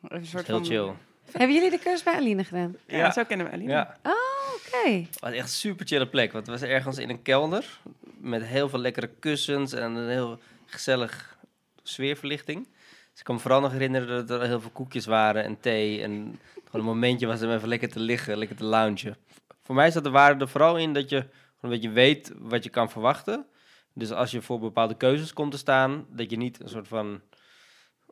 Een 0.03 0.09
Dat 0.09 0.21
is 0.21 0.31
soort 0.31 0.47
heel 0.47 0.57
van... 0.57 0.67
chill. 0.67 0.93
Hebben 1.33 1.55
jullie 1.57 1.71
de 1.71 1.79
cursus 1.79 2.03
bij 2.03 2.15
Aline 2.15 2.45
gedaan? 2.45 2.77
ja, 2.87 2.97
Ja. 2.97 3.11
zo 3.13 3.25
kennen 3.25 3.47
we 3.47 3.53
Aline. 3.53 3.71
Ja, 3.73 3.97
Oké. 4.03 4.91
Het 4.91 5.21
was 5.21 5.31
echt 5.33 5.43
een 5.43 5.49
super 5.49 5.87
chille 5.87 6.09
plek. 6.09 6.33
Want 6.33 6.47
het 6.47 6.61
was 6.61 6.69
ergens 6.69 6.99
in 6.99 7.11
een 7.11 7.23
kelder. 7.23 7.79
Met 8.19 8.43
heel 8.45 8.69
veel 8.69 8.79
lekkere 8.79 9.07
kussens 9.19 9.73
en 9.73 9.95
een 9.95 10.09
heel 10.09 10.39
gezellig 10.67 11.39
sfeerverlichting. 11.83 12.69
Dus 13.17 13.25
ik 13.25 13.31
kan 13.31 13.41
me 13.41 13.47
vooral 13.49 13.61
nog 13.61 13.73
herinneren 13.73 14.27
dat 14.27 14.41
er 14.41 14.47
heel 14.47 14.61
veel 14.61 14.71
koekjes 14.71 15.07
waren 15.07 15.45
en 15.45 15.61
thee. 15.61 16.03
En 16.03 16.39
gewoon 16.55 16.81
een 16.87 16.93
momentje 16.95 17.27
was 17.27 17.43
om 17.43 17.51
even 17.51 17.69
lekker 17.69 17.89
te 17.89 18.01
liggen, 18.01 18.39
lekker 18.39 18.57
te 18.57 18.65
loungen. 18.65 19.17
Voor 19.63 19.75
mij 19.75 19.91
zat 19.91 20.05
de 20.05 20.11
waarde 20.11 20.45
er 20.45 20.51
vooral 20.51 20.79
in 20.79 20.93
dat 20.93 21.09
je 21.11 21.17
gewoon 21.17 21.31
een 21.61 21.69
beetje 21.71 21.91
weet 21.91 22.33
wat 22.39 22.65
je 22.65 22.71
kan 22.71 22.91
verwachten. 22.91 23.47
Dus 23.93 24.13
als 24.13 24.31
je 24.31 24.43
voor 24.43 24.59
bepaalde 24.59 24.97
keuzes 24.97 25.33
komt 25.33 25.51
te 25.51 25.59
staan, 25.59 26.07
dat 26.11 26.31
je 26.31 26.37
niet 26.37 26.63
een 26.63 26.69
soort 26.69 26.89
van 26.89 27.21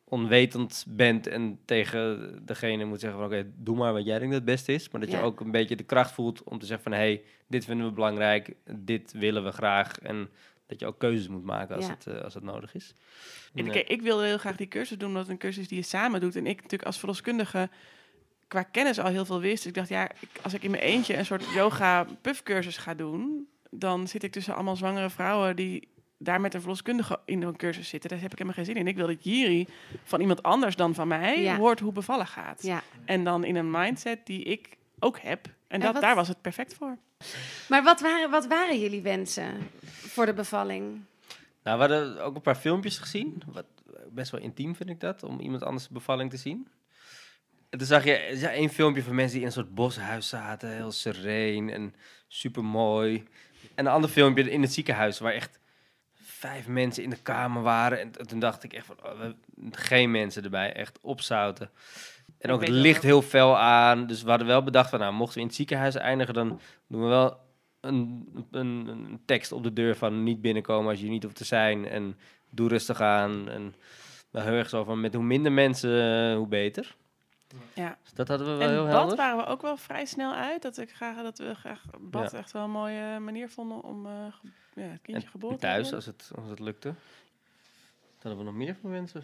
onwetend 0.05 0.85
bent 0.89 1.27
en 1.27 1.59
tegen 1.65 2.39
degene 2.45 2.85
moet 2.85 3.01
zeggen 3.01 3.19
van 3.19 3.29
oké, 3.29 3.51
doe 3.57 3.77
maar 3.77 3.93
wat 3.93 4.05
jij 4.05 4.19
denkt 4.19 4.33
dat 4.35 4.43
het 4.43 4.51
beste 4.51 4.73
is. 4.73 4.89
Maar 4.91 5.01
dat 5.01 5.11
Ja. 5.11 5.19
je 5.19 5.25
ook 5.25 5.41
een 5.41 5.51
beetje 5.51 5.77
de 5.77 5.83
kracht 5.83 6.13
voelt 6.13 6.43
om 6.43 6.59
te 6.59 6.67
zeggen 6.67 6.91
van 6.91 7.01
hé, 7.01 7.07
hey, 7.07 7.25
dit 7.49 7.65
vinden 7.65 7.87
we 7.87 7.93
belangrijk, 7.93 8.55
dit 8.71 9.13
willen 9.13 9.45
we 9.45 9.53
graag. 9.53 9.99
En 9.99 10.29
dat 10.67 10.81
je 10.81 10.87
ook 10.87 10.99
keuzes 10.99 11.29
moet 11.29 11.45
maken 11.45 11.77
als, 11.77 11.85
Ja. 11.87 11.91
het, 11.91 12.07
eh, 12.07 12.21
als 12.23 12.35
het 12.35 12.43
nodig 12.43 12.75
is. 12.75 12.95
En 13.55 13.71
kijk, 13.71 13.89
ik 13.89 14.03
wilde 14.03 14.25
heel 14.27 14.39
graag 14.39 14.57
die 14.57 14.69
cursus 14.69 14.99
doen, 14.99 15.09
omdat 15.09 15.23
het 15.23 15.31
een 15.31 15.39
cursus 15.39 15.69
die 15.69 15.79
je 15.79 15.85
samen 15.85 16.21
doet. 16.21 16.37
En 16.37 16.47
ik 16.47 16.57
natuurlijk 16.57 16.85
als 16.85 16.99
verloskundige 16.99 17.69
qua 18.49 18.63
kennis 18.63 18.99
al 18.99 19.11
heel 19.11 19.25
veel 19.25 19.41
wist. 19.41 19.57
Dus 19.57 19.67
ik 19.67 19.75
dacht, 19.75 19.89
ja, 19.89 20.11
ik- 20.11 20.41
als 20.43 20.55
ik 20.55 20.63
in 20.63 20.71
mijn 20.71 20.83
eentje 20.83 21.17
een 21.17 21.27
soort 21.27 21.45
yoga 21.55 22.07
puffcursus 22.21 22.77
ga 22.77 22.95
doen, 22.95 23.49
dan 23.71 24.09
zit 24.09 24.23
ik 24.23 24.33
tussen 24.33 24.55
allemaal 24.55 24.77
zwangere 24.77 25.11
vrouwen 25.11 25.57
die 25.57 25.89
daar 26.19 26.41
met 26.41 26.55
een 26.55 26.61
verloskundige 26.61 27.21
in 27.25 27.43
een 27.43 27.57
cursus 27.57 27.89
zitten. 27.89 28.11
Daar 28.11 28.21
heb 28.21 28.33
ik 28.33 28.39
helemaal 28.39 28.65
geen 28.65 28.75
zin 28.75 28.77
in. 28.83 28.87
Ik 28.87 28.97
wil 28.97 29.07
dat 29.07 29.25
Jiri 29.25 29.67
van 30.05 30.21
iemand 30.21 30.43
anders 30.43 30.77
dan 30.77 30.95
van 30.95 31.09
mij 31.09 31.41
Ja. 31.43 31.57
hoort 31.57 31.81
hoe 31.81 31.93
bevallen 31.93 32.27
gaat. 32.27 32.63
Ja. 32.63 32.83
En 33.05 33.25
dan 33.25 33.45
in 33.45 33.57
een 33.57 33.71
mindset 33.71 34.27
die 34.27 34.43
ik 34.45 34.77
ook 34.99 35.19
heb. 35.19 35.49
En 35.75 35.81
dat, 35.81 35.93
wat- 35.93 36.03
daar 36.03 36.15
was 36.15 36.29
het 36.29 36.41
perfect 36.41 36.75
voor. 36.75 36.99
Maar 37.69 37.83
wat 37.83 38.01
waren, 38.01 38.31
wat 38.31 38.47
waren 38.47 38.81
jullie 38.81 39.03
wensen 39.03 39.71
voor 39.85 40.27
de 40.27 40.33
bevalling? 40.35 41.01
Nou, 41.63 41.79
we 41.79 41.95
hadden 41.95 42.21
ook 42.23 42.35
een 42.35 42.41
paar 42.43 42.55
filmpjes 42.55 42.99
gezien. 42.99 43.43
Wat, 43.47 43.65
best 44.11 44.31
wel 44.31 44.41
intiem 44.41 44.75
vind 44.77 44.91
ik 44.91 45.01
dat, 45.01 45.23
om 45.23 45.41
iemand 45.41 45.63
anders 45.63 45.87
de 45.87 45.93
bevalling 45.95 46.31
te 46.31 46.37
zien. 46.37 46.69
En 47.71 47.79
toen 47.79 47.87
zag 47.89 48.05
je 48.05 48.35
ja, 48.41 48.51
één 48.51 48.69
filmpje 48.71 49.03
van 49.03 49.15
mensen 49.15 49.33
die 49.33 49.41
in 49.41 49.47
een 49.47 49.53
soort 49.53 49.75
boshuis 49.75 50.29
zaten. 50.29 50.71
Heel 50.73 50.93
sereen 50.93 51.71
en 51.71 51.95
super 52.29 52.65
mooi. 52.65 53.25
En 53.75 53.87
een 53.87 53.93
ander 53.93 54.11
filmpje 54.11 54.51
in 54.51 54.63
het 54.63 54.73
ziekenhuis 54.73 55.19
waar 55.19 55.33
echt 55.33 55.59
vijf 56.23 56.67
mensen 56.69 57.03
in 57.03 57.11
de 57.11 57.23
kamer 57.23 57.63
waren. 57.63 57.99
En 58.01 58.27
toen 58.27 58.39
dacht 58.39 58.63
ik 58.63 58.73
echt 58.73 58.87
van, 58.87 58.97
oh, 59.05 59.19
we- 59.21 59.35
geen 59.71 60.11
mensen 60.11 60.45
erbij. 60.45 60.73
Echt 60.73 60.99
opzouten. 61.01 61.71
En 62.45 62.51
ook 62.51 62.61
het 62.61 62.71
dat 62.71 62.79
licht 62.79 63.03
heel 63.03 63.23
fel 63.23 63.59
aan. 63.59 64.07
Dus 64.07 64.23
we 64.23 64.29
hadden 64.29 64.47
wel 64.47 64.63
bedacht 64.63 64.91
van, 64.91 64.99
nou, 64.99 65.13
mochten 65.13 65.35
we 65.35 65.41
in 65.41 65.47
het 65.47 65.57
ziekenhuis 65.57 65.95
eindigen, 65.95 66.35
dan 66.35 66.61
doen 66.87 67.01
we 67.03 67.07
wel 67.09 67.37
een, 67.81 68.29
een, 68.51 68.87
een 68.89 69.21
tekst 69.25 69.53
op 69.53 69.63
de 69.63 69.73
deur 69.73 69.97
van 69.97 70.23
niet 70.23 70.41
binnenkomen 70.41 70.91
als 70.91 71.01
je 71.01 71.09
niet 71.09 71.23
hoeft 71.23 71.37
te 71.37 71.45
zijn. 71.45 71.89
En 71.89 72.19
doe 72.51 72.69
rustig 72.69 73.01
aan. 73.01 73.49
En 73.49 73.75
wel 74.31 74.43
heel 74.43 74.53
erg 74.53 74.69
zo 74.69 74.85
van, 74.85 75.01
met 75.01 75.15
hoe 75.15 75.25
minder 75.25 75.53
mensen, 75.53 76.03
eh, 76.31 76.37
hoe 76.37 76.47
beter. 76.47 76.97
Ja. 77.75 77.99
Dus 78.03 78.13
dat 78.13 78.29
hadden 78.29 78.47
we 78.47 78.53
wel 78.53 78.69
En 78.69 78.75
heel 78.75 78.85
bad 78.85 78.93
helder. 78.93 79.17
waren 79.17 79.37
we 79.37 79.47
ook 79.47 79.63
wel 79.63 79.77
vrij 79.77 80.05
snel 80.05 80.35
uit. 80.35 80.63
Dat, 80.63 80.79
ik 80.79 80.91
graag, 80.91 81.23
dat 81.23 81.39
we 81.39 81.55
graag 81.55 81.83
bad 82.01 82.33
echt 82.33 82.53
wel 82.53 82.65
een 82.65 82.71
mooie 82.71 83.19
manier 83.21 83.49
vonden 83.51 83.83
om 83.83 84.07
eh, 84.07 84.13
ge- 84.31 84.81
ja, 84.81 84.87
het 84.87 85.03
kindje 85.03 85.25
En 85.25 85.31
geboren 85.31 85.57
te 85.57 85.63
thuis, 85.63 85.77
hebben. 85.91 85.95
als 85.97 86.07
het, 86.07 86.31
als 86.41 86.49
het 86.49 86.59
lukte. 86.61 86.89
Wat 86.89 88.23
hadden 88.23 88.39
we 88.39 88.45
nog 88.45 88.55
meer 88.55 88.77
voor 88.81 88.91
mensen? 88.91 89.23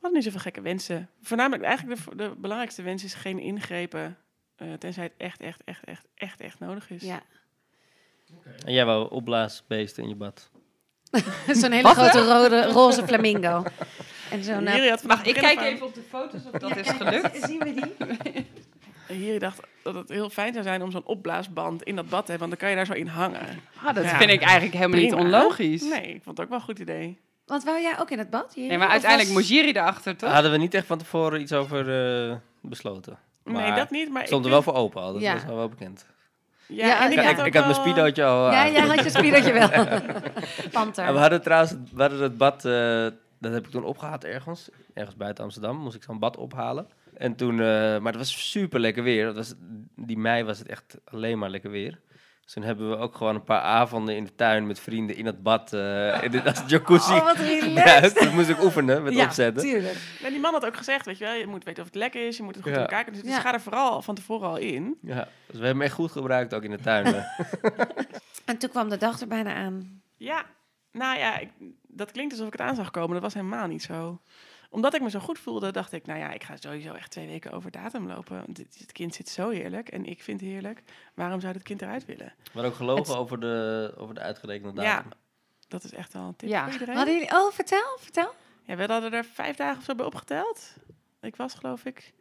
We 0.00 0.04
hadden 0.04 0.12
niet 0.12 0.24
zoveel 0.24 0.40
gekke 0.40 0.60
wensen. 0.60 1.08
Voornamelijk, 1.22 1.62
eigenlijk 1.62 2.04
de, 2.04 2.16
de 2.16 2.32
belangrijkste 2.36 2.82
wens 2.82 3.04
is 3.04 3.14
geen 3.14 3.38
ingrepen. 3.38 4.16
eh, 4.56 4.72
tenzij 4.72 5.04
het 5.04 5.12
echt, 5.16 5.40
echt, 5.40 5.64
echt, 5.64 5.84
echt, 5.84 6.04
echt, 6.14 6.40
echt 6.40 6.58
nodig 6.58 6.90
is. 6.90 7.02
Ja. 7.02 7.22
En 8.64 8.72
jij 8.72 8.84
wou 8.84 9.10
opblaasbeesten 9.10 10.02
in 10.02 10.08
je 10.08 10.14
bad. 10.14 10.50
Zo'n 11.60 11.70
hele 11.72 11.88
grote 11.88 12.24
rode, 12.24 12.62
roze 12.64 13.06
flamingo. 13.06 13.62
En 14.30 14.88
had 14.88 15.02
Mag 15.02 15.18
het 15.18 15.26
ik 15.36 15.44
aan- 15.44 15.58
even 15.64 15.86
op 15.86 15.94
de 15.94 16.02
foto's 16.08 16.44
of 16.44 16.50
dat 16.50 16.68
ja, 16.70 16.76
is 16.76 16.88
gelukt? 16.88 17.36
Zien 17.46 17.58
we 17.58 17.74
die? 17.74 18.46
Jiri 19.18 19.38
dacht 19.38 19.60
dat 19.82 19.94
het 19.94 20.08
heel 20.08 20.30
fijn 20.30 20.52
zou 20.52 20.64
zijn 20.64 20.82
om 20.82 20.90
zo'n 20.90 21.04
opblaasband 21.06 21.82
in 21.82 21.96
dat 21.96 22.08
bad 22.08 22.24
te 22.24 22.30
hebben. 22.30 22.48
Want 22.48 22.50
dan 22.50 22.58
kan 22.60 22.70
je 22.70 22.76
daar 22.76 22.96
zo 22.96 23.00
in 23.02 23.06
hangen. 23.06 23.60
Ah, 23.84 23.94
dat 23.94 24.04
Ja. 24.04 24.18
vind 24.18 24.30
ik 24.30 24.42
eigenlijk 24.42 24.74
helemaal 24.74 25.00
niet 25.00 25.14
onlogisch. 25.14 25.82
Nee, 25.82 26.02
ik 26.14 26.22
vond 26.22 26.36
het 26.36 26.40
ook 26.40 26.48
wel 26.48 26.58
een 26.58 26.64
goed 26.64 26.78
idee. 26.78 27.18
Want 27.48 27.64
wou 27.64 27.80
jij 27.80 27.98
ook 28.00 28.10
in 28.10 28.18
het 28.18 28.30
bad? 28.30 28.52
Jiri? 28.54 28.68
Nee, 28.68 28.76
maar 28.78 28.86
Of 28.86 28.92
uiteindelijk 28.92 29.30
was- 29.34 29.38
moest 29.38 29.50
Jiri 29.52 29.70
erachter, 29.70 30.16
toch? 30.16 30.32
Hadden 30.32 30.50
we 30.50 30.56
niet 30.56 30.74
echt 30.74 30.86
van 30.86 30.98
tevoren 30.98 31.40
iets 31.40 31.52
over 31.52 31.80
eh, 32.30 32.36
besloten. 32.60 33.18
nee, 33.44 33.72
dat 33.74 33.90
niet. 33.90 34.08
Maar 34.08 34.18
Het 34.18 34.26
stond 34.28 34.44
er 34.44 34.50
ik 34.50 34.54
wel 34.54 34.62
vind- 34.62 34.74
voor 34.74 34.84
open 34.84 35.02
al, 35.02 35.12
dat 35.12 35.22
Ja. 35.22 35.32
was 35.34 35.44
al 35.46 35.56
wel 35.56 35.68
bekend. 35.68 36.06
Ja, 36.66 36.86
Ja, 36.86 36.98
en 37.04 37.12
Ik, 37.12 37.18
ik, 37.18 37.22
ja. 37.24 37.30
ik, 37.30 37.36
had, 37.36 37.46
ik 37.46 37.56
ook 37.56 37.62
had 37.62 37.72
mijn 37.72 37.84
wel- 37.84 37.92
speedootje 37.94 38.24
al 38.24 38.50
Ja, 38.50 38.64
aan. 38.64 38.72
jij 38.72 38.80
had 38.86 39.04
je 39.04 39.10
spielertje 39.10 39.52
wel. 39.52 39.68
Panter. 40.72 41.04
En 41.04 41.12
we 41.12 41.18
hadden 41.18 41.42
trouwens, 41.42 41.74
we 41.94 42.00
hadden 42.00 42.20
het 42.22 42.36
bad, 42.36 42.64
eh, 42.64 43.06
dat 43.38 43.52
heb 43.52 43.64
ik 43.64 43.70
toen 43.70 43.84
opgehaald 43.84 44.24
ergens, 44.24 44.68
ergens 44.94 45.16
buiten 45.16 45.44
Amsterdam, 45.44 45.76
moest 45.76 45.96
ik 45.96 46.02
zo'n 46.02 46.18
bad 46.18 46.36
ophalen. 46.36 46.86
En 47.16 47.34
toen, 47.34 47.52
eh, 47.52 47.66
maar 47.98 48.12
het 48.12 48.16
was 48.16 48.50
super 48.50 48.80
lekker 48.80 49.02
weer. 49.02 49.24
Dat 49.24 49.34
was, 49.34 49.54
die 49.96 50.18
mei 50.18 50.44
was 50.44 50.58
het 50.58 50.68
echt 50.68 50.96
alleen 51.04 51.38
maar 51.38 51.50
lekker 51.50 51.70
weer. 51.70 51.98
Dus 52.48 52.56
toen 52.56 52.66
hebben 52.66 52.90
we 52.90 52.96
ook 52.96 53.14
gewoon 53.16 53.34
een 53.34 53.44
paar 53.44 53.60
avonden 53.60 54.16
in 54.16 54.24
de 54.24 54.34
tuin 54.34 54.66
met 54.66 54.80
vrienden 54.80 55.16
in 55.16 55.26
het 55.26 55.42
bad, 55.42 55.72
eh 55.72 56.22
in 56.22 56.30
de, 56.30 56.44
als 56.44 56.62
jacuzzi. 56.66 57.12
Oh, 57.12 57.24
wat 57.24 57.36
relaxed. 57.46 57.62
gebruikt. 57.62 58.16
Toen 58.16 58.34
moest 58.34 58.48
ik 58.48 58.62
oefenen 58.62 59.02
met 59.02 59.14
ja, 59.14 59.24
opzetten. 59.24 59.62
tuurlijk. 59.62 59.96
En 60.22 60.30
die 60.32 60.40
man 60.40 60.52
had 60.52 60.66
ook 60.66 60.76
gezegd, 60.76 61.06
weet 61.06 61.18
je 61.18 61.24
wel, 61.24 61.34
je 61.34 61.46
moet 61.46 61.64
weten 61.64 61.80
of 61.82 61.88
het 61.88 61.96
lekker 61.98 62.26
is, 62.26 62.36
je 62.36 62.42
moet 62.42 62.54
het 62.54 62.62
goed 62.62 62.72
Ja. 62.72 62.78
in 62.78 62.84
elkaar 62.84 63.02
kunnen 63.04 63.20
zetten. 63.20 63.38
Ja. 63.38 63.42
Dus 63.42 63.50
ga 63.50 63.56
er 63.56 63.62
vooral 63.64 64.02
van 64.02 64.14
tevoren 64.14 64.48
al 64.48 64.56
in. 64.56 64.98
Ja, 65.02 65.14
dus 65.14 65.24
we 65.46 65.52
hebben 65.52 65.68
hem 65.68 65.82
echt 65.82 65.92
goed 65.94 66.12
gebruikt, 66.12 66.54
ook 66.54 66.62
in 66.62 66.70
de 66.70 66.80
tuin. 66.80 67.06
En 68.44 68.58
toen 68.58 68.70
kwam 68.70 68.88
de 68.88 68.96
dag 68.96 69.20
er 69.20 69.26
bijna 69.28 69.54
aan. 69.54 70.02
Ja, 70.16 70.44
nou 70.92 71.18
ja, 71.18 71.38
ik, 71.38 71.48
dat 71.88 72.12
klinkt 72.12 72.32
alsof 72.32 72.46
ik 72.46 72.52
het 72.52 72.60
aan 72.68 72.74
zag 72.74 72.90
komen. 72.90 73.12
Dat 73.12 73.22
was 73.22 73.34
helemaal 73.34 73.66
niet 73.66 73.82
zo. 73.82 74.20
Omdat 74.70 74.94
ik 74.94 75.00
me 75.02 75.10
zo 75.10 75.18
goed 75.18 75.38
voelde, 75.38 75.70
dacht 75.72 75.92
ik, 75.92 76.06
nou 76.06 76.18
ja, 76.18 76.32
ik 76.32 76.42
ga 76.44 76.56
sowieso 76.56 76.92
echt 76.92 77.10
twee 77.10 77.26
weken 77.26 77.50
over 77.52 77.70
datum 77.70 78.06
lopen. 78.06 78.36
Want 78.36 78.56
dit, 78.56 78.78
dit 78.78 78.92
kind 78.92 79.14
zit 79.14 79.28
zo 79.28 79.48
heerlijk 79.50 79.88
en 79.88 80.04
ik 80.04 80.22
vind 80.22 80.40
het 80.40 80.50
heerlijk. 80.50 80.82
Waarom 81.14 81.40
zou 81.40 81.52
dit 81.52 81.62
kind 81.62 81.82
eruit 81.82 82.04
willen? 82.04 82.34
Hadden 82.52 82.70
ook 82.70 82.76
gelogen 82.76 83.02
Het- 83.06 83.16
over 83.16 83.40
de, 83.40 83.92
over 83.96 84.14
de 84.14 84.20
uitgerekende 84.20 84.82
Ja, 84.82 84.94
datum. 84.96 85.10
dat 85.68 85.84
is 85.84 85.92
echt 85.92 86.12
wel 86.12 86.22
een 86.22 86.36
tip 86.36 86.48
Ja. 86.48 86.62
voor 86.64 86.72
iedereen. 86.72 86.96
Hadden 86.96 87.14
jullie... 87.14 87.30
Oh, 87.32 87.52
vertel, 87.52 87.96
vertel. 87.98 88.34
Ja, 88.64 88.76
we 88.76 88.84
hadden 88.86 89.12
er 89.12 89.24
vijf 89.24 89.56
dagen 89.56 89.78
of 89.78 89.84
zo 89.84 89.94
bij 89.94 90.06
opgeteld. 90.06 90.74
Ik 91.20 91.36
was 91.36 91.54
geloof 91.54 91.84
ik 91.84 92.12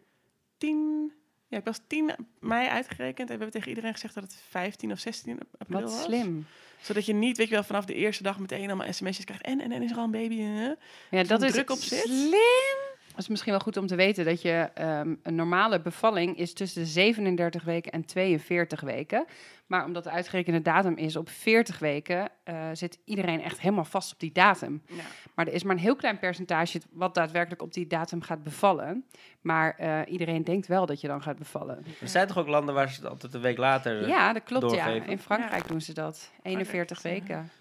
tien... 0.58 1.12
Ja, 1.50 1.58
ik 1.58 1.66
was 1.66 1.80
10 1.88 2.12
mei 2.40 2.68
uitgerekend 2.68 3.20
en 3.20 3.26
we 3.26 3.32
hebben 3.44 3.52
tegen 3.52 3.70
iedereen 3.70 3.94
gezegd 3.94 4.14
dat 4.14 4.24
het 4.24 4.36
15 4.50 4.92
of 4.92 5.00
16 5.00 5.40
april 5.58 5.82
Wat 5.82 5.92
was. 5.92 6.04
slim. 6.04 6.46
Zodat 6.82 7.06
je 7.06 7.13
niet, 7.13 7.38
weet 7.38 7.48
je 7.48 7.54
wel, 7.54 7.63
vanaf 7.63 7.86
de 7.86 7.94
eerste 7.94 8.24
dag 8.24 8.40
meteen 8.40 8.68
allemaal 8.68 8.94
sms'jes 8.94 9.26
krijgt. 9.26 9.44
En, 9.44 9.62
en, 9.62 9.72
en 9.72 9.82
is 9.82 9.92
er 9.92 9.98
al 9.98 10.04
een 10.04 10.12
baby? 10.12 10.40
eh? 10.42 10.70
Ja, 11.10 11.24
dat 11.24 11.42
is 11.42 11.52
druk 11.52 11.70
op 11.72 11.78
zit. 11.78 12.00
Slim. 12.00 12.87
Dat 13.18 13.26
is 13.26 13.32
misschien 13.32 13.52
wel 13.52 13.62
goed 13.62 13.78
om 13.78 13.88
te 13.88 13.96
weten 13.96 14.26
dat 14.26 14.42
je 14.42 14.70
ehm, 14.74 15.16
een 15.24 15.36
normale 15.36 15.82
bevalling 15.82 16.38
is 16.38 16.54
tussen 16.54 16.82
de 16.82 16.88
37 16.88 17.64
weken 17.64 17.92
en 17.92 18.06
42 18.06 18.82
weken. 18.82 19.26
Maar 19.68 19.86
omdat 19.86 20.04
de 20.04 20.10
uitgerekende 20.10 20.62
datum 20.62 20.98
is 20.98 21.16
op 21.16 21.30
40 21.30 21.80
weken, 21.80 22.30
eh, 22.44 22.70
zit 22.74 23.00
iedereen 23.06 23.42
echt 23.42 23.60
helemaal 23.60 23.86
vast 23.86 24.14
op 24.14 24.20
die 24.20 24.32
datum. 24.32 24.82
Ja. 24.88 25.04
Maar 25.36 25.48
er 25.48 25.54
is 25.54 25.64
maar 25.64 25.76
een 25.76 25.82
heel 25.82 25.96
klein 25.96 26.20
percentage 26.20 26.82
wat 26.92 27.16
daadwerkelijk 27.16 27.62
op 27.62 27.74
die 27.74 27.88
datum 27.88 28.22
gaat 28.22 28.44
bevallen. 28.44 29.06
Maar 29.42 29.76
eh, 29.78 30.00
iedereen 30.08 30.44
denkt 30.44 30.68
wel 30.68 30.86
dat 30.86 31.02
je 31.02 31.08
dan 31.08 31.22
gaat 31.22 31.38
bevallen. 31.38 31.86
Er 32.02 32.08
zijn 32.08 32.28
toch 32.28 32.38
ook 32.38 32.48
landen 32.48 32.76
waar 32.76 32.90
ze 32.90 33.02
het 33.02 33.10
altijd 33.10 33.34
een 33.34 33.42
week 33.42 33.58
later... 33.58 34.08
Ja, 34.08 34.34
dat 34.34 34.44
klopt. 34.44 34.74
Ja. 34.74 34.88
In 34.88 35.20
Frankrijk 35.20 35.68
doen 35.68 35.82
ze 35.82 35.94
dat. 35.94 36.32
41 36.42 36.98
is, 36.98 37.04
eh, 37.04 37.12
weken. 37.12 37.52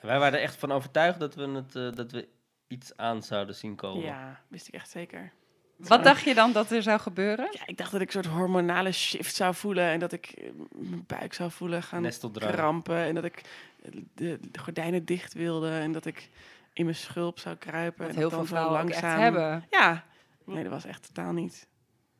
Wij 0.00 0.18
waren 0.18 0.38
er 0.38 0.44
echt 0.44 0.56
van 0.56 0.72
overtuigd 0.72 1.18
dat 1.18 1.34
we, 1.34 1.48
het, 1.48 1.76
eh, 1.76 1.92
dat 1.92 2.12
we 2.12 2.28
iets 2.70 2.96
aan 2.96 3.22
zouden 3.22 3.54
zien 3.54 3.74
komen. 3.76 4.02
ja, 4.04 4.40
wist 4.48 4.68
ik 4.68 4.74
echt 4.74 4.90
zeker. 4.90 5.32
Wat 5.76 6.04
dacht 6.04 6.22
je 6.22 6.34
dan 6.34 6.52
dat 6.52 6.70
er 6.70 6.82
zou 6.82 7.00
gebeuren? 7.00 7.48
Ja, 7.52 7.66
ik 7.66 7.76
dacht 7.76 7.92
dat 7.92 8.00
ik 8.00 8.06
een 8.06 8.22
soort 8.22 8.34
hormonale 8.34 8.92
shift 8.92 9.34
zou 9.34 9.54
voelen 9.54 9.84
en 9.84 9.98
dat 9.98 10.12
ik 10.12 10.26
eh, 10.26 10.50
mijn 10.72 11.04
buik 11.06 11.32
zou 11.32 11.50
voelen 11.50 11.82
gaan 11.82 12.10
krampen 12.32 12.96
en 12.96 13.14
dat 13.14 13.24
ik 13.24 13.42
eh, 13.82 13.90
de, 14.14 14.38
de 14.50 14.58
gordijnen 14.58 15.04
dicht 15.04 15.32
wilde 15.34 15.70
en 15.70 15.92
dat 15.92 16.06
ik 16.06 16.28
in 16.72 16.84
mijn 16.84 16.96
schulp 16.96 17.38
zou 17.38 17.56
kruipen. 17.56 18.06
Wat 18.06 18.08
en 18.14 18.16
heel 18.20 18.30
dat 18.30 18.38
veel 18.38 18.38
dan 18.38 18.48
zo 18.48 18.54
vrouwen 18.54 18.80
ook 18.82 18.88
echt 18.90 19.02
langzaam- 19.02 19.22
hebben. 19.22 19.66
Ja, 19.70 20.04
nee, 20.44 20.62
dat 20.62 20.72
was 20.72 20.84
echt 20.84 21.06
totaal 21.14 21.32
niet. 21.32 21.68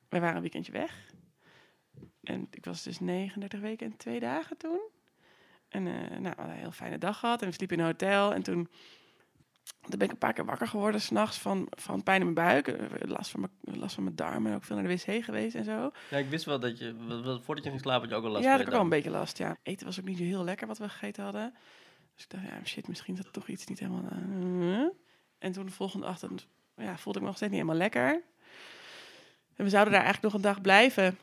Wij 0.09 0.21
waren 0.21 0.37
een 0.37 0.43
weekendje 0.43 0.73
weg. 0.73 1.13
En 2.23 2.49
ik 2.51 2.65
was 2.65 2.83
dus 2.83 3.01
39 3.01 3.61
weken 3.61 3.87
en 3.87 3.97
twee 3.97 4.21
dagen 4.21 4.57
toen. 4.57 4.81
En 5.69 5.87
eh, 5.87 5.93
nou, 5.93 6.23
we 6.23 6.29
hadden 6.29 6.51
een 6.55 6.61
heel 6.61 6.71
fijne 6.71 6.99
dag 6.99 7.19
gehad. 7.19 7.43
En 7.43 7.49
we 7.49 7.55
sliepen 7.55 7.77
in 7.77 7.83
een 7.83 7.89
hotel. 7.91 8.35
En 8.35 8.43
toen, 8.43 8.69
toen 9.91 9.99
ben 9.99 10.07
ik 10.09 10.13
een 10.13 10.19
paar 10.19 10.33
keer 10.33 10.45
wakker 10.45 10.69
geworden 10.69 11.01
s'nachts 11.01 11.39
van, 11.39 11.67
van 11.71 12.03
pijn 12.03 12.21
in 12.23 12.33
mijn 12.33 12.47
buik. 12.49 12.69
eh, 12.69 13.09
Last 13.09 13.31
van 13.31 13.41
mijn, 13.41 13.79
last 13.79 13.95
van 13.95 14.03
mijn 14.05 14.17
darmen. 14.17 14.51
En 14.51 14.57
ook 14.57 14.65
veel 14.65 14.77
naar 14.77 14.89
de 14.89 14.95
wc 15.05 15.25
geweest 15.25 15.55
en 15.55 15.65
zo. 15.65 15.91
Ja, 16.11 16.17
ik 16.17 16.29
wist 16.29 16.45
wel 16.45 16.61
dat 16.61 16.79
je, 16.79 16.95
voordat 17.45 17.65
je 17.65 17.71
ging 17.71 17.83
slapen, 17.83 18.01
had 18.01 18.11
je 18.11 18.17
ook 18.17 18.25
al 18.25 18.31
last 18.31 18.45
ja, 18.45 18.51
dat 18.51 18.59
had 18.59 18.67
ik 18.69 18.73
wel 18.75 18.83
een 18.83 18.89
beetje 18.89 19.11
last, 19.11 19.39
ja. 19.39 19.57
Eten 19.63 19.87
was 19.87 19.99
ook 20.01 20.07
niet 20.07 20.19
zo 20.19 20.25
heel 20.25 20.45
lekker 20.45 20.67
wat 20.67 20.79
we 20.79 20.89
gegeten 20.89 21.25
hadden. 21.25 21.55
Dus 22.15 22.25
ik 22.25 22.31
dacht, 22.31 22.45
ja, 22.45 22.65
shit, 22.65 22.89
misschien 22.89 23.15
is 23.17 23.23
dat 23.25 23.33
toch 23.33 23.49
iets 23.49 23.67
niet 23.67 23.79
helemaal... 23.79 24.11
eh. 24.11 24.87
En 25.39 25.53
toen 25.53 25.67
de 25.67 25.73
volgende 25.73 26.07
ochtend 26.07 26.47
ja, 26.77 26.97
voelde 26.99 27.19
ik 27.19 27.25
me 27.25 27.31
nog 27.31 27.37
steeds 27.37 27.53
niet 27.53 27.61
helemaal 27.61 27.83
lekker. 27.83 28.23
En 29.57 29.65
we 29.65 29.71
zouden 29.71 29.93
daar 29.93 30.03
eigenlijk 30.03 30.33
nog 30.35 30.43
een 30.43 30.49
dag 30.51 30.61
blijven. 30.61 31.19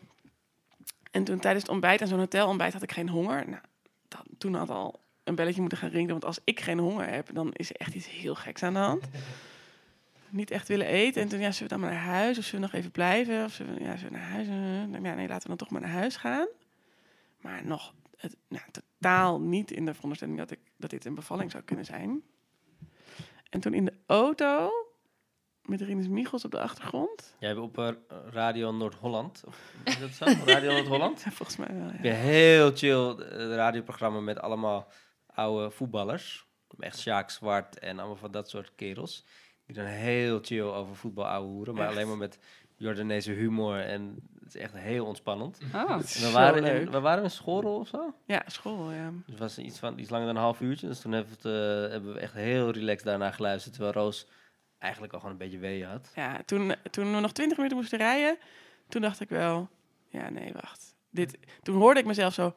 En 1.11 1.23
toen 1.23 1.39
tijdens 1.39 1.63
het 1.63 1.71
ontbijt, 1.71 2.01
en 2.01 2.07
zo'n 2.07 2.19
hotelontbijt, 2.19 2.73
had 2.73 2.81
ik 2.81 2.91
geen 2.91 3.09
honger. 3.09 3.49
Nou, 3.49 3.61
dan, 4.07 4.21
toen 4.37 4.53
had 4.53 4.69
al 4.69 4.99
een 5.27 5.35
belletje 5.35 5.59
moeten 5.59 5.77
gaan 5.77 5.89
ringen. 5.89 6.11
Want 6.11 6.25
als 6.25 6.39
ik 6.43 6.59
geen 6.59 6.79
honger 6.79 7.09
heb, 7.09 7.29
dan 7.33 7.53
is 7.53 7.69
er 7.69 7.75
echt 7.75 7.93
iets 7.93 8.09
heel 8.09 8.35
geks 8.35 8.63
aan 8.63 8.73
de 8.73 8.79
hand. 8.79 9.03
Niet 10.29 10.51
echt 10.51 10.67
willen 10.67 10.87
eten. 10.87 11.21
En 11.21 11.27
toen, 11.27 11.39
ja, 11.39 11.51
zullen 11.51 11.63
we 11.63 11.79
dan 11.79 11.79
maar 11.79 11.91
naar 11.91 12.13
huis? 12.15 12.37
Of 12.37 12.43
zullen 12.43 12.59
we 12.61 12.71
nog 12.71 12.75
even 12.79 12.91
blijven? 12.91 13.43
Of 13.43 13.51
zullen 13.53 13.73
we, 13.75 13.83
ja, 13.83 13.97
zullen 13.97 14.11
we 14.13 14.17
naar 14.19 14.29
huis? 14.29 14.47
Eh, 14.47 15.01
Ja, 15.03 15.13
nee, 15.15 15.27
laten 15.27 15.41
we 15.41 15.47
dan 15.47 15.57
toch 15.57 15.69
maar 15.69 15.81
naar 15.81 15.89
huis 15.89 16.15
gaan. 16.15 16.47
Maar 17.41 17.65
nog 17.65 17.93
het, 18.17 18.35
nou, 18.47 18.63
totaal 18.71 19.41
niet 19.41 19.71
in 19.71 19.85
de 19.85 19.93
veronderstelling 19.93 20.37
dat, 20.37 20.51
ik, 20.51 20.59
dat 20.77 20.89
dit 20.89 21.05
een 21.05 21.15
bevalling 21.15 21.51
zou 21.51 21.63
kunnen 21.63 21.85
zijn. 21.85 22.21
En 23.49 23.59
toen 23.59 23.73
in 23.73 23.85
de 23.85 23.93
auto 24.05 24.71
Met 25.61 25.81
Rinus 25.81 26.07
Michels 26.07 26.45
op 26.45 26.51
de 26.51 26.59
achtergrond. 26.59 27.35
Jij 27.39 27.49
hebt 27.49 27.61
op 27.61 27.77
eh, 27.77 27.89
Radio 28.29 28.71
Noord-Holland. 28.71 29.43
Is 29.83 29.99
dat 29.99 30.09
zo? 30.11 30.25
Radio 30.53 30.71
Noord-Holland? 30.71 31.21
Ja, 31.23 31.31
volgens 31.31 31.57
mij 31.57 31.67
wel, 31.71 31.85
ja. 31.85 31.91
Heb 31.91 32.03
je 32.03 32.09
heel 32.09 32.71
chill 32.75 33.09
eh, 33.15 33.55
radioprogramma 33.55 34.19
met 34.19 34.39
allemaal 34.39 34.87
oude 35.37 35.71
voetballers. 35.71 36.45
Echt 36.79 36.99
Sjaak 36.99 37.29
Zwart 37.29 37.79
en 37.79 37.99
allemaal 37.99 38.15
van 38.17 38.31
dat 38.31 38.49
soort 38.49 38.71
kerels. 38.75 39.25
Die 39.65 39.75
dan 39.75 39.85
heel 39.85 40.39
chill 40.41 40.61
over 40.61 40.95
voetbal 40.95 41.27
ouwe 41.27 41.47
hoeren. 41.47 41.73
Maar 41.73 41.83
Echt? 41.83 41.93
alleen 41.93 42.07
maar 42.07 42.17
met 42.17 42.39
Jordaanese 42.75 43.31
humor. 43.31 43.79
En 43.79 44.29
het 44.43 44.55
is 44.55 44.61
echt 44.61 44.73
heel 44.73 45.05
ontspannend. 45.05 45.59
Oh. 45.73 45.97
We 45.97 46.31
waren, 46.31 46.63
in, 46.63 46.91
we 46.91 46.99
waren 46.99 47.23
in 47.23 47.31
Schorrel 47.31 47.75
of 47.75 47.87
zo. 47.87 48.13
Ja, 48.25 48.43
school, 48.45 48.91
ja. 48.91 49.09
Dus 49.09 49.25
het 49.25 49.39
was 49.39 49.57
iets, 49.57 49.79
van, 49.79 49.99
iets 49.99 50.09
langer 50.09 50.25
dan 50.27 50.35
een 50.35 50.41
half 50.41 50.61
uurtje. 50.61 50.87
Dus 50.87 50.99
toen 50.99 51.11
hebben 51.11 51.37
we, 51.41 51.49
het, 51.49 51.85
eh, 51.85 51.91
hebben 51.91 52.13
we 52.13 52.19
echt 52.19 52.33
heel 52.33 52.71
relaxed 52.71 53.05
daarna 53.05 53.31
geluisterd. 53.31 53.73
Terwijl 53.73 53.93
Roos 53.93 54.27
eigenlijk 54.77 55.13
al 55.13 55.19
gewoon 55.19 55.33
een 55.33 55.41
beetje 55.41 55.59
weeën 55.59 55.87
had. 55.87 56.11
Ja, 56.15 56.41
toen, 56.45 56.75
toen 56.89 57.13
we 57.13 57.19
nog 57.19 57.31
twintig 57.31 57.57
minuten 57.57 57.77
moesten 57.77 57.97
rijden, 57.97 58.37
toen 58.89 59.01
dacht 59.01 59.19
ik 59.19 59.29
wel, 59.29 59.69
ja, 60.07 60.29
nee, 60.29 60.53
wacht. 60.53 60.95
Dit, 61.09 61.37
toen 61.61 61.75
hoorde 61.75 61.99
ik 61.99 62.05
mezelf 62.05 62.33
zo. 62.33 62.55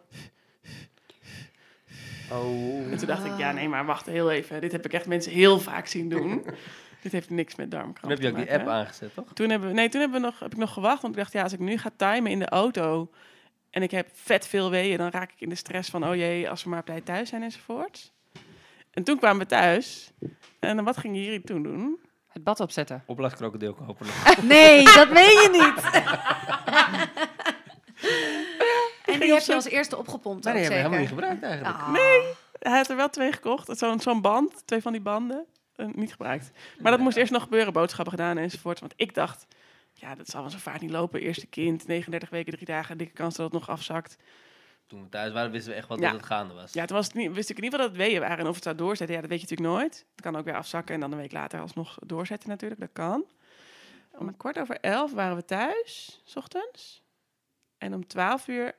Oh. 2.33 2.93
En 2.93 2.97
toen 2.97 3.07
dacht 3.07 3.25
ik, 3.25 3.39
ja, 3.39 3.53
nee, 3.53 3.69
maar 3.69 3.87
wacht 3.87 4.07
heel 4.07 4.31
even. 4.31 4.61
Dit 4.61 4.73
heb 4.73 4.85
ik 4.85 4.93
echt 4.93 5.07
mensen 5.07 5.33
heel 5.33 5.59
vaak 5.59 5.87
zien 5.87 6.09
doen. 6.09 6.45
dit 7.03 7.13
heeft 7.13 7.31
niks 7.31 7.55
met 7.57 7.71
darmkanker 7.71 8.01
Toen 8.01 8.11
heb 8.11 8.21
je 8.21 8.29
ook 8.29 8.37
die 8.37 8.53
app 8.53 8.69
aangezet, 8.69 9.15
toch? 9.15 9.33
Toen 9.33 9.51
hebben 9.51 9.69
we, 9.69 9.75
nee, 9.75 9.89
toen 9.89 10.01
hebben 10.01 10.21
we 10.21 10.27
nog, 10.27 10.39
heb 10.39 10.53
ik 10.53 10.59
nog 10.59 10.73
gewacht. 10.73 11.03
Want 11.03 11.15
ik 11.15 11.21
dacht, 11.21 11.33
ja, 11.33 11.43
als 11.43 11.53
ik 11.53 11.59
nu 11.59 11.79
ga 11.79 11.91
timen 11.97 12.31
in 12.31 12.39
de 12.39 12.49
auto 12.49 13.11
en 13.71 13.83
ik 13.83 13.91
heb 13.91 14.09
vet 14.13 14.47
veel 14.47 14.71
weeën, 14.71 14.99
dan 14.99 15.11
raak 15.11 15.33
ik 15.33 15.41
in 15.41 15.49
de 15.49 15.55
stress 15.55 15.91
van, 15.91 16.09
oh 16.09 16.15
jee, 16.15 16.51
als 16.51 16.65
we 16.65 16.71
maar 16.71 16.79
op 16.79 16.87
tijd 16.87 17.05
thuis 17.05 17.29
zijn 17.29 17.43
enzovoort. 17.43 18.13
En 18.91 19.05
toen 19.05 19.19
kwamen 19.19 19.39
we 19.39 19.47
thuis. 19.47 20.13
En 20.59 20.77
dan 20.77 20.85
wat 20.85 20.97
ging 20.97 21.17
Jiri 21.17 21.43
toen 21.43 21.63
doen? 21.63 21.99
Het 22.29 22.45
bad 22.45 22.61
opzetten. 22.61 23.03
Opblaaskrokodil 23.07 23.75
kopen. 23.75 24.07
Nee, 24.43 24.85
dat 24.85 25.11
meen 25.11 25.25
je 25.25 25.49
niet. 25.53 25.85
die 29.31 29.39
heb 29.39 29.49
je 29.49 29.55
als 29.55 29.69
eerste 29.69 29.97
opgepompt 29.99 30.45
Nee, 30.45 30.55
ook 30.55 30.61
die 30.61 30.71
hebben 30.73 30.91
we 30.91 30.97
helemaal 30.97 30.99
niet 30.99 31.09
gebruikt 31.09 31.43
eigenlijk. 31.43 31.77
Ah. 31.77 31.93
Nee. 31.93 32.33
Hij 32.59 32.77
had 32.77 32.89
er 32.91 32.97
wel 32.97 33.09
twee 33.11 33.33
gekocht. 33.33 33.79
Zo'n 33.79 34.01
zo'n 34.01 34.21
band, 34.21 34.63
twee 34.67 34.81
van 34.83 34.93
die 34.93 35.01
banden. 35.01 35.45
eh, 35.77 35.87
niet 35.93 36.11
gebruikt. 36.11 36.51
Maar 36.79 36.91
dat 36.91 37.01
moest 37.01 37.17
eerst 37.17 37.33
nog 37.33 37.43
gebeuren, 37.43 37.73
boodschappen 37.73 38.13
gedaan 38.13 38.39
enzovoort. 38.39 38.81
Want 38.81 38.93
ik 38.97 39.15
dacht, 39.15 39.47
ja, 39.95 40.15
dat 40.15 40.29
zal 40.29 40.41
wel 40.41 40.51
zo 40.51 40.59
vaart 40.59 40.81
niet 40.81 40.91
lopen. 40.91 41.21
Eerste 41.21 41.47
kind, 41.47 41.87
39 41.87 42.31
weken, 42.31 42.53
drie 42.53 42.67
dagen, 42.67 42.99
dikke 42.99 43.13
kans 43.13 43.37
dat 43.37 43.45
het 43.45 43.55
nog 43.61 43.69
afzakt. 43.69 44.17
Toen 44.87 45.03
we 45.03 45.09
thuis 45.09 45.33
waren, 45.33 45.51
wisten 45.51 45.71
we 45.73 45.79
echt 45.79 45.89
wat 45.89 45.99
Ja. 45.99 46.05
dat 46.11 46.17
het 46.17 46.27
gaande 46.27 46.55
was. 46.55 46.73
Ja, 46.73 46.85
toen 46.85 46.97
was 46.97 47.07
het 47.07 47.15
niet, 47.15 47.33
wist 47.33 47.51
ik 47.51 47.57
in 47.59 47.65
ieder 47.65 47.79
geval 47.79 47.93
dat 47.95 48.01
het 48.03 48.09
weeën 48.09 48.21
waren. 48.21 48.39
En 48.39 48.47
of 48.47 48.55
het 48.55 48.65
zou 48.65 48.77
doorzetten, 48.77 49.15
ja, 49.17 49.21
dat 49.21 49.31
weet 49.31 49.41
je 49.41 49.47
natuurlijk 49.51 49.77
nooit. 49.79 50.07
Het 50.11 50.21
kan 50.21 50.37
ook 50.37 50.45
weer 50.45 50.57
afzakken 50.57 50.95
en 50.95 51.01
dan 51.01 51.13
een 51.13 51.19
week 51.19 51.33
later 51.33 51.61
alsnog 51.61 51.99
doorzetten 52.07 52.49
natuurlijk. 52.49 52.81
Dat 52.81 52.91
kan. 52.93 53.25
Om 54.13 54.37
kwart 54.37 54.59
over 54.59 54.81
elf 54.81 55.13
waren 55.13 55.37
we 55.37 55.45
thuis, 55.45 56.21
s 56.25 56.37
ochtends. 56.37 57.03
En 57.79 57.95
om 57.95 58.07
twaalf 58.07 58.49
uur 58.49 58.75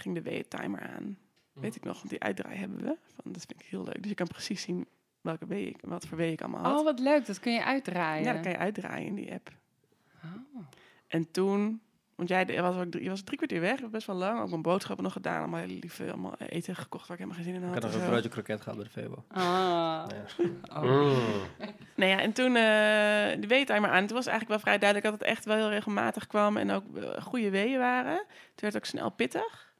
ging 0.00 0.14
de 0.14 0.22
weeën-timer 0.22 0.80
aan. 0.80 1.18
Weet 1.52 1.76
ik 1.76 1.84
nog, 1.84 1.96
want 1.96 2.08
die 2.08 2.22
uitdraai 2.22 2.56
hebben 2.56 2.78
we. 2.78 2.96
Van, 3.14 3.32
dat 3.32 3.44
vind 3.46 3.60
ik 3.60 3.66
heel 3.66 3.84
leuk. 3.84 4.00
Dus 4.00 4.08
je 4.08 4.14
kan 4.14 4.26
precies 4.26 4.62
zien 4.62 4.86
welke 5.20 5.46
wee 5.46 5.66
ik, 5.68 5.76
wat 5.80 6.06
voor 6.06 6.16
wee 6.16 6.32
ik 6.32 6.40
allemaal 6.40 6.62
had. 6.62 6.78
Oh, 6.78 6.84
wat 6.84 6.98
leuk. 6.98 7.26
Dat 7.26 7.40
kun 7.40 7.52
je 7.52 7.64
uitdraaien. 7.64 8.24
ja, 8.24 8.32
dat 8.32 8.42
kan 8.42 8.50
je 8.50 8.58
uitdraaien 8.58 9.06
in 9.06 9.14
die 9.14 9.32
app. 9.32 9.50
Oh. 10.24 10.66
En 11.06 11.30
toen, 11.30 11.80
want 12.14 12.28
jij 12.28 12.46
je 12.46 12.62
was, 12.62 12.76
ook 12.76 12.90
drie, 12.90 13.02
je 13.02 13.08
was 13.08 13.22
drie 13.22 13.36
kwartier 13.36 13.60
weg, 13.60 13.90
best 13.90 14.06
wel 14.06 14.16
lang. 14.16 14.40
Ook 14.40 14.48
mijn 14.48 14.62
boodschappen 14.62 15.04
nog 15.04 15.12
gedaan. 15.12 15.38
Allemaal 15.38 15.60
hele 15.60 15.78
lieve 15.78 16.04
allemaal 16.08 16.34
eten 16.38 16.76
gekocht 16.76 17.08
waar 17.08 17.18
ik 17.18 17.22
helemaal 17.22 17.44
geen 17.44 17.52
zin 17.52 17.62
in 17.62 17.68
Ik 17.68 17.74
had. 17.74 17.82
had 17.82 17.92
nog 17.92 18.00
en 18.00 18.06
een 18.06 18.10
broodje 18.10 18.28
kroket 18.28 18.60
gehad 18.60 18.76
bij 18.78 18.84
de 18.84 18.90
Febo. 18.90 19.24
Ah. 19.28 19.42
Ja. 19.42 20.24
Oh. 20.68 20.82
Mm. 20.82 21.16
Nou 21.94 22.10
ja, 22.10 22.20
en 22.20 22.32
toen 22.32 22.56
eh 22.56 23.40
de 23.40 23.46
weetimer 23.46 23.90
aan. 23.90 24.06
Toen 24.06 24.16
was 24.16 24.26
eigenlijk 24.26 24.48
wel 24.48 24.58
vrij 24.58 24.78
duidelijk 24.78 25.10
dat 25.10 25.20
het 25.20 25.28
echt 25.28 25.44
wel 25.44 25.56
heel 25.56 25.68
regelmatig 25.68 26.26
kwam. 26.26 26.56
En 26.56 26.70
ook 26.70 26.96
eh, 26.96 27.22
goede 27.22 27.50
weeën 27.50 27.78
waren. 27.78 28.16
Toen 28.16 28.26
werd 28.54 28.74
het 28.74 28.76
ook 28.76 28.84
snel 28.84 29.10
pittig. 29.10 29.73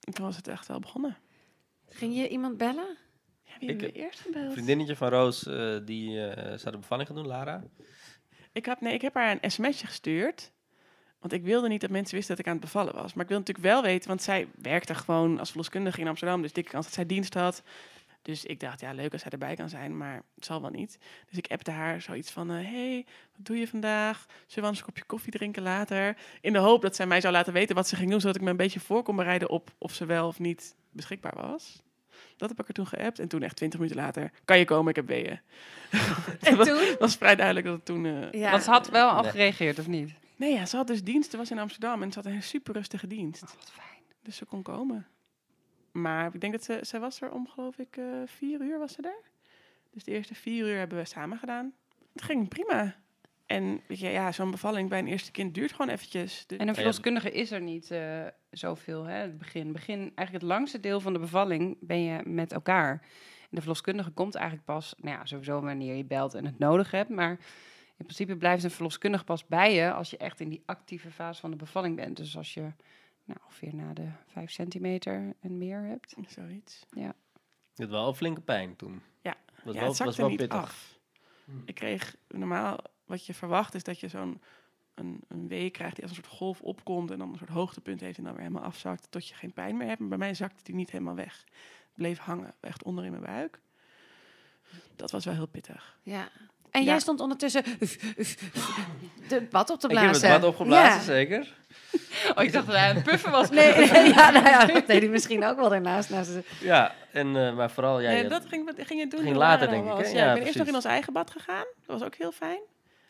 En 0.00 0.12
toen 0.12 0.24
was 0.24 0.36
het 0.36 0.48
echt 0.48 0.66
wel 0.66 0.80
begonnen. 0.80 1.16
Ging 1.88 2.16
je 2.16 2.28
iemand 2.28 2.56
bellen? 2.56 2.96
Ja, 3.42 3.52
wie 3.58 3.68
Ik, 3.68 3.80
hebben 3.80 3.92
we 4.00 4.04
eerst 4.04 4.20
gebeld? 4.20 4.44
Een 4.46 4.52
vriendinnetje 4.52 4.96
van 4.96 5.08
Roos, 5.08 5.46
eh, 5.46 5.76
die 5.84 6.24
eh 6.24 6.58
zou 6.58 6.70
de 6.70 6.80
bevalling 6.80 7.08
gaan 7.08 7.16
doen, 7.16 7.26
Lara. 7.26 7.64
Ik, 8.52 8.66
had, 8.66 8.80
nee, 8.80 8.94
ik 8.94 9.02
heb 9.02 9.14
haar 9.14 9.38
een 9.40 9.50
sms'je 9.50 9.86
gestuurd. 9.86 10.52
Want 11.20 11.32
ik 11.32 11.42
wilde 11.42 11.68
niet 11.68 11.80
dat 11.80 11.90
mensen 11.90 12.16
wisten 12.16 12.36
dat 12.36 12.44
ik 12.44 12.52
aan 12.52 12.58
het 12.58 12.64
bevallen 12.64 12.94
was. 12.94 13.14
Maar 13.14 13.24
ik 13.24 13.30
wilde 13.30 13.44
natuurlijk 13.46 13.74
wel 13.74 13.82
weten, 13.82 14.08
want 14.08 14.22
zij 14.22 14.48
werkte 14.54 14.94
gewoon 14.94 15.38
als 15.38 15.48
verloskundige 15.48 16.00
in 16.00 16.08
Amsterdam. 16.08 16.42
Dus 16.42 16.52
dikke 16.52 16.70
kans 16.70 16.84
dat 16.84 16.94
zij 16.94 17.06
dienst 17.06 17.34
had. 17.34 17.62
Dus 18.22 18.44
ik 18.44 18.60
dacht, 18.60 18.80
ja, 18.80 18.92
leuk 18.92 19.12
als 19.12 19.22
zij 19.22 19.30
erbij 19.30 19.54
kan 19.54 19.68
zijn, 19.68 19.96
maar 19.96 20.22
het 20.34 20.44
zal 20.44 20.60
wel 20.60 20.70
niet. 20.70 20.98
Dus 21.28 21.38
ik 21.38 21.46
appte 21.50 21.70
haar 21.70 22.00
zoiets 22.00 22.30
van, 22.30 22.48
hé, 22.48 22.62
hey, 22.62 23.06
wat 23.36 23.46
doe 23.46 23.56
je 23.56 23.68
vandaag? 23.68 24.26
Zullen 24.28 24.54
we 24.54 24.60
anders 24.60 24.78
een 24.78 24.84
kopje 24.86 25.04
koffie 25.04 25.32
drinken 25.32 25.62
later? 25.62 26.16
In 26.40 26.52
de 26.52 26.58
hoop 26.58 26.82
dat 26.82 26.96
zij 26.96 27.06
mij 27.06 27.20
zou 27.20 27.32
laten 27.32 27.52
weten 27.52 27.74
wat 27.74 27.88
ze 27.88 27.96
ging 27.96 28.10
doen, 28.10 28.20
zodat 28.20 28.36
ik 28.36 28.42
me 28.42 28.50
een 28.50 28.56
beetje 28.56 28.80
voor 28.80 29.02
kon 29.02 29.16
bereiden 29.16 29.48
op 29.50 29.70
of 29.78 29.94
ze 29.94 30.04
wel 30.06 30.26
of 30.26 30.38
niet 30.38 30.74
beschikbaar 30.90 31.34
was. 31.36 31.82
Dat 32.36 32.48
heb 32.48 32.60
ik 32.60 32.68
er 32.68 32.74
toen 32.74 32.86
geappt. 32.86 33.18
En 33.18 33.28
toen 33.28 33.42
echt 33.42 33.56
twintig 33.56 33.78
minuten 33.80 34.00
later, 34.00 34.30
kan 34.44 34.58
je 34.58 34.64
komen, 34.64 34.90
ik 34.90 34.96
heb 34.96 35.06
weeën. 35.06 35.40
En 36.40 36.56
dat 36.56 36.66
toen? 36.66 36.96
was 36.98 37.16
vrij 37.16 37.36
duidelijk 37.36 37.66
dat 37.66 37.74
het 37.74 37.84
toen... 37.84 38.06
eh, 38.06 38.32
Ja. 38.32 38.50
Want 38.50 38.62
ze 38.62 38.70
had 38.70 38.88
wel 38.90 39.10
al 39.10 39.22
Nee. 39.22 39.30
gereageerd, 39.30 39.78
of 39.78 39.86
niet? 39.86 40.10
Nee, 40.36 40.52
ja, 40.54 40.66
ze 40.66 40.76
had 40.76 40.86
dus 40.86 41.02
dienst. 41.04 41.30
Ze 41.30 41.36
was 41.36 41.50
in 41.50 41.58
Amsterdam 41.58 42.02
en 42.02 42.12
ze 42.12 42.18
had 42.20 42.32
een 42.32 42.42
super 42.42 42.74
rustige 42.74 43.06
dienst. 43.06 43.40
wat 43.40 43.70
fijn. 43.72 44.02
Dus 44.22 44.36
ze 44.36 44.44
kon 44.44 44.62
komen. 44.62 45.06
Maar 45.92 46.34
ik 46.34 46.40
denk 46.40 46.52
dat 46.52 46.64
ze, 46.64 46.78
ze 46.82 46.98
was 46.98 47.20
er 47.20 47.32
om, 47.32 47.48
geloof 47.48 47.78
ik, 47.78 47.96
eh, 47.96 48.04
vier 48.24 48.60
uur 48.60 48.78
was 48.78 48.92
ze 48.92 49.02
daar. 49.02 49.30
Dus 49.90 50.04
de 50.04 50.12
eerste 50.12 50.34
vier 50.34 50.66
uur 50.66 50.78
hebben 50.78 50.98
we 50.98 51.04
samen 51.04 51.38
gedaan. 51.38 51.72
Het 52.12 52.22
ging 52.22 52.48
prima. 52.48 52.94
En 53.46 53.80
weet 53.86 53.98
je, 53.98 54.08
ja, 54.08 54.32
zo'n 54.32 54.50
bevalling 54.50 54.88
bij 54.88 54.98
een 54.98 55.06
eerste 55.06 55.30
kind 55.30 55.54
duurt 55.54 55.72
gewoon 55.72 55.88
eventjes. 55.88 56.46
En 56.46 56.68
een 56.68 56.74
verloskundige 56.74 57.30
is 57.30 57.50
er 57.50 57.60
niet 57.60 57.90
eh, 57.90 58.26
zoveel, 58.50 59.04
hè? 59.04 59.14
Het 59.14 59.38
begin. 59.38 59.72
begin. 59.72 59.98
Eigenlijk 59.98 60.32
het 60.32 60.42
langste 60.42 60.80
deel 60.80 61.00
van 61.00 61.12
de 61.12 61.18
bevalling 61.18 61.76
ben 61.80 62.02
je 62.02 62.20
met 62.24 62.52
elkaar. 62.52 62.90
En 63.40 63.56
de 63.56 63.60
verloskundige 63.60 64.10
komt 64.10 64.34
eigenlijk 64.34 64.64
pas, 64.64 64.94
nou 64.98 65.16
ja, 65.16 65.24
sowieso 65.24 65.60
wanneer 65.60 65.94
je 65.94 66.04
belt 66.04 66.34
en 66.34 66.44
het 66.44 66.58
nodig 66.58 66.90
hebt. 66.90 67.08
Maar 67.08 67.30
in 67.96 68.04
principe 68.04 68.36
blijft 68.36 68.64
een 68.64 68.70
verloskundige 68.70 69.24
pas 69.24 69.46
bij 69.46 69.74
je 69.74 69.92
als 69.92 70.10
je 70.10 70.16
echt 70.16 70.40
in 70.40 70.48
die 70.48 70.62
actieve 70.66 71.10
fase 71.10 71.40
van 71.40 71.50
de 71.50 71.56
bevalling 71.56 71.96
bent. 71.96 72.16
Dus 72.16 72.36
als 72.36 72.54
je 72.54 72.72
nou, 73.30 73.40
ongeveer 73.44 73.74
na 73.74 73.92
de 73.92 74.08
vijf 74.26 74.50
centimeter 74.50 75.34
en 75.40 75.58
meer 75.58 75.82
hebt. 75.82 76.14
Zoiets. 76.28 76.86
Je 77.74 77.82
had 77.82 77.90
wel 77.90 78.08
een 78.08 78.14
flinke 78.14 78.40
pijn 78.40 78.76
toen. 78.76 79.02
Ja. 79.20 79.36
Was 79.64 79.74
ja, 79.74 79.80
wel, 79.80 79.88
het 79.88 79.96
zakte 79.96 80.04
was 80.04 80.16
wel 80.16 80.28
niet 80.28 80.38
pittig. 80.38 80.58
af. 80.58 80.98
Ik 81.64 81.74
kreeg 81.74 82.16
normaal, 82.28 82.78
wat 83.04 83.26
je 83.26 83.34
verwacht 83.34 83.74
is 83.74 83.84
dat 83.84 84.00
je 84.00 84.08
zo'n 84.08 84.40
een, 84.94 85.20
een 85.28 85.48
week 85.48 85.72
krijgt 85.72 85.94
die 85.94 86.04
als 86.04 86.16
een 86.16 86.22
soort 86.24 86.36
golf 86.36 86.60
opkomt 86.60 87.10
en 87.10 87.18
dan 87.18 87.32
een 87.32 87.38
soort 87.38 87.50
hoogtepunt 87.50 88.00
heeft 88.00 88.18
en 88.18 88.24
dan 88.24 88.32
weer 88.32 88.42
helemaal 88.42 88.64
afzakt 88.64 89.10
tot 89.10 89.28
je 89.28 89.34
geen 89.34 89.52
pijn 89.52 89.76
meer 89.76 89.86
hebt. 89.86 90.00
Maar 90.00 90.08
bij 90.08 90.18
mij 90.18 90.34
zakte 90.34 90.62
die 90.62 90.74
niet 90.74 90.90
helemaal 90.90 91.14
weg. 91.14 91.44
Het 91.44 91.94
bleef 91.94 92.18
hangen, 92.18 92.54
echt 92.60 92.82
onder 92.82 93.04
in 93.04 93.10
mijn 93.10 93.22
buik. 93.22 93.60
Dat 94.96 95.10
was 95.10 95.24
wel 95.24 95.34
heel 95.34 95.48
pittig. 95.48 95.98
Ja. 96.02 96.28
En 96.70 96.80
Ja. 96.82 96.86
jij 96.90 97.00
stond 97.00 97.20
ondertussen 97.20 97.62
de 99.28 99.46
bad 99.50 99.70
op 99.70 99.80
te 99.80 99.88
Ik 99.88 99.94
heb 99.94 100.02
blazen. 100.04 100.30
het 100.32 100.40
wat 100.40 100.50
opgeblazen, 100.50 100.98
Ja. 100.98 101.00
zeker. 101.04 101.58
Oh, 102.36 102.42
ik 102.44 102.52
dacht 102.52 102.66
dat 102.66 102.74
hij 102.74 102.88
aan 102.88 102.94
het 102.94 103.04
puffen 103.04 103.30
was. 103.30 103.50
Nee, 103.50 103.74
nee, 103.74 104.08
ja, 104.14 104.30
nou 104.30 104.44
ja, 104.46 104.64
dat 104.66 104.86
deed 104.86 105.00
hij 105.00 105.08
misschien 105.10 105.44
ook 105.44 105.56
wel 105.56 105.68
daarnaast. 105.68 106.10
Naast 106.10 106.32
de- 106.32 106.42
Ja, 106.60 106.94
en, 107.12 107.36
eh, 107.46 107.54
maar 107.56 107.70
vooral... 107.70 108.00
Ja, 108.00 108.10
je- 108.10 108.28
dat 108.28 108.46
ging, 108.46 108.64
wat 108.64 108.86
ging 108.86 109.00
je 109.00 109.06
doen. 109.06 109.20
ging 109.20 109.36
later, 109.36 109.68
denk 109.68 109.84
ik? 109.84 110.06
Ja, 110.06 110.12
Ja, 110.12 110.28
ik 110.28 110.34
ben 110.34 110.42
eerst 110.46 110.58
nog 110.58 110.66
in 110.66 110.74
ons 110.74 110.84
eigen 110.84 111.12
bad 111.12 111.30
gegaan. 111.30 111.64
Dat 111.86 111.98
was 111.98 112.02
ook 112.02 112.14
heel 112.14 112.32
fijn. 112.32 112.60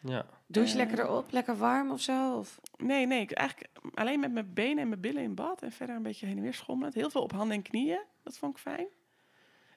ja. 0.04 0.24
Douche 0.46 0.70
Eh, 0.72 0.76
lekker 0.76 0.98
erop, 1.00 1.26
lekker 1.30 1.56
warm 1.56 1.90
of 1.90 2.00
zo? 2.00 2.36
Of? 2.36 2.60
Nee, 2.76 3.06
nee. 3.06 3.20
Ik, 3.20 3.30
eigenlijk 3.30 3.70
alleen 3.94 4.20
met 4.20 4.32
mijn 4.32 4.50
benen 4.54 4.78
en 4.78 4.88
mijn 4.88 5.00
billen 5.00 5.22
in 5.22 5.34
bad. 5.34 5.62
En 5.62 5.72
verder 5.72 5.96
een 5.96 6.02
beetje 6.02 6.26
heen 6.26 6.36
en 6.36 6.42
weer 6.42 6.54
schommelen. 6.54 6.92
Heel 6.94 7.10
veel 7.10 7.22
op 7.22 7.32
handen 7.32 7.56
en 7.56 7.62
knieën. 7.62 8.00
Dat 8.24 8.38
vond 8.38 8.52
ik 8.56 8.62
fijn. 8.62 8.86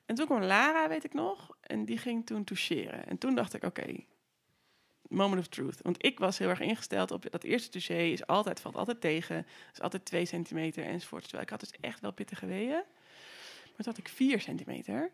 En 0.05 0.15
toen 0.15 0.25
kwam 0.25 0.43
Lara, 0.43 0.87
weet 0.87 1.03
ik 1.03 1.13
nog. 1.13 1.57
En 1.61 1.85
die 1.85 1.97
ging 1.97 2.25
toen 2.25 2.43
toucheren. 2.43 3.07
En 3.07 3.17
toen 3.17 3.35
dacht 3.35 3.53
ik, 3.53 3.63
oké, 3.63 4.05
moment 5.13 5.41
of 5.41 5.47
truth. 5.47 5.81
Want 5.81 6.05
ik 6.05 6.19
was 6.19 6.37
heel 6.37 6.49
erg 6.49 6.59
ingesteld 6.59 7.11
op 7.11 7.31
dat 7.31 7.43
eerste 7.43 7.69
touché 7.69 8.01
is 8.01 8.27
altijd, 8.27 8.59
valt 8.59 8.75
altijd 8.75 9.01
tegen. 9.01 9.45
is 9.73 9.81
altijd 9.81 10.05
twee 10.05 10.25
centimeter 10.25 10.85
enzovoort. 10.85 11.21
Terwijl 11.21 11.43
ik 11.43 11.49
had 11.49 11.59
dus 11.59 11.71
echt 11.79 11.99
wel 11.99 12.13
pittige 12.13 12.45
weeën. 12.45 12.83
Maar 13.63 13.75
toen 13.75 13.85
had 13.85 13.97
ik 13.97 14.07
vier 14.07 14.41
centimeter. 14.41 15.11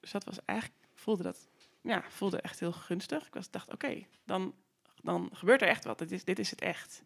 Dus 0.00 0.10
dat 0.10 0.24
was 0.24 0.44
eigenlijk, 0.44 0.80
voelde 0.94 1.22
dat, 1.22 1.48
ja, 1.80 2.04
voelde 2.08 2.40
echt 2.40 2.60
heel 2.60 2.72
gunstig. 2.72 3.26
Ik 3.26 3.34
was, 3.34 3.50
dacht, 3.50 3.72
oké, 3.72 4.06
dan, 4.24 4.54
dan 5.02 5.30
gebeurt 5.32 5.62
er 5.62 5.68
echt 5.68 5.84
wat. 5.84 5.98
Dit 5.98 6.12
is, 6.12 6.24
dit 6.24 6.38
is 6.38 6.50
het 6.50 6.60
echt. 6.60 7.02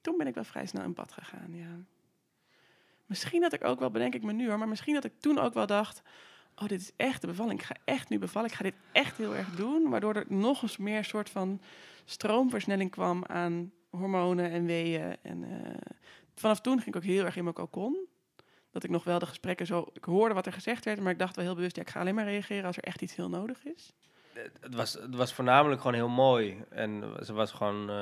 Toen 0.00 0.16
ben 0.16 0.26
ik 0.26 0.34
wel 0.34 0.44
vrij 0.44 0.66
snel 0.66 0.82
in 0.82 0.94
bad 0.94 1.12
gegaan, 1.12 1.54
ja. 1.54 1.84
Misschien 3.12 3.40
dat 3.40 3.52
ik 3.52 3.64
ook 3.64 3.78
wel, 3.80 3.90
bedenk 3.90 4.14
ik 4.14 4.22
me 4.22 4.32
nu 4.32 4.48
hoor, 4.48 4.58
maar 4.58 4.68
misschien 4.68 4.94
dat 4.94 5.04
ik 5.04 5.12
toen 5.20 5.38
ook 5.38 5.54
wel 5.54 5.66
dacht... 5.66 6.02
oh, 6.56 6.68
dit 6.68 6.80
is 6.80 6.92
echt 6.96 7.20
de 7.20 7.26
bevalling. 7.26 7.60
Ik 7.60 7.66
ga 7.66 7.74
echt 7.84 8.08
nu 8.08 8.18
bevallen. 8.18 8.48
Ik 8.50 8.54
ga 8.56 8.62
dit 8.62 8.74
echt 8.92 9.16
heel 9.16 9.34
erg 9.34 9.48
doen. 9.54 9.90
Waardoor 9.90 10.14
er 10.14 10.24
nog 10.28 10.62
eens 10.62 10.76
meer 10.76 11.04
soort 11.04 11.30
van 11.30 11.60
stroomversnelling 12.04 12.90
kwam 12.90 13.24
aan 13.24 13.72
hormonen 13.90 14.50
en 14.50 14.64
weeën. 14.64 15.16
En 15.22 15.44
eh, 15.44 15.70
vanaf 16.34 16.60
toen 16.60 16.74
ging 16.76 16.88
ik 16.88 16.96
ook 16.96 17.08
heel 17.08 17.24
erg 17.24 17.36
in 17.36 17.42
mijn 17.42 17.54
cocon. 17.54 18.06
Dat 18.70 18.84
ik 18.84 18.90
nog 18.90 19.04
wel 19.04 19.18
de 19.18 19.26
gesprekken 19.26 19.66
zo... 19.66 19.86
Ik 19.92 20.04
hoorde 20.04 20.34
wat 20.34 20.46
er 20.46 20.52
gezegd 20.52 20.84
werd, 20.84 21.00
maar 21.00 21.12
ik 21.12 21.18
dacht 21.18 21.36
wel 21.36 21.44
heel 21.44 21.54
bewust... 21.54 21.76
Ik 21.76 21.90
ga 21.90 22.00
alleen 22.00 22.14
maar 22.14 22.24
reageren 22.24 22.64
als 22.64 22.76
er 22.76 22.82
echt 22.84 23.02
iets 23.02 23.14
heel 23.14 23.28
nodig 23.28 23.64
is. 23.64 23.92
het- 24.32 24.58
het 24.60 24.74
was, 24.74 24.92
het 24.92 25.14
was 25.14 25.34
voornamelijk 25.34 25.80
gewoon 25.80 25.96
heel 25.96 26.08
mooi. 26.08 26.64
En 26.70 27.16
ze 27.24 27.32
was 27.32 27.52
gewoon, 27.52 27.80
eh, 27.80 27.94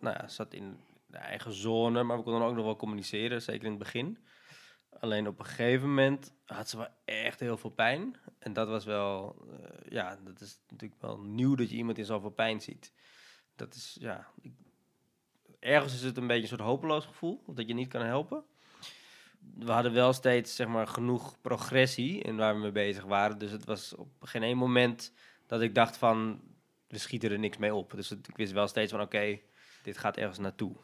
nou 0.00 0.16
ja, 0.18 0.28
zat 0.28 0.54
in 0.54 0.76
eigen 1.16 1.52
zone, 1.52 2.02
maar 2.02 2.16
we 2.16 2.22
konden 2.22 2.42
ook 2.42 2.54
nog 2.54 2.64
wel 2.64 2.76
communiceren, 2.76 3.42
zeker 3.42 3.64
in 3.64 3.70
het 3.70 3.78
begin. 3.78 4.18
Alleen 5.00 5.26
op 5.28 5.38
een 5.38 5.44
gegeven 5.44 5.88
moment 5.88 6.32
had 6.44 6.68
ze 6.68 6.76
wel 6.76 6.88
echt 7.04 7.40
heel 7.40 7.56
veel 7.56 7.70
pijn. 7.70 8.16
En 8.38 8.52
dat 8.52 8.68
was 8.68 8.84
wel, 8.84 9.36
eh, 9.50 9.90
ja, 9.90 10.18
dat 10.24 10.40
is 10.40 10.58
natuurlijk 10.68 11.00
wel 11.00 11.20
nieuw 11.20 11.54
dat 11.54 11.70
je 11.70 11.76
iemand 11.76 11.98
in 11.98 12.04
zoveel 12.04 12.30
pijn 12.30 12.60
ziet. 12.60 12.92
Dat 13.56 13.74
is, 13.74 13.96
ja, 14.00 14.26
ik- 14.40 14.54
ergens 15.58 15.94
is 15.94 16.02
het 16.02 16.16
een 16.16 16.26
beetje 16.26 16.42
een 16.42 16.48
soort 16.48 16.60
hopeloos 16.60 17.04
gevoel, 17.04 17.42
dat 17.46 17.68
je 17.68 17.74
niet 17.74 17.88
kan 17.88 18.02
helpen. 18.02 18.44
We 19.54 19.72
hadden 19.72 19.92
wel 19.92 20.12
steeds, 20.12 20.56
zeg 20.56 20.66
maar, 20.66 20.86
genoeg 20.86 21.40
progressie 21.40 22.20
in 22.22 22.36
waar 22.36 22.54
we 22.54 22.60
mee 22.60 22.72
bezig 22.72 23.04
waren. 23.04 23.38
Dus 23.38 23.50
het 23.50 23.64
was 23.64 23.94
op 23.94 24.08
geen 24.20 24.42
één 24.42 24.56
moment 24.56 25.12
dat 25.46 25.60
ik 25.60 25.74
dacht 25.74 25.96
van, 25.96 26.40
we 26.88 26.98
schieten 26.98 27.30
er 27.30 27.38
niks 27.38 27.56
mee 27.56 27.74
op. 27.74 27.90
Dus 27.90 28.10
ik 28.10 28.36
wist 28.36 28.52
wel 28.52 28.68
steeds 28.68 28.92
van, 28.92 29.00
oké, 29.00 29.38
dit 29.82 29.98
gaat 29.98 30.16
ergens 30.16 30.38
naartoe. 30.38 30.76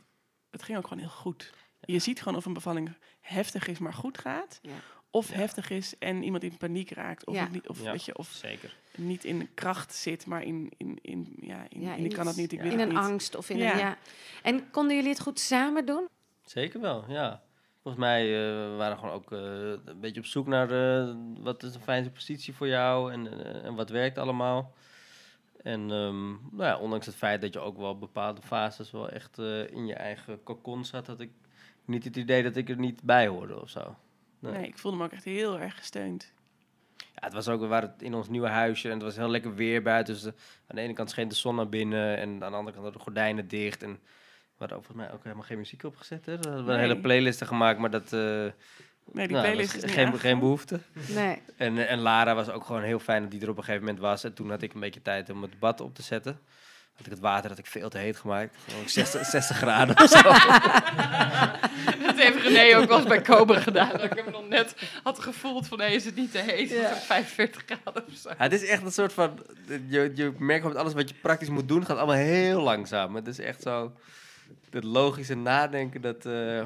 Het 0.53 0.63
ging 0.63 0.79
ook 0.79 0.87
gewoon 0.87 1.03
heel 1.03 1.13
goed. 1.13 1.53
Je 1.81 1.99
ziet 1.99 2.19
gewoon 2.23 2.39
of 2.39 2.45
een 2.45 2.53
bevalling 2.53 2.93
heftig 3.21 3.67
is, 3.69 3.79
maar 3.79 3.93
goed 3.93 4.19
gaat. 4.19 4.59
Ja. 4.63 4.71
Of 5.11 5.29
Ja. 5.29 5.35
heftig 5.35 5.71
is 5.71 5.99
en 5.99 6.23
iemand 6.23 6.43
in 6.43 6.57
paniek 6.57 6.91
raakt. 6.91 7.27
Of, 7.27 7.51
niet, 7.51 7.69
of, 7.69 7.83
Ja. 7.83 7.91
weet 7.93 8.05
je, 8.05 8.17
of 8.19 8.29
Zeker. 8.29 8.77
niet 8.97 9.25
in 9.25 9.49
kracht 9.55 9.95
zit, 9.95 10.27
maar 10.27 10.43
in, 10.43 10.73
in, 10.77 10.99
in, 11.03 11.37
ja, 11.41 11.67
in, 11.69 11.81
Ja, 11.81 11.95
in 11.95 12.05
ik 12.05 12.13
kan 12.13 12.27
het 12.27 12.37
niet, 12.37 12.53
ik 12.53 12.59
ja. 12.59 12.65
wil 12.65 12.73
In 12.73 12.79
het 12.79 12.89
een 12.89 12.95
niet. 12.95 13.05
angst 13.05 13.35
of 13.37 13.51
in 13.51 13.57
Ja. 13.57 13.73
een 13.73 13.79
ja. 13.79 13.97
En 14.43 14.71
konden 14.71 14.95
jullie 14.97 15.11
het 15.11 15.21
goed 15.21 15.39
samen 15.41 15.87
doen? 15.87 16.09
Zeker 16.45 16.81
wel, 16.81 17.05
ja. 17.09 17.43
Volgens 17.83 18.05
mij 18.05 18.23
eh, 18.23 18.71
we 18.71 18.75
waren 18.77 18.99
gewoon 18.99 19.15
ook 19.15 19.33
eh, 19.33 19.39
een 19.85 20.01
beetje 20.01 20.21
op 20.21 20.27
zoek 20.27 20.47
naar 20.47 20.71
eh, 20.71 21.15
wat 21.39 21.63
is 21.63 21.73
de 21.73 21.81
fijnste 21.81 22.13
positie 22.13 22.55
voor 22.55 22.69
jou 22.69 23.13
en, 23.13 23.45
en 23.65 23.75
wat 23.75 23.89
werkt 23.91 24.19
allemaal. 24.19 24.75
En 25.63 25.81
ehm, 25.91 26.29
nou 26.31 26.63
ja, 26.65 26.79
ondanks 26.79 27.07
het 27.07 27.15
feit 27.15 27.41
dat 27.41 27.53
je 27.53 27.61
ook 27.61 27.77
wel 27.77 27.99
bepaalde 27.99 28.43
fases 28.43 28.91
wel 28.91 29.09
echt 29.09 29.39
eh, 29.39 29.71
in 29.71 29.87
je 29.87 29.95
eigen 29.95 30.43
cocon 30.43 30.85
zat, 30.85 31.07
had 31.07 31.21
ik 31.21 31.31
niet 31.85 32.05
het 32.05 32.17
idee 32.17 32.43
dat 32.43 32.57
ik 32.57 32.69
er 32.69 32.77
niet 32.79 33.03
bij 33.03 33.27
hoorde 33.27 33.61
of 33.61 33.69
zo. 33.71 33.97
Nee. 34.39 34.53
Nee, 34.53 34.67
ik 34.67 34.79
voelde 34.79 34.97
me 34.99 35.05
ook 35.05 35.13
echt 35.13 35.25
heel 35.25 35.61
erg 35.61 35.77
gesteund. 35.79 36.33
Ja, 36.97 37.07
het 37.29 37.33
was 37.33 37.49
ook, 37.49 37.61
we 37.61 37.67
waren 37.67 37.95
in 37.99 38.15
ons 38.15 38.29
nieuwe 38.29 38.49
huisje 38.49 38.89
en 38.89 38.95
het 38.95 39.03
was 39.03 39.17
heel 39.17 39.29
lekker 39.29 39.55
weer 39.55 39.83
buiten. 39.83 40.15
Dus 40.15 40.23
de- 40.23 40.35
aan 40.67 40.77
de 40.77 40.81
ene 40.83 40.93
kant 40.93 41.11
scheen 41.11 41.29
de 41.29 41.35
zon 41.35 41.55
naar 41.55 41.69
binnen 41.69 42.17
en 42.19 42.29
aan 42.29 42.39
de 42.39 42.45
andere 42.45 42.63
kant 42.65 42.75
hadden 42.75 42.93
de 42.93 42.99
gordijnen 42.99 43.49
dicht. 43.49 43.83
En 43.83 43.91
we 43.93 44.59
hadden 44.59 44.77
ook 44.77 44.85
volgens 44.85 45.07
mij 45.07 45.17
ook 45.17 45.23
helemaal 45.25 45.45
geen 45.45 45.59
muziek 45.59 45.83
opgezet. 45.85 46.27
Hè? 46.27 46.37
We 46.39 46.49
hadden 46.49 46.65
Nee. 46.67 46.75
een 46.75 46.81
hele 46.81 47.01
playlist 47.01 47.45
gemaakt, 47.45 47.79
maar 47.79 47.91
dat... 47.91 48.13
eh 48.13 48.47
Nee, 49.13 49.27
die 49.27 49.37
nou, 49.37 49.49
playlist 49.49 49.75
is 49.75 49.83
niet 49.83 49.93
geen, 49.93 50.19
geen 50.19 50.39
behoefte. 50.39 50.81
Nee. 51.09 51.43
En, 51.57 51.79
eh, 51.79 51.91
en 51.91 51.99
Lara 51.99 52.35
was 52.35 52.51
ook 52.51 52.65
gewoon 52.65 52.83
heel 52.83 52.99
fijn 52.99 53.23
dat 53.23 53.31
die 53.31 53.41
er 53.41 53.49
op 53.49 53.57
een 53.57 53.65
gegeven 53.65 53.85
moment 53.85 54.03
was. 54.03 54.25
En 54.25 54.35
toen 54.35 54.51
had 54.51 54.63
ik 54.63 54.75
een 54.75 54.81
beetje 54.81 55.03
tijd 55.03 55.31
om 55.31 55.43
het 55.43 55.59
bad 55.59 55.81
op 55.81 55.95
te 55.95 56.03
zetten. 56.03 56.39
Had 56.97 57.07
ik 57.07 57.13
het 57.13 57.21
water 57.21 57.51
had 57.51 57.59
ik 57.59 57.67
veel 57.67 57.89
te 57.89 57.99
heet 57.99 58.17
gemaakt. 58.17 58.57
Gewoon 58.69 58.89
60, 58.89 59.25
60 59.25 59.57
graden 59.63 59.99
of 59.99 60.09
zo. 60.09 60.23
Dat 62.07 62.17
heeft 62.17 62.43
René 62.43 62.77
ook 62.77 62.89
wel 62.89 62.99
eens 62.99 63.09
bij 63.09 63.23
Cobra 63.23 63.61
gedaan. 63.61 63.91
Dat 63.91 64.03
ik 64.03 64.15
hem 64.15 64.33
nog 64.33 64.49
net 64.49 64.75
had 65.03 65.19
gevoeld 65.19 65.67
van, 65.67 65.79
nee, 65.79 65.95
is 65.95 66.05
het 66.05 66.15
niet 66.17 66.33
te 66.33 66.39
heet? 66.39 66.71
Het 66.71 66.97
is 66.97 67.05
45 67.05 67.63
graden 67.67 68.05
of 68.07 68.17
zo. 68.17 68.29
Ja, 68.29 68.35
het 68.37 68.53
is 68.53 68.65
echt 68.65 68.83
een 68.83 68.93
soort 68.93 69.13
van... 69.13 69.39
Je, 69.67 70.13
je 70.15 70.33
merkt 70.39 70.63
gewoon 70.63 70.73
dat 70.73 70.83
alles 70.83 70.95
wat 70.95 71.09
je 71.09 71.15
praktisch 71.23 71.49
moet 71.49 71.69
doen, 71.69 71.87
gaat 71.87 71.97
allemaal 71.97 72.17
heel 72.17 72.63
langzaam. 72.63 73.15
Het 73.15 73.27
is 73.27 73.39
echt 73.39 73.63
zo... 73.63 73.93
Het 74.71 74.85
logische 74.85 75.35
nadenken, 75.37 76.01
dat... 76.01 76.27
eh, 76.27 76.63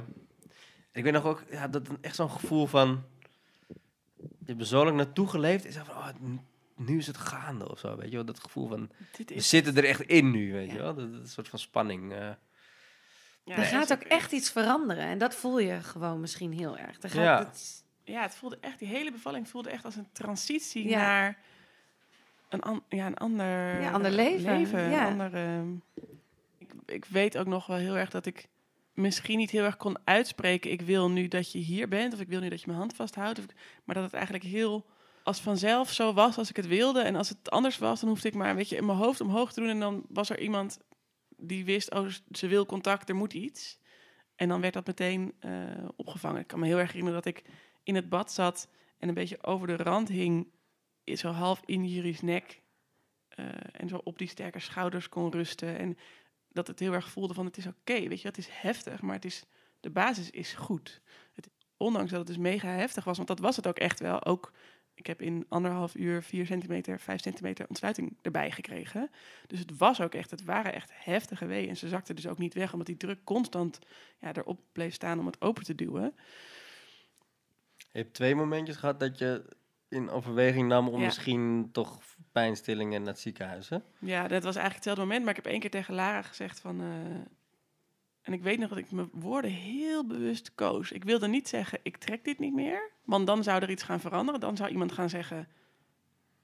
ik 0.96 1.02
weet 1.04 1.12
nog 1.12 1.24
ook, 1.24 1.42
ja, 1.50 1.68
dat 1.68 1.88
een- 1.88 1.98
echt 2.00 2.14
zo'n 2.16 2.30
gevoel 2.30 2.66
van... 2.66 3.02
Je 4.18 4.52
hebt 4.52 4.60
er 4.60 4.66
zo 4.66 4.84
lang 4.84 4.96
naartoe 4.96 5.28
geleefd. 5.28 5.72
Zo 5.72 5.80
van, 5.84 5.96
oh, 5.96 6.08
nu 6.76 6.98
is 6.98 7.06
het 7.06 7.16
gaande 7.16 7.70
of 7.70 7.78
zo, 7.78 7.96
weet 7.96 8.08
je 8.10 8.14
wel. 8.16 8.24
Dat 8.24 8.40
gevoel 8.40 8.68
van, 8.68 8.90
Dit 9.16 9.28
we 9.28 9.34
is, 9.34 9.48
zitten 9.48 9.76
er 9.76 9.84
echt 9.84 10.00
in 10.00 10.30
nu, 10.30 10.52
weet 10.52 10.66
Ja. 10.68 10.72
je 10.74 10.78
wel. 10.82 10.94
Dat, 10.94 11.08
is 11.24 11.32
soort 11.32 11.48
van 11.48 11.58
spanning. 11.58 12.12
eh. 12.12 12.18
ja, 13.44 13.56
er 13.56 13.64
gaat 13.64 13.90
is 13.90 13.96
ook 13.96 14.02
echt 14.02 14.32
iets 14.32 14.50
veranderen. 14.50 15.04
En 15.04 15.18
dat 15.18 15.34
voel 15.34 15.58
je 15.58 15.80
gewoon 15.82 16.20
misschien 16.20 16.52
heel 16.52 16.78
erg. 16.78 16.96
Er 17.02 17.10
gaat 17.10 17.22
Ja. 17.22 17.38
het- 17.38 17.84
Ja, 18.04 18.22
het 18.22 18.34
voelde 18.34 18.58
echt, 18.60 18.78
die 18.78 18.88
hele 18.88 19.10
bevalling 19.12 19.48
voelde 19.48 19.70
echt 19.70 19.84
als 19.84 19.96
een 19.96 20.08
transitie 20.12 20.88
Ja. 20.88 20.96
naar 20.98 21.38
een, 22.48 22.60
an, 22.62 22.82
ja, 22.88 23.06
een 23.06 23.16
ander, 23.16 23.80
Ja, 23.80 23.90
ander 23.90 24.10
leven, 24.10 24.52
een 24.84 24.90
ja. 24.90 25.06
ander, 25.06 25.34
ehm, 25.34 25.72
ik, 26.58 26.70
ik 26.86 27.04
weet 27.04 27.38
ook 27.38 27.46
nog 27.46 27.66
wel 27.66 27.76
heel 27.76 27.96
erg 27.96 28.10
dat 28.10 28.26
ik 28.26 28.48
misschien 28.96 29.38
niet 29.38 29.50
heel 29.50 29.64
erg 29.64 29.76
kon 29.76 29.98
uitspreken. 30.04 30.70
Ik 30.70 30.80
wil 30.80 31.10
nu 31.10 31.28
dat 31.28 31.52
je 31.52 31.58
hier 31.58 31.88
bent, 31.88 32.12
of 32.14 32.20
ik 32.20 32.28
wil 32.28 32.40
nu 32.40 32.48
dat 32.48 32.60
je 32.60 32.66
mijn 32.66 32.78
hand 32.78 32.94
vasthoudt. 32.94 33.54
Maar 33.84 33.94
dat 33.94 34.04
het 34.04 34.14
eigenlijk 34.14 34.44
heel 34.44 34.86
als 35.22 35.40
vanzelf 35.40 35.92
zo 35.92 36.12
was 36.12 36.38
als 36.38 36.50
ik 36.50 36.56
het 36.56 36.66
wilde. 36.66 37.00
En 37.00 37.16
als 37.16 37.28
het 37.28 37.50
anders 37.50 37.78
was, 37.78 38.00
dan 38.00 38.08
hoefde 38.08 38.28
ik 38.28 38.34
maar 38.34 38.50
een 38.50 38.56
beetje 38.56 38.76
in 38.76 38.86
mijn 38.86 38.98
hoofd 38.98 39.20
omhoog 39.20 39.52
te 39.52 39.60
doen. 39.60 39.68
En 39.68 39.80
dan 39.80 40.04
was 40.08 40.30
er 40.30 40.40
iemand 40.40 40.78
die 41.36 41.64
wist, 41.64 41.94
oh, 41.94 42.08
ze 42.30 42.46
wil 42.46 42.66
contact, 42.66 43.08
er 43.08 43.14
moet 43.14 43.32
iets. 43.32 43.78
En 44.36 44.48
dan 44.48 44.60
werd 44.60 44.74
dat 44.74 44.86
meteen 44.86 45.34
eh, 45.38 45.88
opgevangen. 45.96 46.40
Ik 46.40 46.46
kan 46.46 46.58
me 46.58 46.66
heel 46.66 46.78
erg 46.78 46.92
herinneren 46.92 47.22
dat 47.22 47.34
ik 47.34 47.44
in 47.82 47.94
het 47.94 48.08
bad 48.08 48.32
zat 48.32 48.68
en 48.98 49.08
een 49.08 49.14
beetje 49.14 49.42
over 49.42 49.66
de 49.66 49.76
rand 49.76 50.08
hing, 50.08 50.48
zo 51.04 51.28
half 51.28 51.60
in 51.64 51.88
Jury's 51.88 52.20
nek. 52.20 52.62
eh, 53.28 53.46
en 53.72 53.88
zo 53.88 54.00
op 54.04 54.18
die 54.18 54.28
sterke 54.28 54.58
schouders 54.58 55.08
kon 55.08 55.32
rusten. 55.32 55.78
En 55.78 55.98
dat 56.56 56.66
het 56.66 56.78
heel 56.78 56.92
erg 56.92 57.10
voelde 57.10 57.34
van 57.34 57.44
het 57.44 57.56
is 57.56 57.66
oké, 57.66 58.08
weet 58.08 58.20
je, 58.20 58.28
het 58.28 58.38
is 58.38 58.48
heftig, 58.50 59.02
maar 59.02 59.14
het 59.14 59.24
is, 59.24 59.44
de 59.80 59.90
basis 59.90 60.30
is 60.30 60.52
goed. 60.52 61.00
Het, 61.32 61.48
ondanks 61.76 62.10
dat 62.10 62.18
het 62.18 62.28
dus 62.28 62.38
mega 62.38 62.68
heftig 62.68 63.04
was, 63.04 63.16
want 63.16 63.28
dat 63.28 63.38
was 63.38 63.56
het 63.56 63.66
ook 63.66 63.78
echt 63.78 64.00
wel. 64.00 64.24
Ook, 64.24 64.52
ik 64.94 65.06
heb 65.06 65.22
in 65.22 65.46
anderhalf 65.48 65.94
uur 65.94 66.22
vier 66.22 66.46
centimeter, 66.46 67.00
vijf 67.00 67.20
centimeter 67.20 67.68
ontsluiting 67.68 68.16
erbij 68.22 68.50
gekregen. 68.50 69.10
Dus 69.46 69.58
het 69.58 69.76
was 69.76 70.00
ook 70.00 70.14
echt, 70.14 70.30
het 70.30 70.44
waren 70.44 70.72
echt 70.72 70.90
heftige 70.94 71.46
weeën. 71.46 71.68
En 71.68 71.76
ze 71.76 71.88
zakte 71.88 72.14
dus 72.14 72.26
ook 72.26 72.38
niet 72.38 72.54
weg, 72.54 72.72
omdat 72.72 72.86
die 72.86 72.96
druk 72.96 73.24
constant 73.24 73.78
ja, 74.18 74.34
erop 74.34 74.60
bleef 74.72 74.94
staan 74.94 75.18
om 75.18 75.26
het 75.26 75.40
open 75.40 75.64
te 75.64 75.74
duwen. 75.74 76.14
Je 77.76 78.02
hebt 78.02 78.14
twee 78.14 78.34
momentjes 78.34 78.76
gehad 78.76 79.00
dat 79.00 79.18
je 79.18 79.56
in 79.88 80.10
overweging 80.10 80.68
nam 80.68 80.88
om 80.88 80.98
Ja. 81.00 81.04
misschien 81.04 81.68
toch 81.72 82.00
pijnstillingen 82.32 83.02
naar 83.02 83.12
het 83.12 83.20
ziekenhuis, 83.20 83.68
hè? 83.68 83.78
Ja, 83.98 84.22
dat 84.22 84.42
was 84.42 84.56
eigenlijk 84.56 84.74
hetzelfde 84.74 85.02
moment. 85.02 85.20
Maar 85.20 85.30
ik 85.36 85.42
heb 85.42 85.52
één 85.52 85.60
keer 85.60 85.70
tegen 85.70 85.94
Lara 85.94 86.22
gezegd 86.22 86.60
van... 86.60 86.80
eh, 86.80 86.86
en 88.22 88.32
ik 88.32 88.42
weet 88.42 88.58
nog 88.58 88.68
dat 88.68 88.78
ik 88.78 88.90
mijn 88.90 89.08
woorden 89.12 89.50
heel 89.50 90.06
bewust 90.06 90.54
koos. 90.54 90.92
Ik 90.92 91.04
wilde 91.04 91.28
niet 91.28 91.48
zeggen, 91.48 91.78
ik 91.82 91.96
trek 91.96 92.24
dit 92.24 92.38
niet 92.38 92.54
meer. 92.54 92.90
Want 93.04 93.26
dan 93.26 93.42
zou 93.42 93.62
er 93.62 93.70
iets 93.70 93.82
gaan 93.82 94.00
veranderen. 94.00 94.40
Dan 94.40 94.56
zou 94.56 94.70
iemand 94.70 94.92
gaan 94.92 95.08
zeggen, 95.08 95.48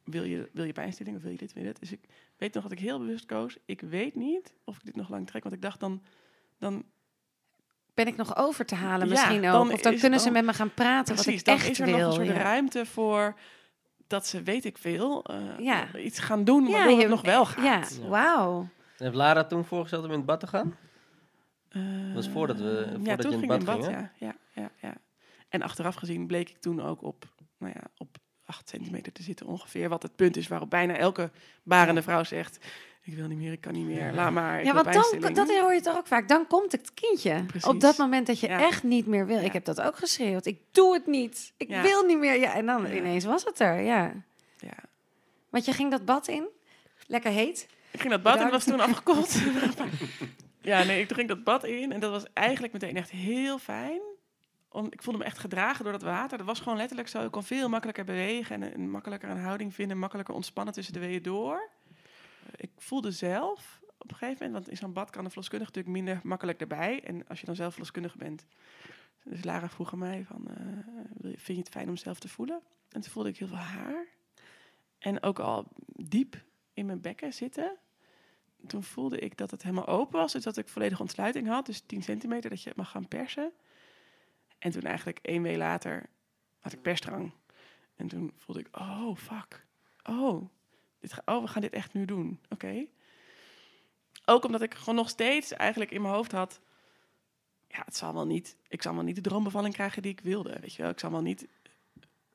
wil 0.05 0.25
je, 0.25 0.51
wil 0.53 0.65
je 0.65 0.73
pijnstilling 0.73 1.17
of 1.17 1.23
wil 1.23 1.31
je 1.31 1.37
dit, 1.39 1.53
wil 1.53 1.63
je 1.63 1.69
dit? 1.69 1.81
Dus 1.81 1.93
ik 1.93 2.01
weet 2.37 2.55
nog 2.55 2.63
dat 2.63 2.73
ik 2.73 2.79
heel 2.79 2.99
bewust 2.99 3.27
koos. 3.27 3.59
Ik 3.65 3.81
weet 3.81 4.15
niet 4.15 4.55
of 4.65 4.77
ik 4.77 4.85
dit 4.85 4.97
nog 4.97 5.09
lang 5.09 5.27
trek. 5.27 5.43
Want 5.43 5.55
ik 5.55 5.63
dacht 5.63 5.81
dan... 5.81 6.03
dan 6.59 6.85
Ben 8.05 8.13
ik 8.13 8.17
nog 8.19 8.37
over 8.37 8.67
te 8.67 8.75
halen 8.75 9.07
Ja, 9.09 9.13
misschien 9.13 9.37
ook? 9.47 9.53
dan 9.53 9.73
Of 9.73 9.81
dan 9.81 9.99
kunnen 9.99 10.21
ze 10.21 10.31
met 10.31 10.45
me 10.45 10.53
gaan 10.53 10.75
praten 10.75 11.15
precies, 11.15 11.25
wat 11.33 11.41
ik 11.41 11.45
dan 11.45 11.55
echt 11.55 11.69
is 11.71 11.81
er 11.81 11.87
wil. 11.87 11.99
nog 11.99 12.07
een 12.07 12.13
soort 12.27 12.37
ja. 12.37 12.43
ruimte 12.43 12.87
voor... 12.87 13.35
dat 14.07 14.27
ze, 14.27 14.43
weet 14.43 14.65
ik 14.65 14.79
veel, 14.79 15.25
eh, 15.25 15.37
Ja. 15.59 15.97
iets 15.97 16.19
gaan 16.19 16.45
doen 16.45 16.65
Ja, 16.67 16.71
waardoor 16.73 16.93
je- 16.95 17.01
het 17.01 17.09
nog 17.11 17.23
wel 17.23 17.41
Ja, 17.41 17.45
gaat. 17.81 17.99
Ja. 18.03 18.09
wauw. 18.09 18.61
En 18.61 18.69
heeft 19.05 19.15
Lara 19.15 19.45
toen 19.45 19.65
voorgesteld 19.65 20.05
om 20.05 20.11
in 20.11 20.17
het 20.17 20.27
bad 20.27 20.41
te 20.41 20.47
gaan? 20.47 20.77
Eh, 21.69 21.83
was 22.15 22.29
voordat 22.29 22.59
we- 22.59 22.87
ja, 22.89 22.97
voordat 22.97 23.21
toen 23.21 23.31
je 23.31 23.37
in 23.37 23.43
ging 23.43 23.53
het 23.53 23.65
bad 23.65 23.77
in 23.77 23.83
ging, 23.85 23.97
bad, 23.97 24.11
ja, 24.19 24.27
ja, 24.27 24.35
ja, 24.63 24.71
ja. 24.89 24.95
En 25.49 25.63
achteraf 25.63 25.95
gezien 25.95 26.27
bleek 26.27 26.49
ik 26.51 26.57
toen 26.61 26.83
ook 26.83 27.03
op, 27.03 27.25
nou 27.59 27.73
ja, 27.75 27.83
op 27.97 28.17
8 28.45 28.69
centimeter 28.69 29.13
te 29.13 29.23
zitten 29.23 29.47
ongeveer. 29.47 29.89
Wat 29.89 30.03
het 30.03 30.17
punt 30.17 30.37
is 30.37 30.49
waarop 30.49 30.71
bijna 30.71 30.97
elke 30.97 31.31
barende 31.63 32.03
vrouw 32.03 32.25
zegt... 32.25 32.59
ik 33.03 33.15
wil 33.15 33.27
niet 33.27 33.39
meer, 33.39 33.53
ik 33.53 33.61
kan 33.61 33.73
niet 33.73 33.87
meer, 33.87 34.13
laat 34.13 34.33
maar, 34.33 34.65
Ja, 34.65 34.75
want 34.75 34.93
dan, 35.21 35.33
dat 35.33 35.59
hoor 35.61 35.75
je 35.75 35.81
toch 35.81 35.97
ook 35.97 36.07
vaak. 36.07 36.29
Dan 36.29 36.47
komt 36.47 36.73
het 36.73 36.95
kindje. 36.95 37.45
Precies. 37.47 37.69
Op 37.69 37.81
dat 37.81 37.97
moment 37.97 38.27
dat 38.27 38.41
je 38.41 38.49
Ja. 38.49 38.61
echt 38.61 38.83
niet 38.83 39.07
meer 39.07 39.27
wil. 39.27 39.43
Ik 39.43 39.53
heb 39.53 39.65
dat 39.65 39.81
ook 39.81 39.97
geschreeuwd. 39.97 40.47
Ik 40.47 40.59
doe 40.71 40.95
het 40.95 41.07
niet. 41.07 41.53
Ik 41.57 41.69
Ja. 41.69 41.83
wil 41.83 42.03
niet 42.03 42.19
meer. 42.19 42.41
Ja, 42.41 42.55
en 42.55 42.67
dan 42.67 42.87
ineens 42.87 43.25
was 43.25 43.45
het 43.45 43.61
er. 43.61 43.81
Ja. 43.81 44.13
Ja. 44.59 44.75
Want 45.51 45.65
je 45.65 45.73
ging 45.73 45.91
dat 45.91 46.05
bad 46.05 46.29
in. 46.29 46.49
Lekker 47.07 47.31
heet. 47.31 47.69
Ik 47.91 48.01
ging 48.01 48.13
dat 48.13 48.23
bad 48.23 48.37
en 48.39 48.45
Bedankt. 48.45 48.65
was 48.65 48.75
toen 48.77 48.85
afgekoeld. 48.87 49.35
ja, 50.61 50.83
nee, 50.85 51.01
ik 51.03 51.13
ging 51.13 51.29
dat 51.29 51.45
bad 51.45 51.65
in 51.65 51.93
en 51.93 52.01
dat 52.01 52.11
was 52.11 52.25
eigenlijk 52.33 52.73
meteen 52.73 52.97
echt 52.97 53.11
heel 53.11 53.59
fijn. 53.59 54.01
Om, 54.69 54.87
ik 54.91 55.03
voelde 55.03 55.19
me 55.19 55.25
echt 55.25 55.39
gedragen 55.39 55.83
door 55.85 55.93
dat 55.93 56.03
water. 56.03 56.39
Dat 56.39 56.47
was 56.47 56.61
gewoon 56.61 56.79
letterlijk 56.79 57.09
zo. 57.09 57.25
Ik 57.25 57.31
kon 57.31 57.43
veel 57.45 57.69
makkelijker 57.69 58.05
bewegen 58.05 58.63
en 58.63 58.75
een 58.75 58.91
makkelijker 58.91 59.29
een 59.29 59.41
houding 59.41 59.75
vinden. 59.75 59.99
Makkelijker 59.99 60.35
ontspannen 60.35 60.75
tussen 60.75 60.95
de 60.95 61.01
weeën 61.01 61.23
door. 61.23 61.69
Ik 62.57 62.71
voelde 62.77 63.11
zelf 63.11 63.81
op 63.99 64.11
een 64.11 64.17
gegeven 64.17 64.47
moment, 64.47 64.53
want 64.53 64.69
in 64.69 64.77
zo'n 64.77 64.93
bad 64.93 65.11
kan 65.11 65.25
de 65.25 65.31
verloskundige 65.31 65.71
natuurlijk 65.73 66.05
minder 66.05 66.21
makkelijk 66.29 66.61
erbij. 66.61 67.03
En 67.05 67.29
als 67.29 67.41
je 67.41 67.47
dan 67.47 67.55
zelf 67.55 67.71
verloskundige 67.73 68.19
bent. 68.19 68.47
Dus 69.25 69.45
Lara 69.45 69.69
vroeg 69.69 69.93
aan 69.93 69.99
mij 69.99 70.25
van, 70.25 70.49
eh, 70.49 70.67
vind 71.23 71.47
je 71.47 71.59
het 71.59 71.69
fijn 71.69 71.89
om 71.89 71.97
zelf 71.97 72.19
te 72.19 72.29
voelen? 72.29 72.63
En 72.89 73.01
toen 73.01 73.13
voelde 73.13 73.29
ik 73.29 73.37
heel 73.39 73.49
veel 73.49 73.57
haar. 73.57 74.07
En 74.99 75.23
ook 75.23 75.39
al 75.39 75.69
diep 75.87 76.43
in 76.73 76.87
mijn 76.87 77.01
bekken 77.01 77.33
zitten. 77.33 77.77
Toen 78.67 78.83
voelde 78.83 79.19
ik 79.19 79.37
dat 79.37 79.51
het 79.51 79.63
helemaal 79.63 79.87
open 79.87 80.21
was. 80.21 80.33
Dus 80.33 80.43
dat 80.43 80.57
ik 80.57 80.69
volledige 80.69 81.01
ontsluiting 81.01 81.49
had. 81.49 81.67
Dus 81.67 81.81
10 81.81 82.03
centimeter 82.03 82.51
dat 82.51 82.63
je 82.63 82.69
het 82.69 82.79
mag 82.79 82.91
gaan 82.91 83.09
persen. 83.09 83.53
En 84.59 84.71
toen 84.71 84.83
eigenlijk 84.83 85.19
één 85.23 85.43
week 85.43 85.57
later 85.57 86.09
had 86.59 86.73
ik 86.73 86.83
persdrang. 86.83 87.33
En 87.97 88.09
toen 88.09 88.33
voelde 88.37 88.61
ik, 88.61 88.77
oh 88.79 89.17
fuck. 89.17 89.67
Oh, 90.03 90.49
dit 91.03 91.23
oh, 91.25 91.43
we 91.43 91.49
gaan 91.49 91.63
dit 91.63 91.73
echt 91.73 91.93
nu 91.93 92.05
doen. 92.05 92.41
Oké. 92.49 92.87
Ook 94.25 94.45
omdat 94.45 94.63
ik 94.63 94.75
gewoon 94.75 94.95
nog 94.95 95.09
steeds 95.09 95.53
eigenlijk 95.53 95.91
in 95.91 96.03
mijn 96.03 96.15
hoofd 96.15 96.33
had... 96.33 96.61
Ja, 97.69 97.83
het 97.85 97.97
zal 97.97 98.15
wel 98.15 98.27
niet... 98.27 98.57
Ik 98.69 98.83
zal 98.83 98.95
wel 98.95 99.03
niet 99.03 99.15
de 99.15 99.21
droombevalling 99.21 99.75
krijgen 99.75 100.03
die 100.03 100.13
ik 100.13 100.21
wilde, 100.21 100.59
weet 100.61 100.75
je 100.75 100.83
wel. 100.83 100.91
Ik 100.91 100.99
zal 100.99 101.11
wel 101.11 101.23
niet 101.23 101.47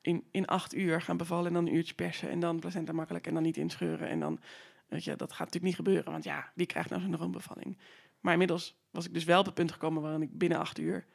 in, 0.01 0.27
in 0.31 0.45
acht 0.45 0.75
uur 0.75 1.01
gaan 1.01 1.17
bevallen 1.17 1.47
en 1.47 1.53
dan 1.53 1.67
een 1.67 1.75
uurtje 1.75 1.93
persen... 1.93 2.29
en 2.29 2.39
dan 2.39 2.59
placenta 2.59 2.91
makkelijk 2.91 3.27
en 3.27 3.33
dan 3.33 3.43
niet 3.43 3.57
inscheuren. 3.57 4.09
En 4.09 4.19
dan, 4.19 4.39
weet 4.87 5.03
je, 5.03 5.15
dat 5.15 5.31
gaat 5.31 5.39
natuurlijk 5.39 5.65
niet 5.65 5.75
gebeuren. 5.75 6.11
Want 6.11 6.23
ja, 6.23 6.51
wie 6.55 6.65
krijgt 6.65 6.89
nou 6.89 7.01
zo'n 7.01 7.11
droombevalling? 7.11 7.77
Maar 8.19 8.33
inmiddels 8.33 8.75
was 8.91 9.05
ik 9.05 9.13
dus 9.13 9.23
wel 9.23 9.39
op 9.39 9.45
het 9.45 9.53
punt 9.53 9.71
gekomen 9.71 10.01
waarin 10.01 10.21
ik 10.21 10.37
binnen 10.37 10.59
acht 10.59 10.79
uur 10.79 11.05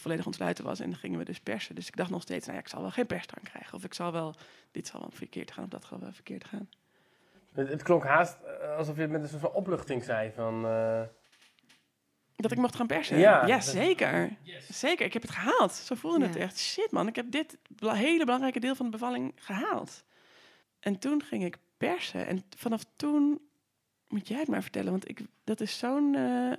volledig 0.00 0.26
ontsluiten 0.26 0.64
was. 0.64 0.80
En 0.80 0.90
dan 0.90 0.98
gingen 0.98 1.18
we 1.18 1.24
dus 1.24 1.40
persen. 1.40 1.74
Dus 1.74 1.86
ik 1.86 1.96
dacht 1.96 2.10
nog 2.10 2.22
steeds, 2.22 2.44
nou 2.46 2.58
ja, 2.58 2.62
ik 2.64 2.68
zal 2.70 2.80
wel 2.80 2.90
geen 2.90 3.06
persdrang 3.06 3.48
krijgen. 3.48 3.74
Of 3.74 3.84
ik 3.84 3.94
zal 3.94 4.12
wel, 4.12 4.34
dit 4.70 4.86
zal 4.86 5.00
wel 5.00 5.10
verkeerd 5.12 5.50
gaan, 5.52 5.64
of 5.64 5.70
dat 5.70 5.84
zal 5.84 5.98
wel 6.00 6.12
verkeerd 6.12 6.44
gaan. 6.44 6.68
Het, 7.52 7.68
het 7.68 7.82
klonk 7.82 8.04
haast 8.04 8.36
eh, 8.42 8.76
alsof 8.76 8.94
je 8.96 9.02
het 9.02 9.10
met 9.10 9.22
een 9.22 9.28
soort 9.28 9.40
van 9.40 9.52
opluchting 9.52 10.04
zei 10.04 10.32
van... 10.34 10.66
eh, 10.66 11.02
Dat 12.36 12.52
ik 12.52 12.58
mocht 12.58 12.76
gaan 12.76 12.86
persen? 12.86 13.18
Ja, 13.18 13.60
zeker. 13.60 14.36
Zeker, 14.68 15.06
ik 15.06 15.12
heb 15.12 15.22
het 15.22 15.30
gehaald. 15.30 15.72
Zo 15.72 15.94
voelde 15.94 16.26
het 16.26 16.36
echt. 16.36 16.58
Shit 16.58 16.90
man, 16.90 17.06
ik 17.06 17.16
heb 17.16 17.30
dit 17.30 17.58
hele 17.78 18.24
belangrijke 18.24 18.60
deel 18.60 18.74
van 18.74 18.84
de 18.86 18.92
bevalling 18.92 19.32
gehaald. 19.36 20.04
En 20.80 20.98
toen 20.98 21.22
ging 21.22 21.44
ik 21.44 21.56
persen. 21.76 22.26
En 22.26 22.44
vanaf 22.56 22.84
toen 22.96 23.40
moet 24.08 24.28
jij 24.28 24.38
het 24.38 24.48
maar 24.48 24.62
vertellen, 24.62 24.90
want 24.90 25.08
ik, 25.08 25.20
dat 25.44 25.60
is 25.60 25.78
zo'n 25.78 26.14
eh, 26.14 26.52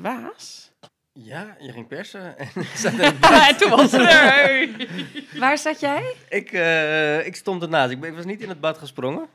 waas. 0.00 0.72
Ja, 1.16 1.56
je 1.60 1.72
ging 1.72 1.86
persen. 1.86 2.38
en 2.38 2.48
er- 3.00 3.56
toen 3.56 3.70
was 3.70 3.92
het 3.92 4.00
er. 4.10 4.68
Waar 5.40 5.58
zat 5.58 5.80
jij? 5.80 6.14
ik, 6.28 6.52
eh, 6.52 7.26
ik 7.26 7.36
stond 7.36 7.62
ernaast. 7.62 7.90
Ik, 7.90 8.00
ben- 8.00 8.10
ik 8.10 8.16
was 8.16 8.24
niet 8.24 8.40
in 8.40 8.48
het 8.48 8.60
bad 8.60 8.78
gesprongen. 8.78 9.26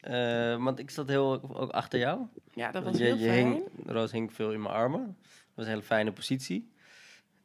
Eh, 0.00 0.62
want 0.64 0.78
ik 0.78 0.90
zat 0.90 1.08
heel 1.08 1.40
ook 1.52 1.70
achter 1.70 1.98
jou. 1.98 2.20
Ja, 2.54 2.70
dat 2.70 2.82
was 2.84 2.96
je, 2.96 3.04
heel 3.04 3.16
je 3.16 3.26
fijn. 3.28 3.46
hing, 3.52 3.62
Roos 3.86 4.12
hing 4.12 4.32
veel 4.34 4.52
in 4.52 4.62
mijn 4.62 4.74
armen. 4.74 5.16
Dat 5.22 5.36
was 5.54 5.64
een 5.64 5.70
hele 5.70 5.82
fijne 5.82 6.12
positie. 6.12 6.72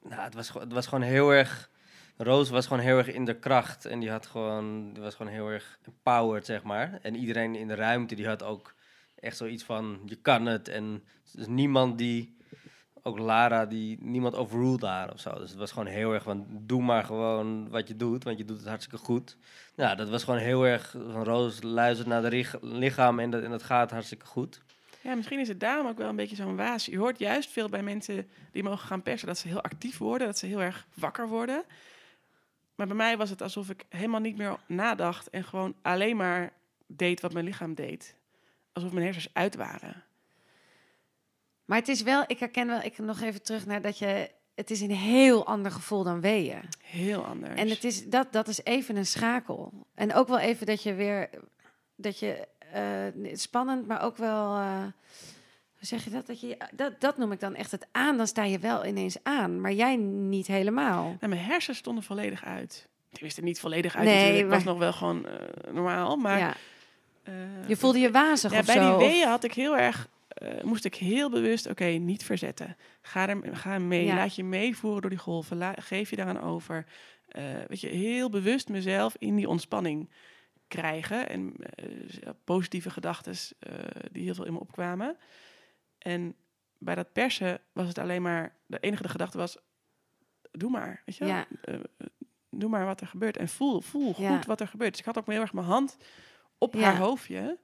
Nou, 0.04 0.22
het 0.22 0.34
was, 0.34 0.50
gewoon- 0.50 0.64
het 0.66 0.74
was 0.76 0.88
gewoon 0.88 1.04
heel 1.04 1.30
erg... 1.34 1.70
Roos 2.18 2.50
was 2.50 2.68
gewoon 2.68 2.84
heel 2.84 2.98
erg 2.98 3.08
in 3.12 3.26
de 3.26 3.36
kracht. 3.40 3.86
En 3.86 4.00
die, 4.00 4.10
had 4.10 4.26
gewoon, 4.26 4.94
die 4.94 5.04
was 5.04 5.16
gewoon 5.16 5.32
heel 5.32 5.48
erg 5.50 5.80
empowered, 5.86 6.46
zeg 6.46 6.64
maar. 6.64 7.00
En 7.02 7.16
iedereen 7.16 7.56
in 7.56 7.68
de 7.68 7.76
ruimte, 7.76 8.16
die 8.16 8.28
had 8.28 8.44
ook 8.44 8.74
echt 9.20 9.38
zoiets 9.38 9.64
van... 9.64 10.00
Je 10.06 10.16
kan 10.16 10.46
het. 10.46 10.68
En 10.68 11.04
dus 11.34 11.48
niemand 11.48 11.98
die... 11.98 12.37
Ook 13.08 13.20
Lara, 13.20 13.66
die, 13.66 13.98
niemand 14.02 14.36
overruled 14.36 14.80
daar 14.80 15.14
of 15.14 15.20
zo. 15.20 15.34
Dus 15.34 15.50
het 15.50 15.60
was 15.60 15.72
gewoon 15.72 15.88
heel 15.88 16.14
erg 16.14 16.24
van... 16.24 16.46
Doe 16.50 16.82
maar 16.82 17.04
gewoon 17.04 17.70
wat 17.70 17.88
je 17.88 17.96
doet, 17.96 18.24
want 18.24 18.38
je 18.38 18.46
doet 18.46 18.58
het 18.58 18.68
hartstikke 18.68 19.06
goed. 19.06 19.38
Nou, 19.76 19.96
dat 19.96 20.10
was 20.10 20.24
gewoon 20.24 20.40
heel 20.40 20.66
erg... 20.66 20.96
Van 21.12 21.24
Roos 21.24 21.62
luistert 21.62 22.08
naar 22.08 22.30
de 22.30 22.46
lichaam 22.62 23.20
en 23.20 23.30
dat, 23.30 23.44
en 23.44 23.50
dat 23.50 23.64
gaat 23.64 23.92
hartstikke 23.92 24.26
goed. 24.26 24.62
Ja, 25.02 25.16
misschien 25.16 25.40
is 25.40 25.48
het 25.48 25.60
daarom 25.60 25.88
ook 25.88 25.98
wel 25.98 26.10
een 26.10 26.16
beetje 26.16 26.36
zo'n 26.36 26.56
waas. 26.56 26.86
Je 26.86 26.98
hoort 26.98 27.20
juist 27.20 27.50
veel 27.50 27.70
bij 27.70 27.84
mensen 27.84 28.30
die 28.52 28.64
mogen 28.64 28.88
gaan 28.88 29.02
persen 29.02 29.28
dat 29.28 29.38
ze 29.38 29.48
heel 29.48 29.62
actief 29.62 29.98
worden, 29.98 30.28
dat 30.28 30.38
ze 30.38 30.46
heel 30.46 30.62
erg 30.62 30.88
wakker 30.94 31.28
worden. 31.28 31.64
Maar 32.76 32.88
bij 32.88 32.96
mij 32.96 33.18
was 33.18 33.30
het 33.30 33.42
alsof 33.42 33.70
ik 33.70 33.86
helemaal 33.90 34.20
niet 34.20 34.38
meer 34.38 34.58
nadacht 34.66 35.30
en 35.30 35.44
gewoon 35.44 35.76
alleen 35.82 36.18
maar 36.18 36.54
deed 36.88 37.22
wat 37.22 37.34
mijn 37.34 37.46
lichaam 37.46 37.74
deed. 37.74 38.16
Alsof 38.74 38.92
mijn 38.92 39.06
hersens 39.06 39.30
uit 39.34 39.56
waren. 39.56 40.04
Maar 41.68 41.78
het 41.78 41.88
is 41.88 42.02
wel, 42.02 42.24
ik 42.28 42.40
herken 42.40 42.68
wel, 42.68 42.82
ik 42.82 42.98
nog 42.98 43.22
even 43.22 43.42
terug 43.44 43.66
naar 43.66 43.82
dat 43.82 43.98
je, 43.98 44.32
het 44.56 44.72
is 44.72 44.82
een 44.82 44.92
heel 44.92 45.46
ander 45.46 45.72
gevoel 45.72 46.04
dan 46.04 46.22
weeën. 46.22 46.62
Heel 46.84 47.26
anders. 47.26 47.60
En 47.60 47.70
het 47.70 47.84
is, 47.84 48.06
dat, 48.10 48.32
dat 48.32 48.48
is 48.48 48.64
even 48.64 48.96
een 48.96 49.06
schakel. 49.06 49.72
En 49.96 50.14
ook 50.14 50.28
wel 50.28 50.40
even 50.40 50.66
dat 50.66 50.84
je 50.84 50.94
weer, 50.94 51.30
dat 51.96 52.20
je, 52.20 52.48
eh, 52.72 53.36
spannend, 53.36 53.88
maar 53.88 54.02
ook 54.02 54.18
wel, 54.18 54.56
eh, 54.56 54.82
hoe 55.78 55.86
zeg 55.88 56.04
je 56.04 56.10
dat? 56.10 56.28
dat, 56.28 56.40
je, 56.40 56.58
dat? 56.74 57.02
Dat 57.02 57.18
noem 57.18 57.32
ik 57.32 57.40
dan 57.40 57.56
echt 57.56 57.72
het 57.72 57.88
aan, 57.92 58.18
dan 58.18 58.28
sta 58.28 58.44
je 58.44 58.60
wel 58.60 58.86
ineens 58.86 59.18
aan, 59.24 59.62
maar 59.62 59.74
jij 59.74 59.96
niet 59.96 60.48
helemaal. 60.48 61.04
Nou, 61.04 61.28
mijn 61.28 61.46
hersens 61.46 61.78
stonden 61.78 62.04
volledig 62.04 62.44
uit. 62.44 62.88
Tenminste, 63.12 63.42
niet 63.44 63.60
volledig 63.60 63.96
uit 63.96 64.06
Nee, 64.06 64.16
natuurlijk. 64.16 64.44
Het 64.44 64.54
was 64.54 64.64
nog 64.64 64.78
wel 64.78 64.94
gewoon 64.94 65.26
eh, 65.28 65.74
normaal. 65.74 66.16
Maar 66.16 66.40
ja. 66.40 66.54
Je 67.68 67.76
voelde 67.78 68.00
je 68.00 68.12
wazig 68.12 68.52
ja, 68.52 68.60
of 68.60 68.66
bij 68.66 68.76
zo. 68.76 68.82
die 68.82 68.96
of- 68.96 69.12
weeën 69.12 69.28
had 69.28 69.44
ik 69.44 69.54
heel 69.54 69.78
erg, 69.78 70.08
eh, 70.38 70.64
moest 70.64 70.86
ik 70.86 70.96
heel 70.96 71.30
bewust, 71.30 71.68
oké, 71.70 71.86
niet 71.86 72.24
verzetten. 72.24 72.76
Ga, 73.02 73.30
er, 73.30 73.56
ga 73.56 73.80
mee, 73.80 74.06
Ja. 74.06 74.16
laat 74.16 74.36
je 74.36 74.44
meevoeren 74.44 75.02
door 75.02 75.10
die 75.10 75.20
golven, 75.20 75.58
la- 75.58 75.76
geef 75.80 76.10
je 76.10 76.16
daaraan 76.16 76.42
over. 76.42 76.86
Eh, 77.28 77.44
weet 77.68 77.82
je, 77.82 77.88
heel 77.88 78.30
bewust 78.30 78.70
mezelf 78.70 79.16
in 79.18 79.36
die 79.36 79.50
ontspanning 79.50 80.10
krijgen. 80.68 81.30
En 81.30 81.54
eh, 81.58 82.30
positieve 82.44 82.90
gedachten 82.90 83.36
die 84.12 84.24
heel 84.24 84.34
veel 84.36 84.46
in 84.46 84.54
me 84.54 84.60
opkwamen. 84.60 85.18
En 85.98 86.36
bij 86.80 86.96
dat 86.96 87.14
persen 87.14 87.60
was 87.74 87.88
het 87.88 87.98
alleen 87.98 88.22
maar, 88.22 88.56
de 88.66 88.80
enige 88.80 89.10
gedachte 89.10 89.38
was, 89.38 89.58
doe 90.52 90.70
maar, 90.70 91.02
weet 91.06 91.16
je? 91.16 91.26
Ja. 91.26 91.48
Doe 92.50 92.70
maar 92.70 92.86
wat 92.86 93.02
er 93.02 93.08
gebeurt. 93.08 93.38
En 93.38 93.48
voel, 93.48 93.82
voel 93.82 94.14
goed 94.14 94.24
Ja. 94.26 94.42
wat 94.48 94.62
er 94.62 94.68
gebeurt. 94.68 94.92
Dus 94.92 95.00
ik 95.00 95.06
had 95.06 95.18
ook 95.18 95.28
heel 95.28 95.42
erg 95.42 95.54
mijn 95.54 95.66
hand 95.66 95.98
op 96.58 96.74
haar 96.76 96.98
hoofdje 96.98 97.58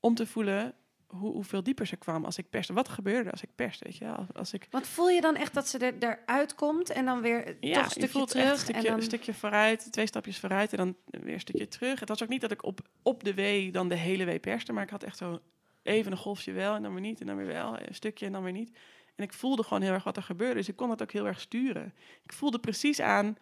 om 0.00 0.14
te 0.14 0.26
voelen 0.26 0.74
hoe, 1.12 1.32
hoeveel 1.32 1.62
dieper 1.62 1.86
ze 1.86 1.96
kwam 1.96 2.24
als 2.24 2.38
ik 2.38 2.50
perste. 2.50 2.72
Wat 2.72 2.88
gebeurde 2.88 3.30
als 3.30 3.42
ik 3.42 3.48
perste, 3.54 3.84
weet 3.84 3.96
je? 3.96 4.06
Als, 4.06 4.26
als 4.34 4.52
ik, 4.52 4.66
Want 4.70 4.86
voel 4.86 5.08
je 5.08 5.20
dan 5.20 5.36
echt 5.36 5.54
dat 5.54 5.68
ze 5.68 5.78
er, 5.78 5.94
eruit 5.98 6.54
komt 6.54 6.90
en 6.90 7.04
dan 7.04 7.20
weer 7.20 7.44
toch 7.44 7.54
ja, 7.60 7.78
een 7.78 7.84
je 7.84 7.90
stukje 7.90 8.24
terug? 8.26 8.50
een 8.50 8.58
stukje, 8.58 8.80
en 8.80 8.86
dan... 8.86 8.96
een 8.96 9.02
stukje 9.02 9.34
vooruit, 9.34 9.92
twee 9.92 10.06
stapjes 10.06 10.38
vooruit 10.38 10.72
en 10.72 10.76
dan 10.76 10.96
weer 11.04 11.34
een 11.34 11.40
stukje 11.40 11.68
terug. 11.68 12.00
Het 12.00 12.08
was 12.08 12.22
ook 12.22 12.28
niet 12.28 12.40
dat 12.40 12.50
ik 12.50 12.64
op, 12.64 12.80
op 13.02 13.24
de 13.24 13.34
wee 13.34 13.72
dan 13.72 13.88
de 13.88 13.94
hele 13.94 14.24
wee 14.24 14.38
perste, 14.38 14.72
maar 14.72 14.82
ik 14.82 14.90
had 14.90 15.02
echt 15.02 15.16
zo 15.16 15.40
even 15.82 16.12
een 16.12 16.18
golfje 16.18 16.52
wel 16.52 16.74
en 16.74 16.82
dan 16.82 16.92
weer 16.92 17.00
niet 17.00 17.20
en 17.20 17.26
dan 17.26 17.36
weer 17.36 17.46
wel, 17.46 17.78
een 17.78 17.94
stukje 17.94 18.26
en 18.26 18.32
dan 18.32 18.42
weer 18.42 18.52
niet. 18.52 18.78
En 19.14 19.24
ik 19.24 19.32
voelde 19.32 19.62
gewoon 19.62 19.82
heel 19.82 19.92
erg 19.92 20.04
wat 20.04 20.16
er 20.16 20.22
gebeurde, 20.22 20.54
dus 20.54 20.68
ik 20.68 20.76
kon 20.76 20.88
dat 20.88 21.02
ook 21.02 21.12
heel 21.12 21.26
erg 21.26 21.40
sturen. 21.40 21.94
Ik 22.22 22.32
voelde 22.32 22.58
precies 22.58 23.00
aan, 23.00 23.36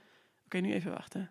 oké, 0.45 0.59
nu 0.59 0.73
even 0.73 0.93
wachten. 0.93 1.31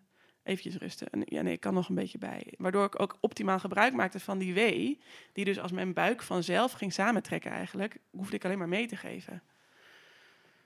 Eventjes 0.49 0.75
rusten. 0.75 1.09
En 1.09 1.21
ja, 1.25 1.41
nee, 1.41 1.53
ik 1.53 1.59
kan 1.59 1.73
nog 1.73 1.89
een 1.89 1.95
beetje 1.95 2.17
bij. 2.17 2.53
Waardoor 2.57 2.85
ik 2.85 3.01
ook 3.01 3.17
optimaal 3.19 3.59
gebruik 3.59 3.93
maakte 3.93 4.19
van 4.19 4.37
die 4.37 4.53
wee. 4.53 4.99
Die 5.33 5.45
dus 5.45 5.59
als 5.59 5.71
mijn 5.71 5.93
buik 5.93 6.21
vanzelf 6.21 6.71
ging 6.71 6.93
samentrekken 6.93 7.51
eigenlijk. 7.51 7.97
Hoefde 8.11 8.35
ik 8.35 8.45
alleen 8.45 8.57
maar 8.57 8.67
mee 8.67 8.87
te 8.87 8.95
geven. 8.95 9.41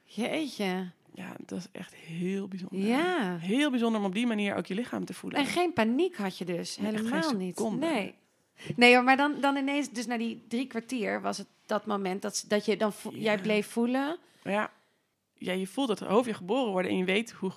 Jeetje. 0.03 0.91
Ja, 1.13 1.35
dat 1.45 1.57
is 1.59 1.67
echt 1.71 1.95
heel 1.95 2.47
bijzonder. 2.47 2.79
Ja. 2.79 3.37
Heel 3.37 3.69
bijzonder 3.69 3.99
om 3.99 4.05
op 4.05 4.13
die 4.13 4.27
manier 4.27 4.55
ook 4.55 4.65
je 4.65 4.73
lichaam 4.73 5.05
te 5.05 5.13
voelen. 5.13 5.39
En 5.39 5.45
geen 5.45 5.73
paniek 5.73 6.15
had 6.15 6.37
je 6.37 6.45
dus, 6.45 6.77
Nee, 6.77 6.91
helemaal 6.91 7.33
niet. 7.33 7.59
Nee. 7.79 8.15
Nee 8.75 8.93
hoor, 8.93 9.03
maar 9.03 9.17
dan, 9.17 9.41
dan 9.41 9.55
ineens, 9.55 9.89
dus 9.91 10.05
na 10.05 10.17
die 10.17 10.45
drie 10.47 10.67
kwartier 10.67 11.21
was 11.21 11.37
het 11.37 11.47
dat 11.65 11.85
moment 11.85 12.21
dat, 12.21 12.45
dat 12.47 12.65
je 12.65 12.77
dan, 12.77 12.93
Ja. 13.03 13.09
jij 13.11 13.37
bleef 13.37 13.67
voelen. 13.67 14.17
Ja, 14.43 14.71
ja, 15.33 15.53
je 15.53 15.67
voelt 15.67 15.87
dat 15.87 15.99
hoofdje 15.99 16.33
geboren 16.33 16.71
worden 16.71 16.91
en 16.91 16.97
je 16.97 17.05
weet 17.05 17.31
hoe... 17.31 17.51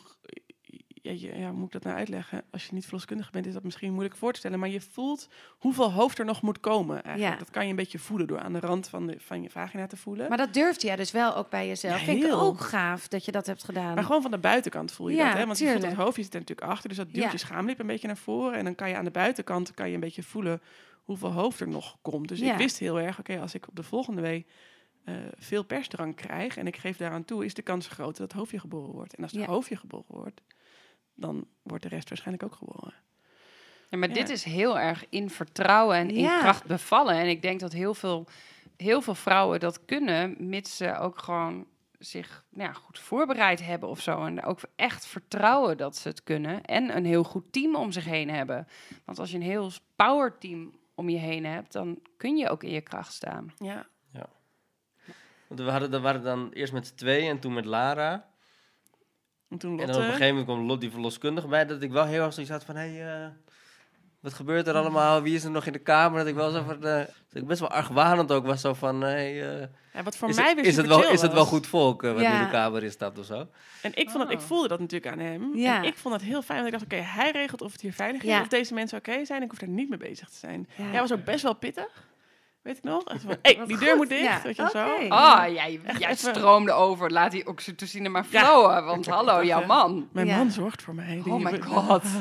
Ja, 1.06 1.12
je, 1.12 1.38
ja, 1.38 1.52
moet 1.52 1.66
ik 1.66 1.72
dat 1.72 1.82
nou 1.82 1.96
uitleggen? 1.96 2.42
Als 2.50 2.66
je 2.66 2.74
niet 2.74 2.84
verloskundige 2.84 3.30
bent, 3.30 3.46
is 3.46 3.52
dat 3.52 3.62
misschien 3.62 3.92
moeilijk 3.92 4.16
voor 4.16 4.32
te 4.32 4.38
stellen. 4.38 4.58
Maar 4.58 4.68
je 4.68 4.80
voelt 4.80 5.28
hoeveel 5.58 5.92
hoofd 5.92 6.18
er 6.18 6.24
nog 6.24 6.42
moet 6.42 6.60
komen. 6.60 7.02
Eigenlijk. 7.02 7.34
Ja. 7.34 7.38
Dat 7.38 7.50
kan 7.50 7.64
je 7.64 7.70
een 7.70 7.76
beetje 7.76 7.98
voelen 7.98 8.26
door 8.26 8.38
aan 8.38 8.52
de 8.52 8.60
rand 8.60 8.88
van, 8.88 9.06
de, 9.06 9.16
van 9.18 9.42
je 9.42 9.50
vagina 9.50 9.86
te 9.86 9.96
voelen. 9.96 10.28
Maar 10.28 10.38
dat 10.38 10.54
durfde 10.54 10.86
jij 10.86 10.96
dus 10.96 11.10
wel 11.10 11.36
ook 11.36 11.50
bij 11.50 11.66
jezelf. 11.66 11.98
Ja, 11.98 12.04
Vind 12.04 12.24
ik 12.24 12.32
ook 12.32 12.60
gaaf 12.60 13.08
dat 13.08 13.24
je 13.24 13.32
dat 13.32 13.46
hebt 13.46 13.64
gedaan. 13.64 13.94
Maar 13.94 14.04
gewoon 14.04 14.22
van 14.22 14.30
de 14.30 14.38
buitenkant 14.38 14.92
voel 14.92 15.08
je 15.08 15.16
dat, 15.16 15.32
hè? 15.32 15.46
Want 15.46 15.58
je 15.58 15.70
voelt 15.70 15.84
het 15.84 15.94
hoofdje 15.94 16.22
zit 16.22 16.34
er 16.34 16.40
natuurlijk 16.40 16.68
achter, 16.68 16.88
dus 16.88 16.98
dat 16.98 17.12
duwt 17.12 17.32
je 17.32 17.38
schaamlip 17.38 17.78
een 17.78 17.86
beetje 17.86 18.06
naar 18.06 18.16
voren. 18.16 18.58
En 18.58 18.64
dan 18.64 18.74
kan 18.74 18.88
je 18.88 18.96
aan 18.96 19.04
de 19.04 19.10
buitenkant 19.10 19.74
kan 19.74 19.88
je 19.88 19.94
een 19.94 20.00
beetje 20.00 20.22
voelen 20.22 20.60
hoeveel 21.04 21.32
hoofd 21.32 21.60
er 21.60 21.68
nog 21.68 21.96
komt. 22.02 22.28
Dus 22.28 22.40
ik 22.40 22.56
wist 22.56 22.78
heel 22.78 23.00
erg, 23.00 23.18
oké, 23.18 23.40
als 23.40 23.54
ik 23.54 23.68
op 23.68 23.76
de 23.76 23.82
volgende 23.82 24.20
week 24.20 24.46
eh, 25.04 25.14
veel 25.38 25.64
persdrang 25.64 26.14
krijg 26.14 26.56
en 26.56 26.66
ik 26.66 26.76
geef 26.76 26.96
daaraan 26.96 27.24
toe, 27.24 27.44
is 27.44 27.54
de 27.54 27.62
kans 27.62 27.86
groot 27.88 28.16
dat 28.16 28.30
het 28.30 28.32
hoofdje 28.32 28.58
geboren 28.58 28.92
wordt. 28.92 29.14
En 29.14 29.22
als 29.22 29.32
het 29.32 29.44
hoofdje 29.44 29.76
geboren 29.76 30.04
wordt, 30.08 30.40
dan 31.16 31.46
wordt 31.62 31.82
de 31.82 31.88
rest 31.88 32.08
waarschijnlijk 32.08 32.44
ook 32.44 32.54
geboren. 32.58 32.94
Ja, 33.88 33.98
maar 33.98 34.08
Ja. 34.08 34.14
dit 34.14 34.28
is 34.28 34.44
heel 34.44 34.78
erg 34.78 35.04
in 35.08 35.30
vertrouwen 35.30 35.96
en 35.96 36.10
in 36.10 36.20
Ja. 36.22 36.38
kracht 36.40 36.64
bevallen. 36.64 37.14
En 37.14 37.26
ik 37.28 37.42
denk 37.42 37.60
dat 37.60 37.72
heel 37.72 37.94
veel, 37.94 38.26
heel 38.76 39.00
veel 39.02 39.14
vrouwen 39.14 39.60
dat 39.60 39.84
kunnen, 39.84 40.36
mits 40.38 40.76
ze 40.76 40.96
ook 40.98 41.18
gewoon 41.18 41.66
zich 41.98 42.44
nou 42.50 42.68
ja, 42.68 42.74
goed 42.74 42.98
voorbereid 42.98 43.64
hebben 43.66 43.88
of 43.88 44.00
zo. 44.00 44.24
En 44.24 44.42
ook 44.44 44.60
echt 44.76 45.06
vertrouwen 45.06 45.76
dat 45.76 45.96
ze 45.96 46.08
het 46.08 46.22
kunnen. 46.22 46.64
En 46.64 46.96
een 46.96 47.04
heel 47.04 47.22
goed 47.24 47.52
team 47.52 47.76
om 47.76 47.92
zich 47.92 48.04
heen 48.04 48.30
hebben. 48.30 48.68
Want 49.04 49.18
als 49.18 49.30
je 49.30 49.36
een 49.36 49.42
heel 49.42 49.70
power 49.96 50.38
team 50.38 50.74
om 50.94 51.08
je 51.08 51.18
heen 51.18 51.44
hebt, 51.46 51.72
dan 51.72 51.98
kun 52.16 52.36
je 52.36 52.48
ook 52.48 52.62
in 52.62 52.70
je 52.70 52.80
kracht 52.80 53.12
staan. 53.12 53.52
Ja, 53.56 53.86
Want 55.48 55.60
we 55.60 55.70
hadden, 55.70 55.90
we 55.90 56.00
waren 56.00 56.22
dan 56.22 56.50
eerst 56.52 56.72
met 56.72 56.86
z'n 56.86 56.94
tweeën 56.94 57.30
en 57.30 57.38
toen 57.40 57.52
met 57.54 57.64
Lara. 57.64 58.28
En 59.50 59.58
toen 59.58 59.80
En 59.80 59.86
dan 59.86 59.96
op 59.96 60.02
een 60.02 60.06
gegeven 60.06 60.28
moment 60.28 60.44
kwam 60.46 60.66
Lot 60.66 60.80
die 60.80 60.90
verloskundige 60.90 61.46
bij. 61.48 61.66
Dat 61.66 61.82
ik 61.82 61.90
wel 61.90 62.04
heel 62.04 62.22
erg 62.24 62.32
zoiets 62.32 62.52
had 62.52 62.64
van... 62.64 62.76
Hey, 62.76 63.14
eh, 63.22 63.26
wat 64.20 64.34
gebeurt 64.34 64.66
er 64.66 64.74
allemaal? 64.74 65.22
Wie 65.22 65.34
is 65.34 65.44
er 65.44 65.50
nog 65.50 65.66
in 65.66 65.72
de 65.72 65.78
kamer? 65.78 66.18
Dat 66.18 66.26
ik 66.26 66.34
wel 66.34 66.50
zo 66.50 66.62
van, 66.62 66.74
eh, 66.74 66.80
dat 66.82 67.42
ik 67.42 67.46
best 67.46 67.60
wel 67.60 67.70
argwanend 67.70 68.32
ook 68.32 68.46
was. 68.46 68.60
Zo 68.60 68.74
van, 68.74 69.00
hey, 69.00 69.58
eh, 69.60 69.66
Ja, 69.94 70.02
wat 70.02 70.16
voor 70.16 70.28
is, 70.28 70.36
mij 70.36 70.46
het, 70.46 70.54
weer 70.56 70.64
is, 70.64 70.76
het 70.76 70.86
wel, 70.86 71.08
is 71.10 71.20
het 71.22 71.32
wel 71.32 71.44
goed 71.44 71.66
volk 71.66 72.02
wat 72.02 72.20
Ja. 72.20 72.38
in 72.38 72.44
de 72.44 72.50
kamer 72.50 72.82
is 72.82 72.98
dat 72.98 73.18
of 73.18 73.24
zo? 73.24 73.46
En 73.82 73.90
ik, 73.94 74.10
vond 74.10 74.22
dat, 74.24 74.32
ik 74.32 74.38
Oh. 74.38 74.44
voelde 74.44 74.68
dat 74.68 74.78
natuurlijk 74.80 75.12
aan 75.12 75.18
hem. 75.18 75.56
Ja. 75.56 75.76
En 75.76 75.84
ik 75.84 75.96
vond 75.96 76.14
dat 76.14 76.22
heel 76.22 76.42
fijn, 76.42 76.62
want 76.62 76.72
ik 76.74 76.78
dacht, 76.80 76.92
oké, 76.92 77.02
hij 77.02 77.30
regelt 77.30 77.62
of 77.62 77.72
het 77.72 77.80
hier 77.80 77.92
veilig 77.92 78.22
is, 78.22 78.28
Ja. 78.28 78.40
of 78.40 78.48
deze 78.48 78.74
mensen 78.74 78.98
oké 78.98 79.24
zijn. 79.24 79.42
Ik 79.42 79.50
hoef 79.50 79.58
daar 79.58 79.68
niet 79.68 79.88
mee 79.88 79.98
bezig 79.98 80.28
te 80.28 80.36
zijn. 80.36 80.68
Ja. 80.76 80.90
Jij 80.90 81.00
was 81.00 81.12
ook 81.12 81.24
best 81.24 81.42
wel 81.42 81.54
pittig, 81.54 82.06
weet 82.66 82.76
ik 82.76 82.82
nog. 82.84 83.02
Hey, 83.42 83.56
Wat 83.58 83.68
die 83.68 83.78
deur 83.78 83.88
goed. 83.88 83.96
moet 83.96 84.08
dicht, 84.08 84.22
Ja, 84.22 84.40
weet 84.42 84.56
je 84.56 84.62
wel 84.62 84.70
zo. 84.70 84.92
oké. 84.92 85.14
Oh, 85.14 85.42
jij, 85.48 85.80
jij 85.98 86.14
stroomde 86.14 86.72
over. 86.72 87.10
Laat 87.12 87.30
die 87.30 87.46
oxytocine 87.46 88.08
maar 88.08 88.26
Ja. 88.30 88.40
flowen. 88.40 88.84
Want 88.84 89.06
hallo, 89.06 89.44
jouw 89.44 89.60
Ja. 89.60 89.66
man. 89.66 90.08
Mijn 90.12 90.26
Ja. 90.26 90.36
man 90.36 90.50
zorgt 90.50 90.82
voor 90.82 90.94
mij. 90.94 91.20
Die- 91.24 91.32
Oh 91.32 91.40
my 91.42 91.62
god. 91.62 92.02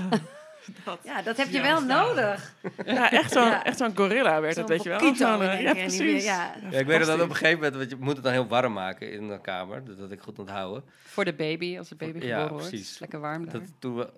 Dat. 0.86 1.00
Ja, 1.04 1.22
dat 1.22 1.38
heb 1.38 1.50
je 1.50 1.62
wel 1.62 1.82
nodig. 1.82 2.54
Ja, 2.86 3.12
echt 3.12 3.32
zo'n 3.32 3.44
Ja. 3.44 3.64
echt 3.64 3.78
zo'n 3.78 3.96
gorilla 3.96 4.42
werd 4.42 4.56
het, 4.56 4.68
Zo'n 4.68 4.76
weet 4.76 4.84
je 4.84 4.90
wel. 5.24 5.42
eh, 5.42 5.62
ja, 5.62 5.72
precies. 5.74 6.24
ja. 6.26 6.54
Ja, 6.72 6.78
ik 6.78 6.86
weet 6.86 6.98
het 6.98 7.08
dan 7.08 7.22
op 7.22 7.30
een 7.30 7.36
gegeven 7.36 7.56
moment, 7.56 7.76
want 7.76 7.90
je 7.90 7.96
moet 8.00 8.14
het 8.16 8.24
dan 8.24 8.32
heel 8.34 8.48
warm 8.48 8.74
maken 8.74 9.12
in 9.12 9.28
de 9.28 9.42
kamer. 9.42 9.86
Dat 9.86 9.98
had 10.00 10.12
ik 10.12 10.20
goed 10.22 10.40
onthouden. 10.40 10.84
Voor 11.04 11.26
de 11.26 11.34
baby, 11.34 11.78
als 11.78 11.90
de 11.90 11.96
baby 11.96 12.18
Ja, 12.18 12.24
geboren 12.36 12.50
wordt. 12.54 12.68
precies. 12.70 13.00
Lekker 13.00 13.20
warm 13.20 13.46
daar. 13.46 13.54
Dat 13.54 13.62
toen 13.80 13.96
we, 13.96 14.04
eh, 14.04 14.10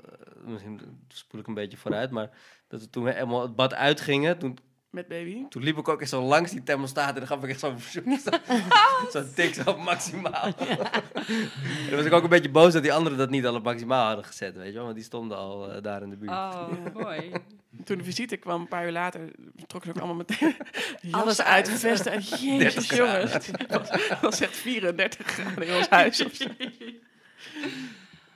misschien 0.45 0.81
spoel 1.07 1.39
ik 1.39 1.47
een 1.47 1.53
beetje 1.53 1.77
vooruit, 1.77 2.11
maar 2.11 2.29
dat 2.67 2.79
we 2.81 2.89
toen 2.89 3.03
we 3.03 3.11
helemaal 3.13 3.41
het 3.41 3.55
bad 3.55 3.73
uitgingen, 3.73 4.37
toen, 4.37 4.57
Met 4.89 5.07
baby. 5.07 5.45
toen 5.49 5.63
liep 5.63 5.77
ik 5.77 5.87
ook 5.87 6.01
echt 6.01 6.09
zo 6.09 6.21
langs 6.21 6.51
die 6.51 6.63
thermostaat 6.63 7.09
en 7.09 7.15
dan 7.15 7.27
gaf 7.27 7.43
ik 7.43 7.49
echt 7.49 7.59
zo'n 7.59 7.79
zo, 8.25 8.29
zo 9.11 9.23
tik 9.35 9.53
zo 9.53 9.77
maximaal. 9.77 10.43
en 10.43 10.55
dan 11.87 11.95
was 11.95 12.05
ik 12.05 12.13
ook 12.13 12.23
een 12.23 12.29
beetje 12.29 12.49
boos 12.49 12.73
dat 12.73 12.81
die 12.83 12.93
anderen 12.93 13.17
dat 13.17 13.29
niet 13.29 13.45
al 13.45 13.55
op 13.55 13.63
maximaal 13.63 14.05
hadden 14.07 14.25
gezet, 14.25 14.55
weet 14.55 14.67
je 14.67 14.73
wel, 14.73 14.83
want 14.83 14.95
die 14.95 15.03
stonden 15.03 15.37
al 15.37 15.71
eh, 15.71 15.83
daar 15.83 16.01
in 16.01 16.09
de 16.09 16.17
buurt. 16.17 16.31
Oh, 16.31 16.67
mooi. 16.93 17.31
Toen 17.83 17.97
de 17.97 18.03
visite 18.03 18.37
kwam, 18.37 18.61
een 18.61 18.67
paar 18.67 18.85
uur 18.85 18.91
later, 18.91 19.31
trokken 19.67 19.91
ze 19.91 19.95
ook 19.95 20.03
allemaal 20.05 20.25
meteen 20.27 20.55
Alles 21.11 21.41
uit, 21.41 21.69
uit. 21.69 21.79
vesten. 21.79 22.11
En 22.11 22.19
30 22.19 22.41
jezus 22.41 22.89
jongens, 22.89 23.31
het 23.33 23.51
was, 23.69 23.89
het 23.89 24.19
was 24.21 24.39
echt 24.41 24.55
34 24.55 25.27
graden 25.27 25.67
in 25.67 25.75
ons 25.75 25.89
huis. 25.89 26.17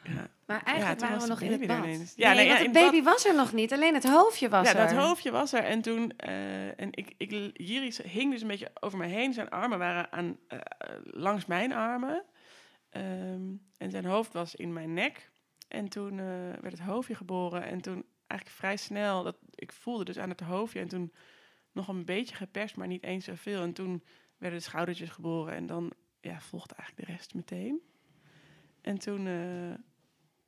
Ja, 0.04 0.28
Maar 0.52 0.60
Ja, 0.60 0.66
eigenlijk 0.66 1.00
toen 1.00 1.08
waren 1.10 1.28
was 1.28 1.38
we 1.38 1.46
nog 1.46 1.52
in 1.52 1.60
het 1.60 1.68
baby 1.68 1.74
bad. 1.74 1.86
ineens. 1.86 2.14
Ja, 2.16 2.34
nee, 2.34 2.46
ja, 2.46 2.54
want 2.54 2.64
het 2.64 2.72
baby 2.72 3.04
was 3.04 3.26
er 3.26 3.36
nog 3.36 3.54
niet. 3.54 3.74
Alleen 3.74 3.94
het 3.94 4.10
hoofdje 4.10 4.50
was 4.50 4.72
ja 4.72 4.78
er. 4.78 4.88
dat 4.88 5.04
hoofdje 5.04 5.32
was 5.32 5.54
er. 5.54 5.64
En 5.64 5.82
toen, 5.82 6.14
eh, 6.18 6.80
en 6.80 6.88
ik, 6.92 7.14
ik, 7.18 7.52
Jiris 7.54 7.98
hing 7.98 8.32
dus 8.32 8.42
een 8.42 8.48
beetje 8.48 8.72
over 8.80 8.98
me 8.98 9.06
heen. 9.06 9.34
Zijn 9.34 9.50
armen 9.50 9.80
waren 9.80 10.12
aan, 10.12 10.38
eh, 10.48 10.60
langs 11.04 11.46
mijn 11.46 11.74
armen. 11.74 12.24
Ehm, 12.90 13.42
en 13.78 13.92
zijn 13.92 14.06
hoofd 14.06 14.34
was 14.34 14.56
in 14.56 14.74
mijn 14.74 14.94
nek. 14.94 15.32
En 15.68 15.90
toen 15.90 16.20
eh, 16.20 16.26
werd 16.62 16.78
het 16.78 16.80
hoofdje 16.80 17.16
geboren. 17.16 17.64
En 17.64 17.82
toen 17.82 18.06
eigenlijk 18.28 18.60
vrij 18.60 18.78
snel, 18.78 19.24
dat, 19.24 19.38
ik 19.56 19.72
voelde 19.72 20.04
dus 20.04 20.20
aan 20.20 20.30
het 20.30 20.40
hoofdje. 20.40 20.80
En 20.80 20.88
toen 20.88 21.14
nog 21.72 21.88
een 21.88 22.06
beetje 22.06 22.36
geperst, 22.36 22.76
maar 22.76 22.88
niet 22.88 23.04
eens 23.04 23.26
zoveel. 23.26 23.62
En 23.62 23.74
toen 23.74 24.04
werden 24.38 24.60
de 24.60 24.66
schoudertjes 24.66 25.10
geboren. 25.10 25.54
En 25.54 25.66
dan 25.66 25.92
ja, 26.22 26.40
volgde 26.40 26.76
eigenlijk 26.76 27.08
de 27.08 27.14
rest 27.16 27.34
meteen. 27.34 27.82
En 28.82 28.98
toen, 28.98 29.28
eh, 29.28 29.80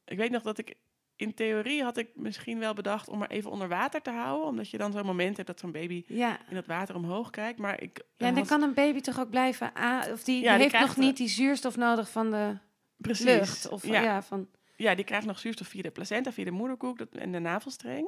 ik 0.05 0.17
weet 0.17 0.31
nog 0.31 0.41
dat 0.41 0.57
ik 0.57 0.73
in 1.15 1.33
theorie 1.33 1.83
had 1.83 1.97
ik 1.97 2.09
misschien 2.15 2.59
wel 2.59 2.73
bedacht 2.73 3.09
om 3.09 3.17
maar 3.17 3.29
even 3.29 3.51
onder 3.51 3.67
water 3.67 4.01
te 4.01 4.09
houden. 4.11 4.47
Omdat 4.47 4.69
je 4.69 4.77
dan 4.77 4.91
zo'n 4.91 5.05
moment 5.05 5.35
hebt 5.35 5.47
dat 5.47 5.59
zo'n 5.59 5.71
baby 5.71 6.03
Ja. 6.07 6.37
in 6.49 6.55
het 6.55 6.67
water 6.67 6.95
omhoog 6.95 7.29
kijkt. 7.29 7.59
Maar 7.59 7.81
ik 7.81 7.97
ja, 7.97 8.03
en 8.27 8.33
dan 8.33 8.37
had- 8.37 8.47
kan 8.47 8.61
een 8.61 8.73
baby 8.73 8.99
toch 9.01 9.19
ook 9.19 9.29
blijven 9.29 9.75
aan... 9.75 10.11
Of 10.11 10.23
die, 10.23 10.43
Ja, 10.43 10.53
die 10.53 10.61
heeft 10.61 10.79
nog 10.79 10.93
de- 10.93 10.99
niet 11.01 11.17
die 11.17 11.27
zuurstof 11.27 11.75
nodig 11.77 12.09
van 12.11 12.31
de 12.31 12.57
precies. 12.97 13.25
lucht. 13.25 13.69
Of, 13.69 13.85
ja. 13.85 14.01
ja. 14.01 14.21
van... 14.23 14.49
ja, 14.75 14.95
die 14.95 15.05
krijgt 15.05 15.25
nog 15.25 15.39
zuurstof 15.39 15.67
via 15.67 15.81
de 15.81 15.91
placenta, 15.91 16.31
via 16.31 16.43
de 16.45 16.51
moederkoek 16.51 16.97
dat, 16.97 17.09
en 17.11 17.31
de 17.31 17.39
navelstreng. 17.39 18.07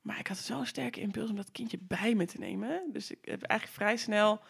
Maar 0.00 0.18
ik 0.18 0.26
had 0.26 0.36
zo'n 0.36 0.66
sterke 0.66 1.00
impuls 1.00 1.30
om 1.30 1.36
dat 1.36 1.50
kindje 1.52 1.78
bij 1.80 2.14
me 2.14 2.26
te 2.26 2.38
nemen. 2.38 2.82
Dus 2.92 3.10
ik 3.10 3.18
heb 3.20 3.42
eigenlijk 3.42 3.78
vrij 3.80 3.96
snel 3.96 4.40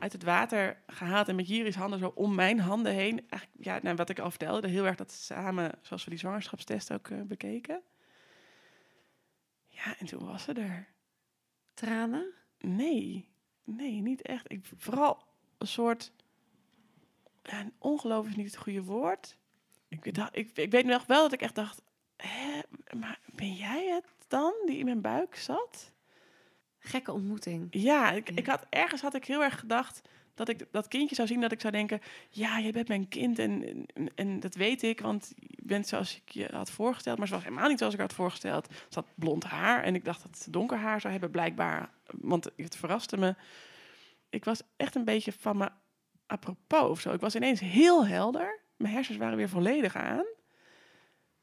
uit 0.00 0.12
het 0.12 0.22
water 0.22 0.82
gehaald 0.86 1.28
en 1.28 1.36
met 1.36 1.48
Jiris 1.48 1.74
handen 1.74 1.98
zo 1.98 2.12
om 2.14 2.34
mijn 2.34 2.60
handen 2.60 2.92
heen. 2.92 3.28
Eigenlijk, 3.28 3.64
ja, 3.64 3.78
nou, 3.82 3.96
wat 3.96 4.10
ik 4.10 4.18
al 4.18 4.30
vertelde, 4.30 4.68
heel 4.68 4.86
erg 4.86 4.96
dat 4.96 5.12
samen, 5.12 5.72
zoals 5.82 6.04
we 6.04 6.10
die 6.10 6.18
zwangerschapstest 6.18 6.92
ook 6.92 7.08
eh, 7.08 7.22
bekeken. 7.22 7.82
Ja, 9.68 9.98
en 9.98 10.06
toen 10.06 10.24
was 10.24 10.42
ze 10.42 10.52
er. 10.52 10.88
Tranen? 11.74 12.32
Nee, 12.58 13.28
nee, 13.64 14.00
niet 14.00 14.22
echt. 14.22 14.52
Ik, 14.52 14.64
vooral 14.76 15.22
een 15.58 15.66
soort. 15.66 16.12
Ja, 17.42 17.60
een 17.60 17.74
ongeloof 17.78 18.26
is 18.26 18.36
niet 18.36 18.46
het 18.46 18.56
goede 18.56 18.82
woord. 18.82 19.36
Ik, 19.88 20.14
dacht, 20.14 20.36
ik, 20.36 20.50
ik 20.56 20.70
weet 20.70 20.84
nog 20.84 21.06
wel 21.06 21.22
dat 21.22 21.32
ik 21.32 21.42
echt 21.42 21.54
dacht: 21.54 21.82
hè, 22.16 22.60
maar 22.96 23.20
ben 23.24 23.52
jij 23.52 23.88
het 23.88 24.06
dan 24.28 24.52
die 24.66 24.78
in 24.78 24.84
mijn 24.84 25.00
buik 25.00 25.36
zat? 25.36 25.92
Gekke 26.80 27.12
ontmoeting. 27.12 27.68
Ja, 27.70 28.10
ik, 28.12 28.28
Ja. 28.28 28.36
ik 28.36 28.46
had, 28.46 28.66
ergens 28.70 29.00
had 29.00 29.14
ik 29.14 29.24
heel 29.24 29.42
erg 29.42 29.58
gedacht 29.58 30.00
dat 30.34 30.48
ik 30.48 30.66
dat 30.70 30.88
kindje 30.88 31.14
zou 31.14 31.28
zien, 31.28 31.40
dat 31.40 31.52
ik 31.52 31.60
zou 31.60 31.72
denken: 31.72 32.00
ja, 32.30 32.60
jij 32.60 32.70
bent 32.70 32.88
mijn 32.88 33.08
kind 33.08 33.38
en, 33.38 33.86
en, 33.94 34.08
en 34.14 34.40
dat 34.40 34.54
weet 34.54 34.82
ik, 34.82 35.00
want 35.00 35.32
je 35.36 35.58
bent 35.62 35.88
zoals 35.88 36.16
ik 36.16 36.28
je 36.32 36.48
had 36.52 36.70
voorgesteld. 36.70 37.18
Maar 37.18 37.26
ze 37.26 37.34
was 37.34 37.42
helemaal 37.44 37.68
niet 37.68 37.78
zoals 37.78 37.94
ik 37.94 38.00
had 38.00 38.12
voorgesteld. 38.12 38.66
Ze 38.88 38.98
had 38.98 39.06
blond 39.14 39.44
haar 39.44 39.82
en 39.82 39.94
ik 39.94 40.04
dacht 40.04 40.22
dat 40.22 40.38
ze 40.38 40.50
donker 40.50 40.76
haar 40.78 41.00
zou 41.00 41.12
hebben, 41.12 41.30
blijkbaar. 41.30 41.90
Want 42.06 42.50
het 42.56 42.76
verraste 42.76 43.16
me. 43.16 43.34
Ik 44.28 44.44
was 44.44 44.62
echt 44.76 44.94
een 44.94 45.04
beetje 45.04 45.32
van 45.32 45.56
me 45.56 45.68
apropos 46.26 46.90
of 46.90 47.00
zo. 47.00 47.12
Ik 47.12 47.20
was 47.20 47.34
ineens 47.34 47.60
heel 47.60 48.06
helder. 48.06 48.60
Mijn 48.76 48.94
hersens 48.94 49.18
waren 49.18 49.36
weer 49.36 49.48
volledig 49.48 49.96
aan. 49.96 50.24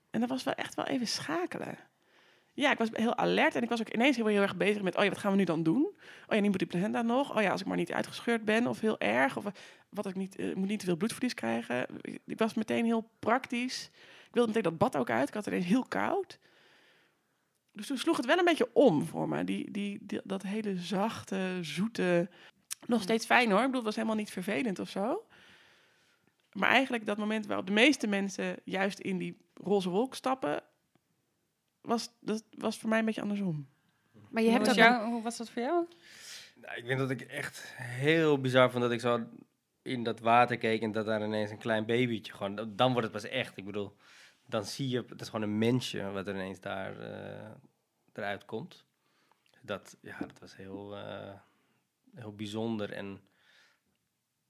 En 0.10 0.20
dat 0.20 0.30
was 0.30 0.44
wel 0.44 0.54
echt 0.54 0.76
wel 0.76 0.86
even 0.86 1.08
schakelen. 1.08 1.78
Ja, 2.58 2.72
ik 2.72 2.78
was 2.78 2.90
heel 2.92 3.18
alert 3.18 3.56
en 3.56 3.62
ik 3.64 3.70
was 3.70 3.80
ook 3.80 3.90
ineens 3.94 4.16
heel, 4.16 4.26
heel 4.26 4.42
erg 4.42 4.56
bezig 4.58 4.82
met... 4.82 4.96
oh 4.96 5.04
ja, 5.04 5.10
wat 5.10 5.18
gaan 5.18 5.32
we 5.32 5.38
nu 5.38 5.44
dan 5.44 5.64
doen? 5.64 5.86
Oh 6.28 6.36
ja, 6.36 6.40
nu 6.40 6.50
moet 6.50 6.58
die 6.58 6.68
placenta 6.68 7.02
nog. 7.02 7.36
Oh 7.36 7.42
ja, 7.42 7.52
als 7.52 7.62
ik 7.62 7.68
maar 7.68 7.78
niet 7.78 7.92
uitgescheurd 7.92 8.46
ben 8.46 8.68
of 8.68 8.80
heel 8.80 9.00
erg. 9.00 9.38
Of 9.38 9.46
eh, 9.46 9.52
wat 9.90 10.06
ik 10.06 10.16
niet, 10.16 10.36
eh, 10.36 10.56
moet 10.56 10.68
niet 10.68 10.80
te 10.80 10.86
veel 10.86 10.96
bloedverlies 10.96 11.34
krijgen. 11.34 11.88
Ik 12.26 12.38
was 12.38 12.54
meteen 12.54 12.86
heel 12.86 13.10
praktisch. 13.20 13.90
Ik 14.28 14.34
wilde 14.34 14.48
meteen 14.48 14.64
dat 14.64 14.78
bad 14.78 14.98
ook 14.98 15.10
uit. 15.10 15.28
Ik 15.28 15.34
had 15.34 15.48
ineens 15.48 15.66
heel 15.66 15.86
koud. 15.88 16.40
Dus 17.72 17.88
toen 17.88 17.98
sloeg 17.98 18.18
het 18.18 18.26
wel 18.26 18.38
een 18.38 18.46
beetje 18.46 18.70
om 18.74 19.06
voor 19.06 19.30
me. 19.30 19.44
Die, 19.44 19.72
die, 19.72 19.98
die- 20.02 20.22
dat 20.24 20.42
hele 20.44 20.78
zachte, 20.78 21.58
zoete... 21.62 22.30
Nog 22.86 23.02
steeds 23.02 23.26
fijn 23.26 23.50
hoor. 23.50 23.60
Ik 23.60 23.66
bedoel, 23.66 23.76
het 23.76 23.86
was 23.86 23.96
helemaal 23.96 24.18
niet 24.18 24.32
vervelend 24.32 24.80
of 24.80 24.90
zo. 24.90 25.26
Maar 26.52 26.70
eigenlijk 26.70 27.06
dat 27.06 27.18
moment 27.18 27.46
waarop 27.46 27.68
de 27.68 27.74
meeste 27.74 28.08
mensen 28.08 28.56
juist 28.64 29.00
in 29.00 29.18
die 29.18 29.38
roze 29.54 29.90
wolk 29.90 30.16
stappen... 30.16 30.64
Was, 31.88 32.10
dat 32.20 32.44
was 32.58 32.78
voor 32.78 32.90
mij 32.90 33.00
een 33.00 33.06
beetje 33.06 33.22
andersom. 33.22 33.68
Maar 34.30 34.42
je 34.44 34.50
Hoe 34.50 34.58
hebt 34.58 34.68
was, 34.68 34.78
een- 34.78 34.84
jou, 34.84 35.10
hoe 35.12 35.22
was 35.24 35.38
dat 35.38 35.50
voor 35.50 35.62
jou? 35.62 35.88
Nou, 36.56 36.78
ik 36.78 36.86
vind 36.86 37.00
dat 37.00 37.10
ik 37.10 37.22
echt 37.22 37.74
heel 37.78 38.42
bizar 38.42 38.72
vond 38.72 38.84
dat 38.84 38.92
ik 38.92 39.00
zo 39.00 39.28
in 39.82 40.04
dat 40.04 40.20
water 40.20 40.58
keek 40.58 40.82
en 40.82 40.92
dat 40.92 41.06
daar 41.06 41.24
ineens 41.24 41.52
een 41.52 41.58
klein 41.58 41.86
babytje 41.86 42.34
gewoon, 42.34 42.76
dan- 42.76 42.92
wordt 42.94 43.04
het 43.14 43.22
pas 43.22 43.32
echt. 43.32 43.58
Ik 43.58 43.66
bedoel, 43.66 43.96
dan 44.46 44.66
zie 44.66 44.90
je, 44.90 45.06
het 45.10 45.22
is 45.22 45.30
gewoon 45.30 45.42
een 45.50 45.58
mensje 45.58 46.12
wat 46.12 46.28
er 46.28 46.34
ineens 46.34 46.60
daar 46.60 47.00
eh, 47.00 47.52
eruit 48.14 48.46
komt. 48.46 48.86
Dat, 49.62 49.98
ja, 50.02 50.18
dat 50.20 50.40
was 50.40 50.56
heel, 50.56 50.96
eh, 50.98 51.34
heel 52.16 52.36
bijzonder 52.36 52.92
en 52.94 53.22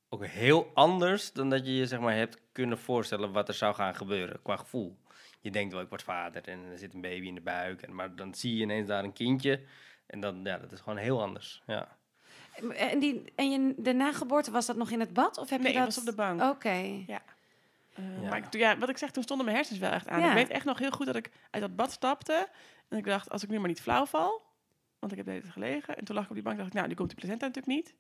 ook 0.09 0.25
heel 0.25 0.71
anders 0.73 1.33
dan 1.33 1.49
dat 1.49 1.65
je 1.65 1.75
je 1.75 1.87
zeg 1.87 1.99
maar 1.99 2.15
hebt 2.15 2.41
kunnen 2.51 2.77
voorstellen 2.77 3.31
wat 3.31 3.47
er 3.47 3.53
zou 3.53 3.75
gaan 3.75 3.95
gebeuren 3.95 4.41
qua 4.41 4.55
gevoel. 4.57 4.97
Je 5.39 5.51
denkt 5.51 5.73
wel, 5.73 5.81
ik 5.81 5.89
word 5.89 6.03
vader 6.03 6.47
en 6.47 6.59
er 6.71 6.77
zit 6.77 6.93
een 6.93 7.01
baby 7.01 7.27
in 7.27 7.35
de 7.35 7.41
buik, 7.41 7.81
en, 7.81 7.95
maar 7.95 8.15
dan 8.15 8.33
zie 8.33 8.55
je 8.55 8.61
ineens 8.61 8.87
daar 8.87 9.03
een 9.03 9.13
kindje 9.13 9.61
en 10.05 10.19
dan, 10.19 10.39
ja, 10.43 10.57
dat 10.57 10.71
is 10.71 10.79
gewoon 10.79 10.97
heel 10.97 11.21
anders. 11.21 11.61
Ja. 11.65 11.97
En, 12.75 12.99
die, 12.99 13.31
en 13.35 13.51
je, 13.51 13.73
de 13.77 13.93
nageboorte, 13.93 14.51
was 14.51 14.65
dat 14.65 14.75
nog 14.75 14.89
in 14.91 14.99
het 14.99 15.13
bad? 15.13 15.37
Of 15.37 15.49
heb 15.49 15.61
Nee, 15.61 15.71
je 15.71 15.77
dat... 15.77 15.87
was 15.87 15.97
op 15.97 16.05
de 16.05 16.15
bank. 16.15 16.41
Oké. 16.41 16.69
Eh, 16.69 17.07
Ja. 17.07 17.21
Maar 18.29 18.37
ik, 18.37 18.53
ja, 18.53 18.77
wat 18.77 18.89
ik 18.89 18.97
zeg, 18.97 19.11
toen 19.11 19.23
stonden 19.23 19.45
mijn 19.45 19.57
hersens 19.57 19.79
wel 19.79 19.91
echt 19.91 20.07
aan. 20.07 20.19
Ja. 20.19 20.27
Ik 20.29 20.33
weet 20.33 20.49
echt 20.49 20.65
nog 20.65 20.79
heel 20.79 20.91
goed 20.91 21.05
dat 21.05 21.15
ik 21.15 21.31
uit 21.51 21.61
dat 21.61 21.75
bad 21.75 21.91
stapte. 21.91 22.47
En 22.89 22.97
ik 22.97 23.05
dacht, 23.05 23.29
als 23.29 23.43
ik 23.43 23.49
nu 23.49 23.59
maar 23.59 23.67
niet 23.67 23.81
flauw 23.81 24.05
val. 24.05 24.41
Want 24.99 25.11
ik 25.11 25.17
heb 25.17 25.25
de 25.27 25.31
hele 25.31 25.43
tijd 25.43 25.53
gelegen. 25.53 25.97
En 25.97 26.05
toen 26.05 26.15
lag 26.15 26.23
ik 26.23 26.29
op 26.29 26.35
die 26.35 26.43
bank 26.45 26.55
en 26.57 26.61
dacht 26.61 26.73
ik, 26.73 26.77
nou, 26.79 26.89
nu 26.89 26.95
komt 26.95 27.09
die 27.09 27.17
placenta 27.17 27.45
natuurlijk 27.45 27.75
niet. 27.75 27.93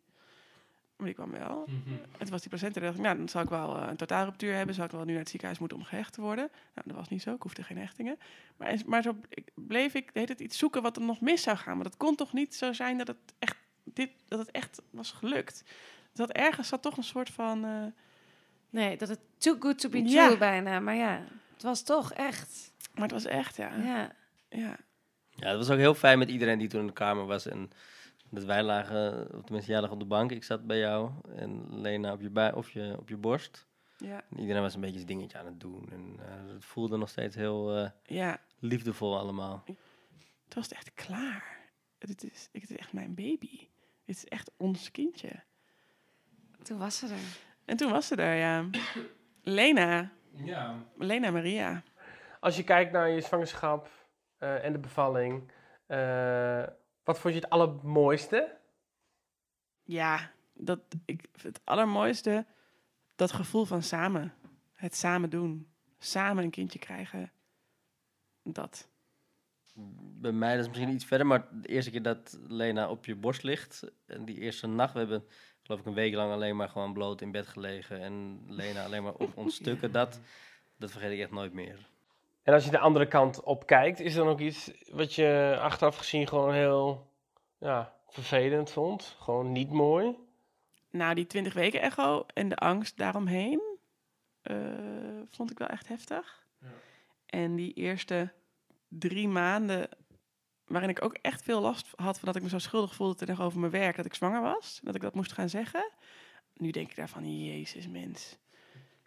Maar 0.97 1.05
die 1.07 1.15
kwam 1.15 1.31
wel. 1.31 1.65
En 1.67 2.17
toen 2.19 2.29
was 2.29 2.39
die 2.41 2.49
placenta, 2.49 2.79
dacht 2.79 2.95
ik, 2.95 3.01
nou, 3.01 3.17
dan 3.17 3.29
zal 3.29 3.41
ik 3.41 3.49
wel 3.49 3.77
eh, 3.77 3.87
een 3.89 3.95
totaalruptuur 3.95 4.53
hebben. 4.55 4.75
Zal 4.75 4.85
ik 4.85 4.91
wel 4.91 5.03
nu 5.03 5.09
naar 5.11 5.19
het 5.19 5.29
ziekenhuis 5.29 5.59
moeten 5.59 5.77
om 5.77 5.83
gehecht 5.83 6.13
te 6.13 6.21
worden. 6.21 6.49
Nou, 6.73 6.87
dat 6.87 6.95
was 6.95 7.07
niet 7.09 7.21
zo. 7.21 7.33
Ik 7.33 7.41
hoefde 7.41 7.63
geen 7.63 7.77
hechtingen. 7.77 8.17
Maar, 8.57 8.75
maar 8.85 9.01
zo 9.01 9.15
bleef 9.55 9.93
ik 9.93 10.05
de 10.05 10.11
hele 10.13 10.25
tijd 10.25 10.39
iets 10.39 10.57
zoeken 10.57 10.81
wat 10.81 10.95
er 10.95 11.01
nog 11.01 11.21
mis 11.21 11.41
zou 11.41 11.57
gaan. 11.57 11.75
Maar 11.75 11.83
dat 11.83 11.97
kon 11.97 12.15
toch 12.15 12.33
niet 12.33 12.55
zo 12.55 12.73
zijn 12.73 12.97
dat 12.97 13.07
het 13.07 13.17
echt, 13.39 13.55
dit, 13.83 14.09
dat 14.27 14.39
het 14.39 14.51
echt 14.51 14.81
was 14.89 15.11
gelukt. 15.11 15.63
Dat 16.13 16.29
ergens 16.31 16.67
zat 16.67 16.81
toch 16.81 16.97
een 16.97 17.03
soort 17.03 17.29
van... 17.29 17.65
eh, 17.65 17.85
Nee, 18.69 18.97
dat 18.97 19.09
het 19.09 19.19
too 19.37 19.55
good 19.59 19.79
to 19.79 19.89
be 19.89 19.97
true 20.01 20.11
Ja. 20.11 20.37
bijna. 20.37 20.79
Maar 20.79 20.95
ja, 20.95 21.23
het 21.53 21.63
was 21.63 21.83
toch 21.83 22.13
echt. 22.13 22.71
maar 22.93 23.03
het 23.03 23.11
was 23.11 23.25
echt, 23.25 23.55
ja. 23.55 23.75
Ja. 23.75 24.11
ja. 24.49 24.75
Ja, 25.35 25.47
het 25.47 25.57
was 25.57 25.69
ook 25.69 25.77
heel 25.77 25.93
fijn 25.95 26.19
met 26.19 26.29
iedereen 26.29 26.59
die 26.59 26.67
toen 26.67 26.79
in 26.79 26.87
de 26.87 26.93
kamer 26.93 27.25
was. 27.25 27.45
En 27.47 27.71
dat 28.29 28.43
wij 28.43 28.63
lagen, 28.63 29.35
of 29.35 29.43
tenminste 29.43 29.71
jij 29.71 29.81
lag 29.81 29.91
op 29.91 29.99
de 29.99 30.05
bank, 30.05 30.31
ik 30.31 30.43
zat 30.43 30.67
bij 30.67 30.77
jou. 30.77 31.11
En 31.35 31.79
Lena 31.81 32.13
op 32.13 32.21
je, 32.21 32.29
bui 32.29 32.53
of 32.53 32.71
je, 32.71 32.95
op 32.99 33.09
je 33.09 33.17
borst. 33.17 33.67
Ja, 33.97 34.23
En 34.29 34.39
iedereen 34.39 34.61
was 34.61 34.75
een 34.75 34.81
beetje 34.81 34.95
zijn 34.95 35.07
dingetje 35.07 35.37
aan 35.37 35.45
het 35.45 35.59
doen. 35.59 35.89
En 35.91 36.15
eh, 36.19 36.53
het 36.53 36.65
voelde 36.65 36.97
nog 36.97 37.09
steeds 37.09 37.35
heel 37.35 37.75
eh, 37.75 37.89
ja. 38.03 38.39
liefdevol 38.59 39.17
allemaal. 39.17 39.63
Toen 39.65 39.75
was 40.61 40.69
het 40.69 40.77
echt 40.77 40.93
klaar. 40.93 41.57
Dit 41.97 42.23
is, 42.23 42.49
dit 42.51 42.69
is 42.69 42.77
echt 42.77 42.93
mijn 42.93 43.15
baby. 43.15 43.57
Dit 44.05 44.15
is 44.15 44.25
echt 44.25 44.51
ons 44.57 44.91
kindje. 44.91 45.29
Toen 46.63 46.77
was 46.77 46.97
ze 46.97 47.05
er. 47.07 47.39
En 47.65 47.77
toen 47.77 47.91
was 47.91 48.07
ze 48.07 48.15
er, 48.15 48.35
ja. 48.35 48.69
Lena. 49.41 50.11
Ja. 50.31 50.85
Lena 50.97 51.31
Maria. 51.31 51.83
Als 52.39 52.57
je 52.57 52.63
kijkt 52.63 52.91
naar 52.91 53.09
je 53.09 53.21
zwangerschap 53.21 53.89
eh, 54.37 54.65
en 54.65 54.71
de 54.71 54.79
bevalling, 54.79 55.51
eh, 55.85 56.63
wat 57.07 57.19
vond 57.19 57.33
je 57.33 57.39
het 57.39 57.49
allermooiste? 57.49 58.57
Ja, 59.83 60.31
dat, 60.53 60.79
ik, 61.05 61.27
het 61.41 61.61
allermooiste, 61.63 62.45
dat 63.15 63.31
gevoel 63.31 63.65
van 63.65 63.83
samen. 63.83 64.33
Het 64.73 64.95
samen 64.95 65.29
doen. 65.29 65.67
Samen 65.97 66.43
een 66.43 66.49
kindje 66.49 66.79
krijgen. 66.79 67.31
Dat. 68.43 68.89
Bij 70.19 70.31
mij 70.31 70.55
dat 70.55 70.59
is 70.59 70.67
misschien 70.67 70.93
iets 70.93 71.05
verder, 71.05 71.27
maar 71.27 71.47
de 71.51 71.67
eerste 71.67 71.91
keer 71.91 72.01
dat 72.01 72.39
Lena 72.47 72.89
op 72.89 73.05
je 73.05 73.15
borst 73.15 73.43
ligt, 73.43 73.91
en 74.05 74.25
die 74.25 74.39
eerste 74.39 74.67
nacht, 74.67 74.93
we 74.93 74.99
hebben 74.99 75.23
geloof 75.61 75.79
ik 75.79 75.85
een 75.85 75.93
week 75.93 76.13
lang 76.13 76.31
alleen 76.31 76.55
maar 76.55 76.69
gewoon 76.69 76.93
bloot 76.93 77.21
in 77.21 77.31
bed 77.31 77.47
gelegen 77.47 78.01
en 78.01 78.43
Lena 78.47 78.85
alleen 78.85 79.03
maar 79.03 79.13
op 79.13 79.37
ons 79.43 79.55
stukken, 79.55 79.91
dat, 79.91 80.19
dat 80.77 80.91
vergeet 80.91 81.11
ik 81.11 81.19
echt 81.19 81.31
nooit 81.31 81.53
meer. 81.53 81.89
En 82.47 82.53
als 82.53 82.65
je 82.65 82.71
de 82.71 82.79
andere 82.79 83.07
kant 83.07 83.43
op 83.43 83.65
kijkt, 83.65 83.99
is 83.99 84.15
er 84.15 84.23
dan 84.23 84.31
ook 84.31 84.39
iets 84.39 84.71
wat 84.91 85.13
je 85.13 85.57
achteraf 85.61 85.97
gezien 85.97 86.27
gewoon 86.27 86.53
heel 86.53 87.11
ja, 87.57 87.93
vervelend 88.07 88.71
vond? 88.71 89.15
Gewoon 89.19 89.51
niet 89.51 89.71
mooi? 89.71 90.15
Nou, 90.89 91.15
die 91.15 91.27
20 91.27 91.53
weken 91.53 91.81
echo 91.81 92.25
en 92.33 92.49
de 92.49 92.55
angst 92.55 92.97
daaromheen 92.97 93.61
eh, 94.41 94.55
vond 95.29 95.51
ik 95.51 95.57
wel 95.57 95.67
echt 95.67 95.87
heftig. 95.87 96.45
En 97.25 97.55
die 97.55 97.73
eerste 97.73 98.31
drie 98.87 99.27
maanden, 99.27 99.89
waarin 100.65 100.89
ik 100.89 101.03
ook 101.03 101.17
echt 101.21 101.41
veel 101.41 101.61
last 101.61 101.87
had 101.95 102.19
van 102.19 102.25
dat 102.25 102.35
ik 102.35 102.43
me 102.43 102.49
zo 102.49 102.59
schuldig 102.59 102.95
voelde 102.95 103.15
tegenover 103.15 103.59
mijn 103.59 103.71
werk, 103.71 103.95
dat 103.95 104.05
ik 104.05 104.13
zwanger 104.13 104.41
was, 104.41 104.79
dat 104.83 104.95
ik 104.95 105.01
dat 105.01 105.15
moest 105.15 105.31
gaan 105.31 105.49
zeggen. 105.49 105.91
Nu 106.53 106.71
denk 106.71 106.89
ik 106.89 106.95
daarvan, 106.95 107.43
jezus 107.45 107.87
mens, 107.87 108.37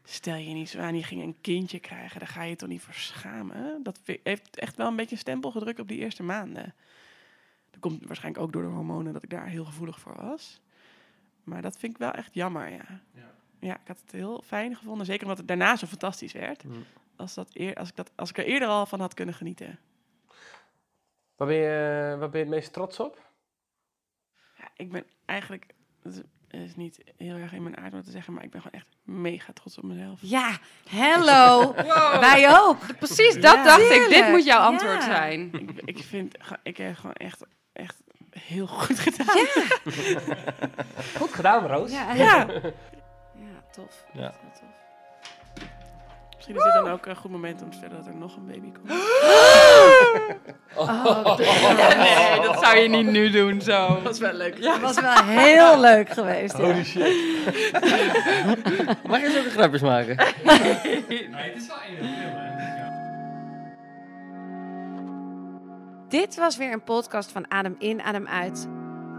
stel 0.05 0.35
je 0.35 0.55
niet 0.55 0.69
zo 0.69 0.79
aan, 0.79 0.97
je 0.97 1.03
ging 1.03 1.23
een 1.23 1.41
kindje 1.41 1.79
krijgen, 1.79 2.19
daar 2.19 2.29
ga 2.29 2.43
je 2.43 2.57
toch 2.57 2.69
niet 2.69 2.83
voor 2.83 2.95
schamen. 2.95 3.83
Dat 3.83 4.01
heeft 4.23 4.59
echt 4.59 4.77
wel 4.77 4.87
een 4.87 4.97
beetje 4.97 5.15
een 5.15 5.21
stempel 5.21 5.51
gedrukt 5.51 5.81
op 5.81 5.89
die 5.89 5.99
eerste 5.99 6.23
maanden. 6.23 6.75
Dat 7.71 7.81
komt 7.81 8.07
waarschijnlijk 8.07 8.45
ook 8.45 8.53
door 8.53 8.63
de 8.63 8.69
hormonen 8.69 9.13
dat 9.13 9.23
ik 9.23 9.31
daar 9.31 9.47
heel 9.47 9.65
gevoelig 9.65 10.01
voor 10.01 10.17
was. 10.17 10.61
Maar 11.45 11.63
dat 11.63 11.77
vind 11.79 11.93
ik 11.93 11.99
wel 11.99 12.11
echt 12.13 12.35
jammer, 12.35 12.71
ja. 12.71 13.01
Ja, 13.61 13.75
ik 13.75 13.87
had 13.87 14.01
het 14.01 14.13
heel 14.13 14.43
fijn 14.47 14.77
gevonden. 14.77 15.07
Zeker 15.07 15.23
omdat 15.23 15.39
het 15.39 15.49
daarna 15.49 15.77
zo 15.77 15.87
fantastisch 15.87 16.33
werd. 16.33 16.65
Mm. 16.65 16.85
Als, 17.17 17.35
dat 17.35 17.51
eer, 17.53 17.75
als, 17.75 17.89
ik 17.89 17.97
dat, 17.97 18.13
als 18.15 18.31
ik 18.31 18.39
er 18.39 18.45
eerder 18.45 18.69
al 18.69 18.87
van 18.87 19.01
had 19.01 19.15
kunnen 19.15 19.35
genieten. 19.35 19.79
Waar 21.37 21.49
ben 21.49 21.57
je, 21.57 22.17
waar 22.19 22.31
ben 22.31 22.41
je 22.41 22.47
het 22.47 22.55
meest 22.55 22.73
trots 22.73 23.01
op? 23.01 23.31
Ja, 24.57 24.69
ik 24.77 24.91
ben 24.91 25.05
eigenlijk... 25.25 25.75
Dat 26.51 26.61
is 26.61 26.77
niet 26.77 26.99
heel 27.17 27.37
erg 27.37 27.53
in 27.53 27.63
mijn 27.63 27.77
aard 27.77 27.91
om 27.91 27.97
het 27.97 28.05
te 28.07 28.11
zeggen... 28.13 28.33
maar 28.33 28.45
ik 28.45 28.51
ben 28.51 28.61
gewoon 28.63 28.81
echt 28.81 28.87
mega 29.05 29.53
trots 29.53 29.79
op 29.79 29.85
mezelf. 29.85 30.19
Ja, 30.23 30.59
hello. 30.89 31.75
Wij 32.29 32.59
ook. 32.59 32.97
Precies, 32.99 33.35
dat 33.35 33.55
Ja. 33.55 33.65
dacht 33.65 33.91
ik. 33.91 34.07
Dit 34.09 34.29
moet 34.29 34.45
jouw 34.45 34.61
antwoord 34.61 34.95
ja. 35.05 35.15
zijn. 35.15 35.51
ik, 35.53 35.71
ik 35.85 35.99
vind... 36.05 36.37
Ik 36.63 36.77
heb 36.77 36.97
gewoon 36.97 37.13
echt, 37.13 37.45
echt 37.73 37.97
heel 38.31 38.67
goed 38.67 38.99
gedaan. 39.09 39.47
Goed 41.17 41.33
gedaan, 41.35 41.67
Roos. 41.67 41.91
Ja, 41.91 42.13
Ja. 42.15 42.47
ja 43.35 43.63
tof. 43.73 44.05
Ja. 44.13 44.21
Heel 44.21 44.51
tof. 44.53 44.69
Misschien 46.37 46.57
is 46.57 46.63
dit 46.63 46.73
dan 46.73 46.89
ook 46.93 47.07
een 47.07 47.17
goed 47.17 47.31
moment 47.31 47.63
om 47.63 47.71
te 47.71 47.79
vertellen 47.79 48.05
dat 48.05 48.13
er 48.15 48.19
nog 48.21 48.37
een 48.37 48.47
baby 48.47 48.73
komt. 48.73 48.89
nee, 51.97 52.41
dat 52.41 52.65
zou 52.65 52.79
je 52.79 52.89
niet 52.89 53.07
nu 53.07 53.31
doen 53.31 53.61
zo. 53.61 54.03
Dat 54.03 54.15
is 54.15 54.19
wel 54.19 54.33
leuk. 54.33 54.63
Dat 54.63 54.81
was 54.81 55.01
wel 55.01 55.25
heel 55.25 55.81
leuk 55.81 56.09
geweest. 56.09 56.57
Ja. 56.57 56.65
Holy 56.65 56.85
shit. 56.85 57.15
Mag 59.07 59.21
je 59.21 59.31
zulke 59.31 59.51
grapjes 59.51 59.81
maken? 59.81 60.17
het 60.19 61.05
is 61.57 61.67
wel 61.67 61.77
een 61.91 61.99
Dit 66.09 66.37
was 66.37 66.57
weer 66.57 66.73
een 66.73 66.85
podcast 66.85 67.31
van 67.31 67.51
Adem 67.51 67.75
in, 67.79 68.03
Adem 68.03 68.29
uit. 68.29 68.69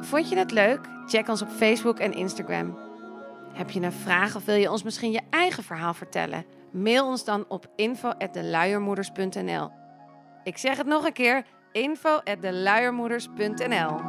Vond 0.01 0.29
je 0.29 0.37
het 0.37 0.51
leuk? 0.51 0.79
Check 1.05 1.27
ons 1.27 1.41
op 1.41 1.49
Facebook 1.49 1.99
en 1.99 2.13
Instagram. 2.13 2.77
Heb 3.53 3.69
je 3.69 3.81
een 3.81 3.91
vraag 3.91 4.35
of 4.35 4.45
wil 4.45 4.55
je 4.55 4.71
ons 4.71 4.83
misschien 4.83 5.11
je 5.11 5.21
eigen 5.29 5.63
verhaal 5.63 5.93
vertellen? 5.93 6.45
Mail 6.71 7.05
ons 7.05 7.25
dan 7.25 7.45
op 7.47 7.67
info@deluiermoeders.nl. 7.75 9.80
Ik 10.43 10.57
zeg 10.57 10.77
het 10.77 10.87
nog 10.87 11.05
een 11.05 11.13
keer: 11.13 11.43
info@deluiermoeders.nl. 11.71 13.99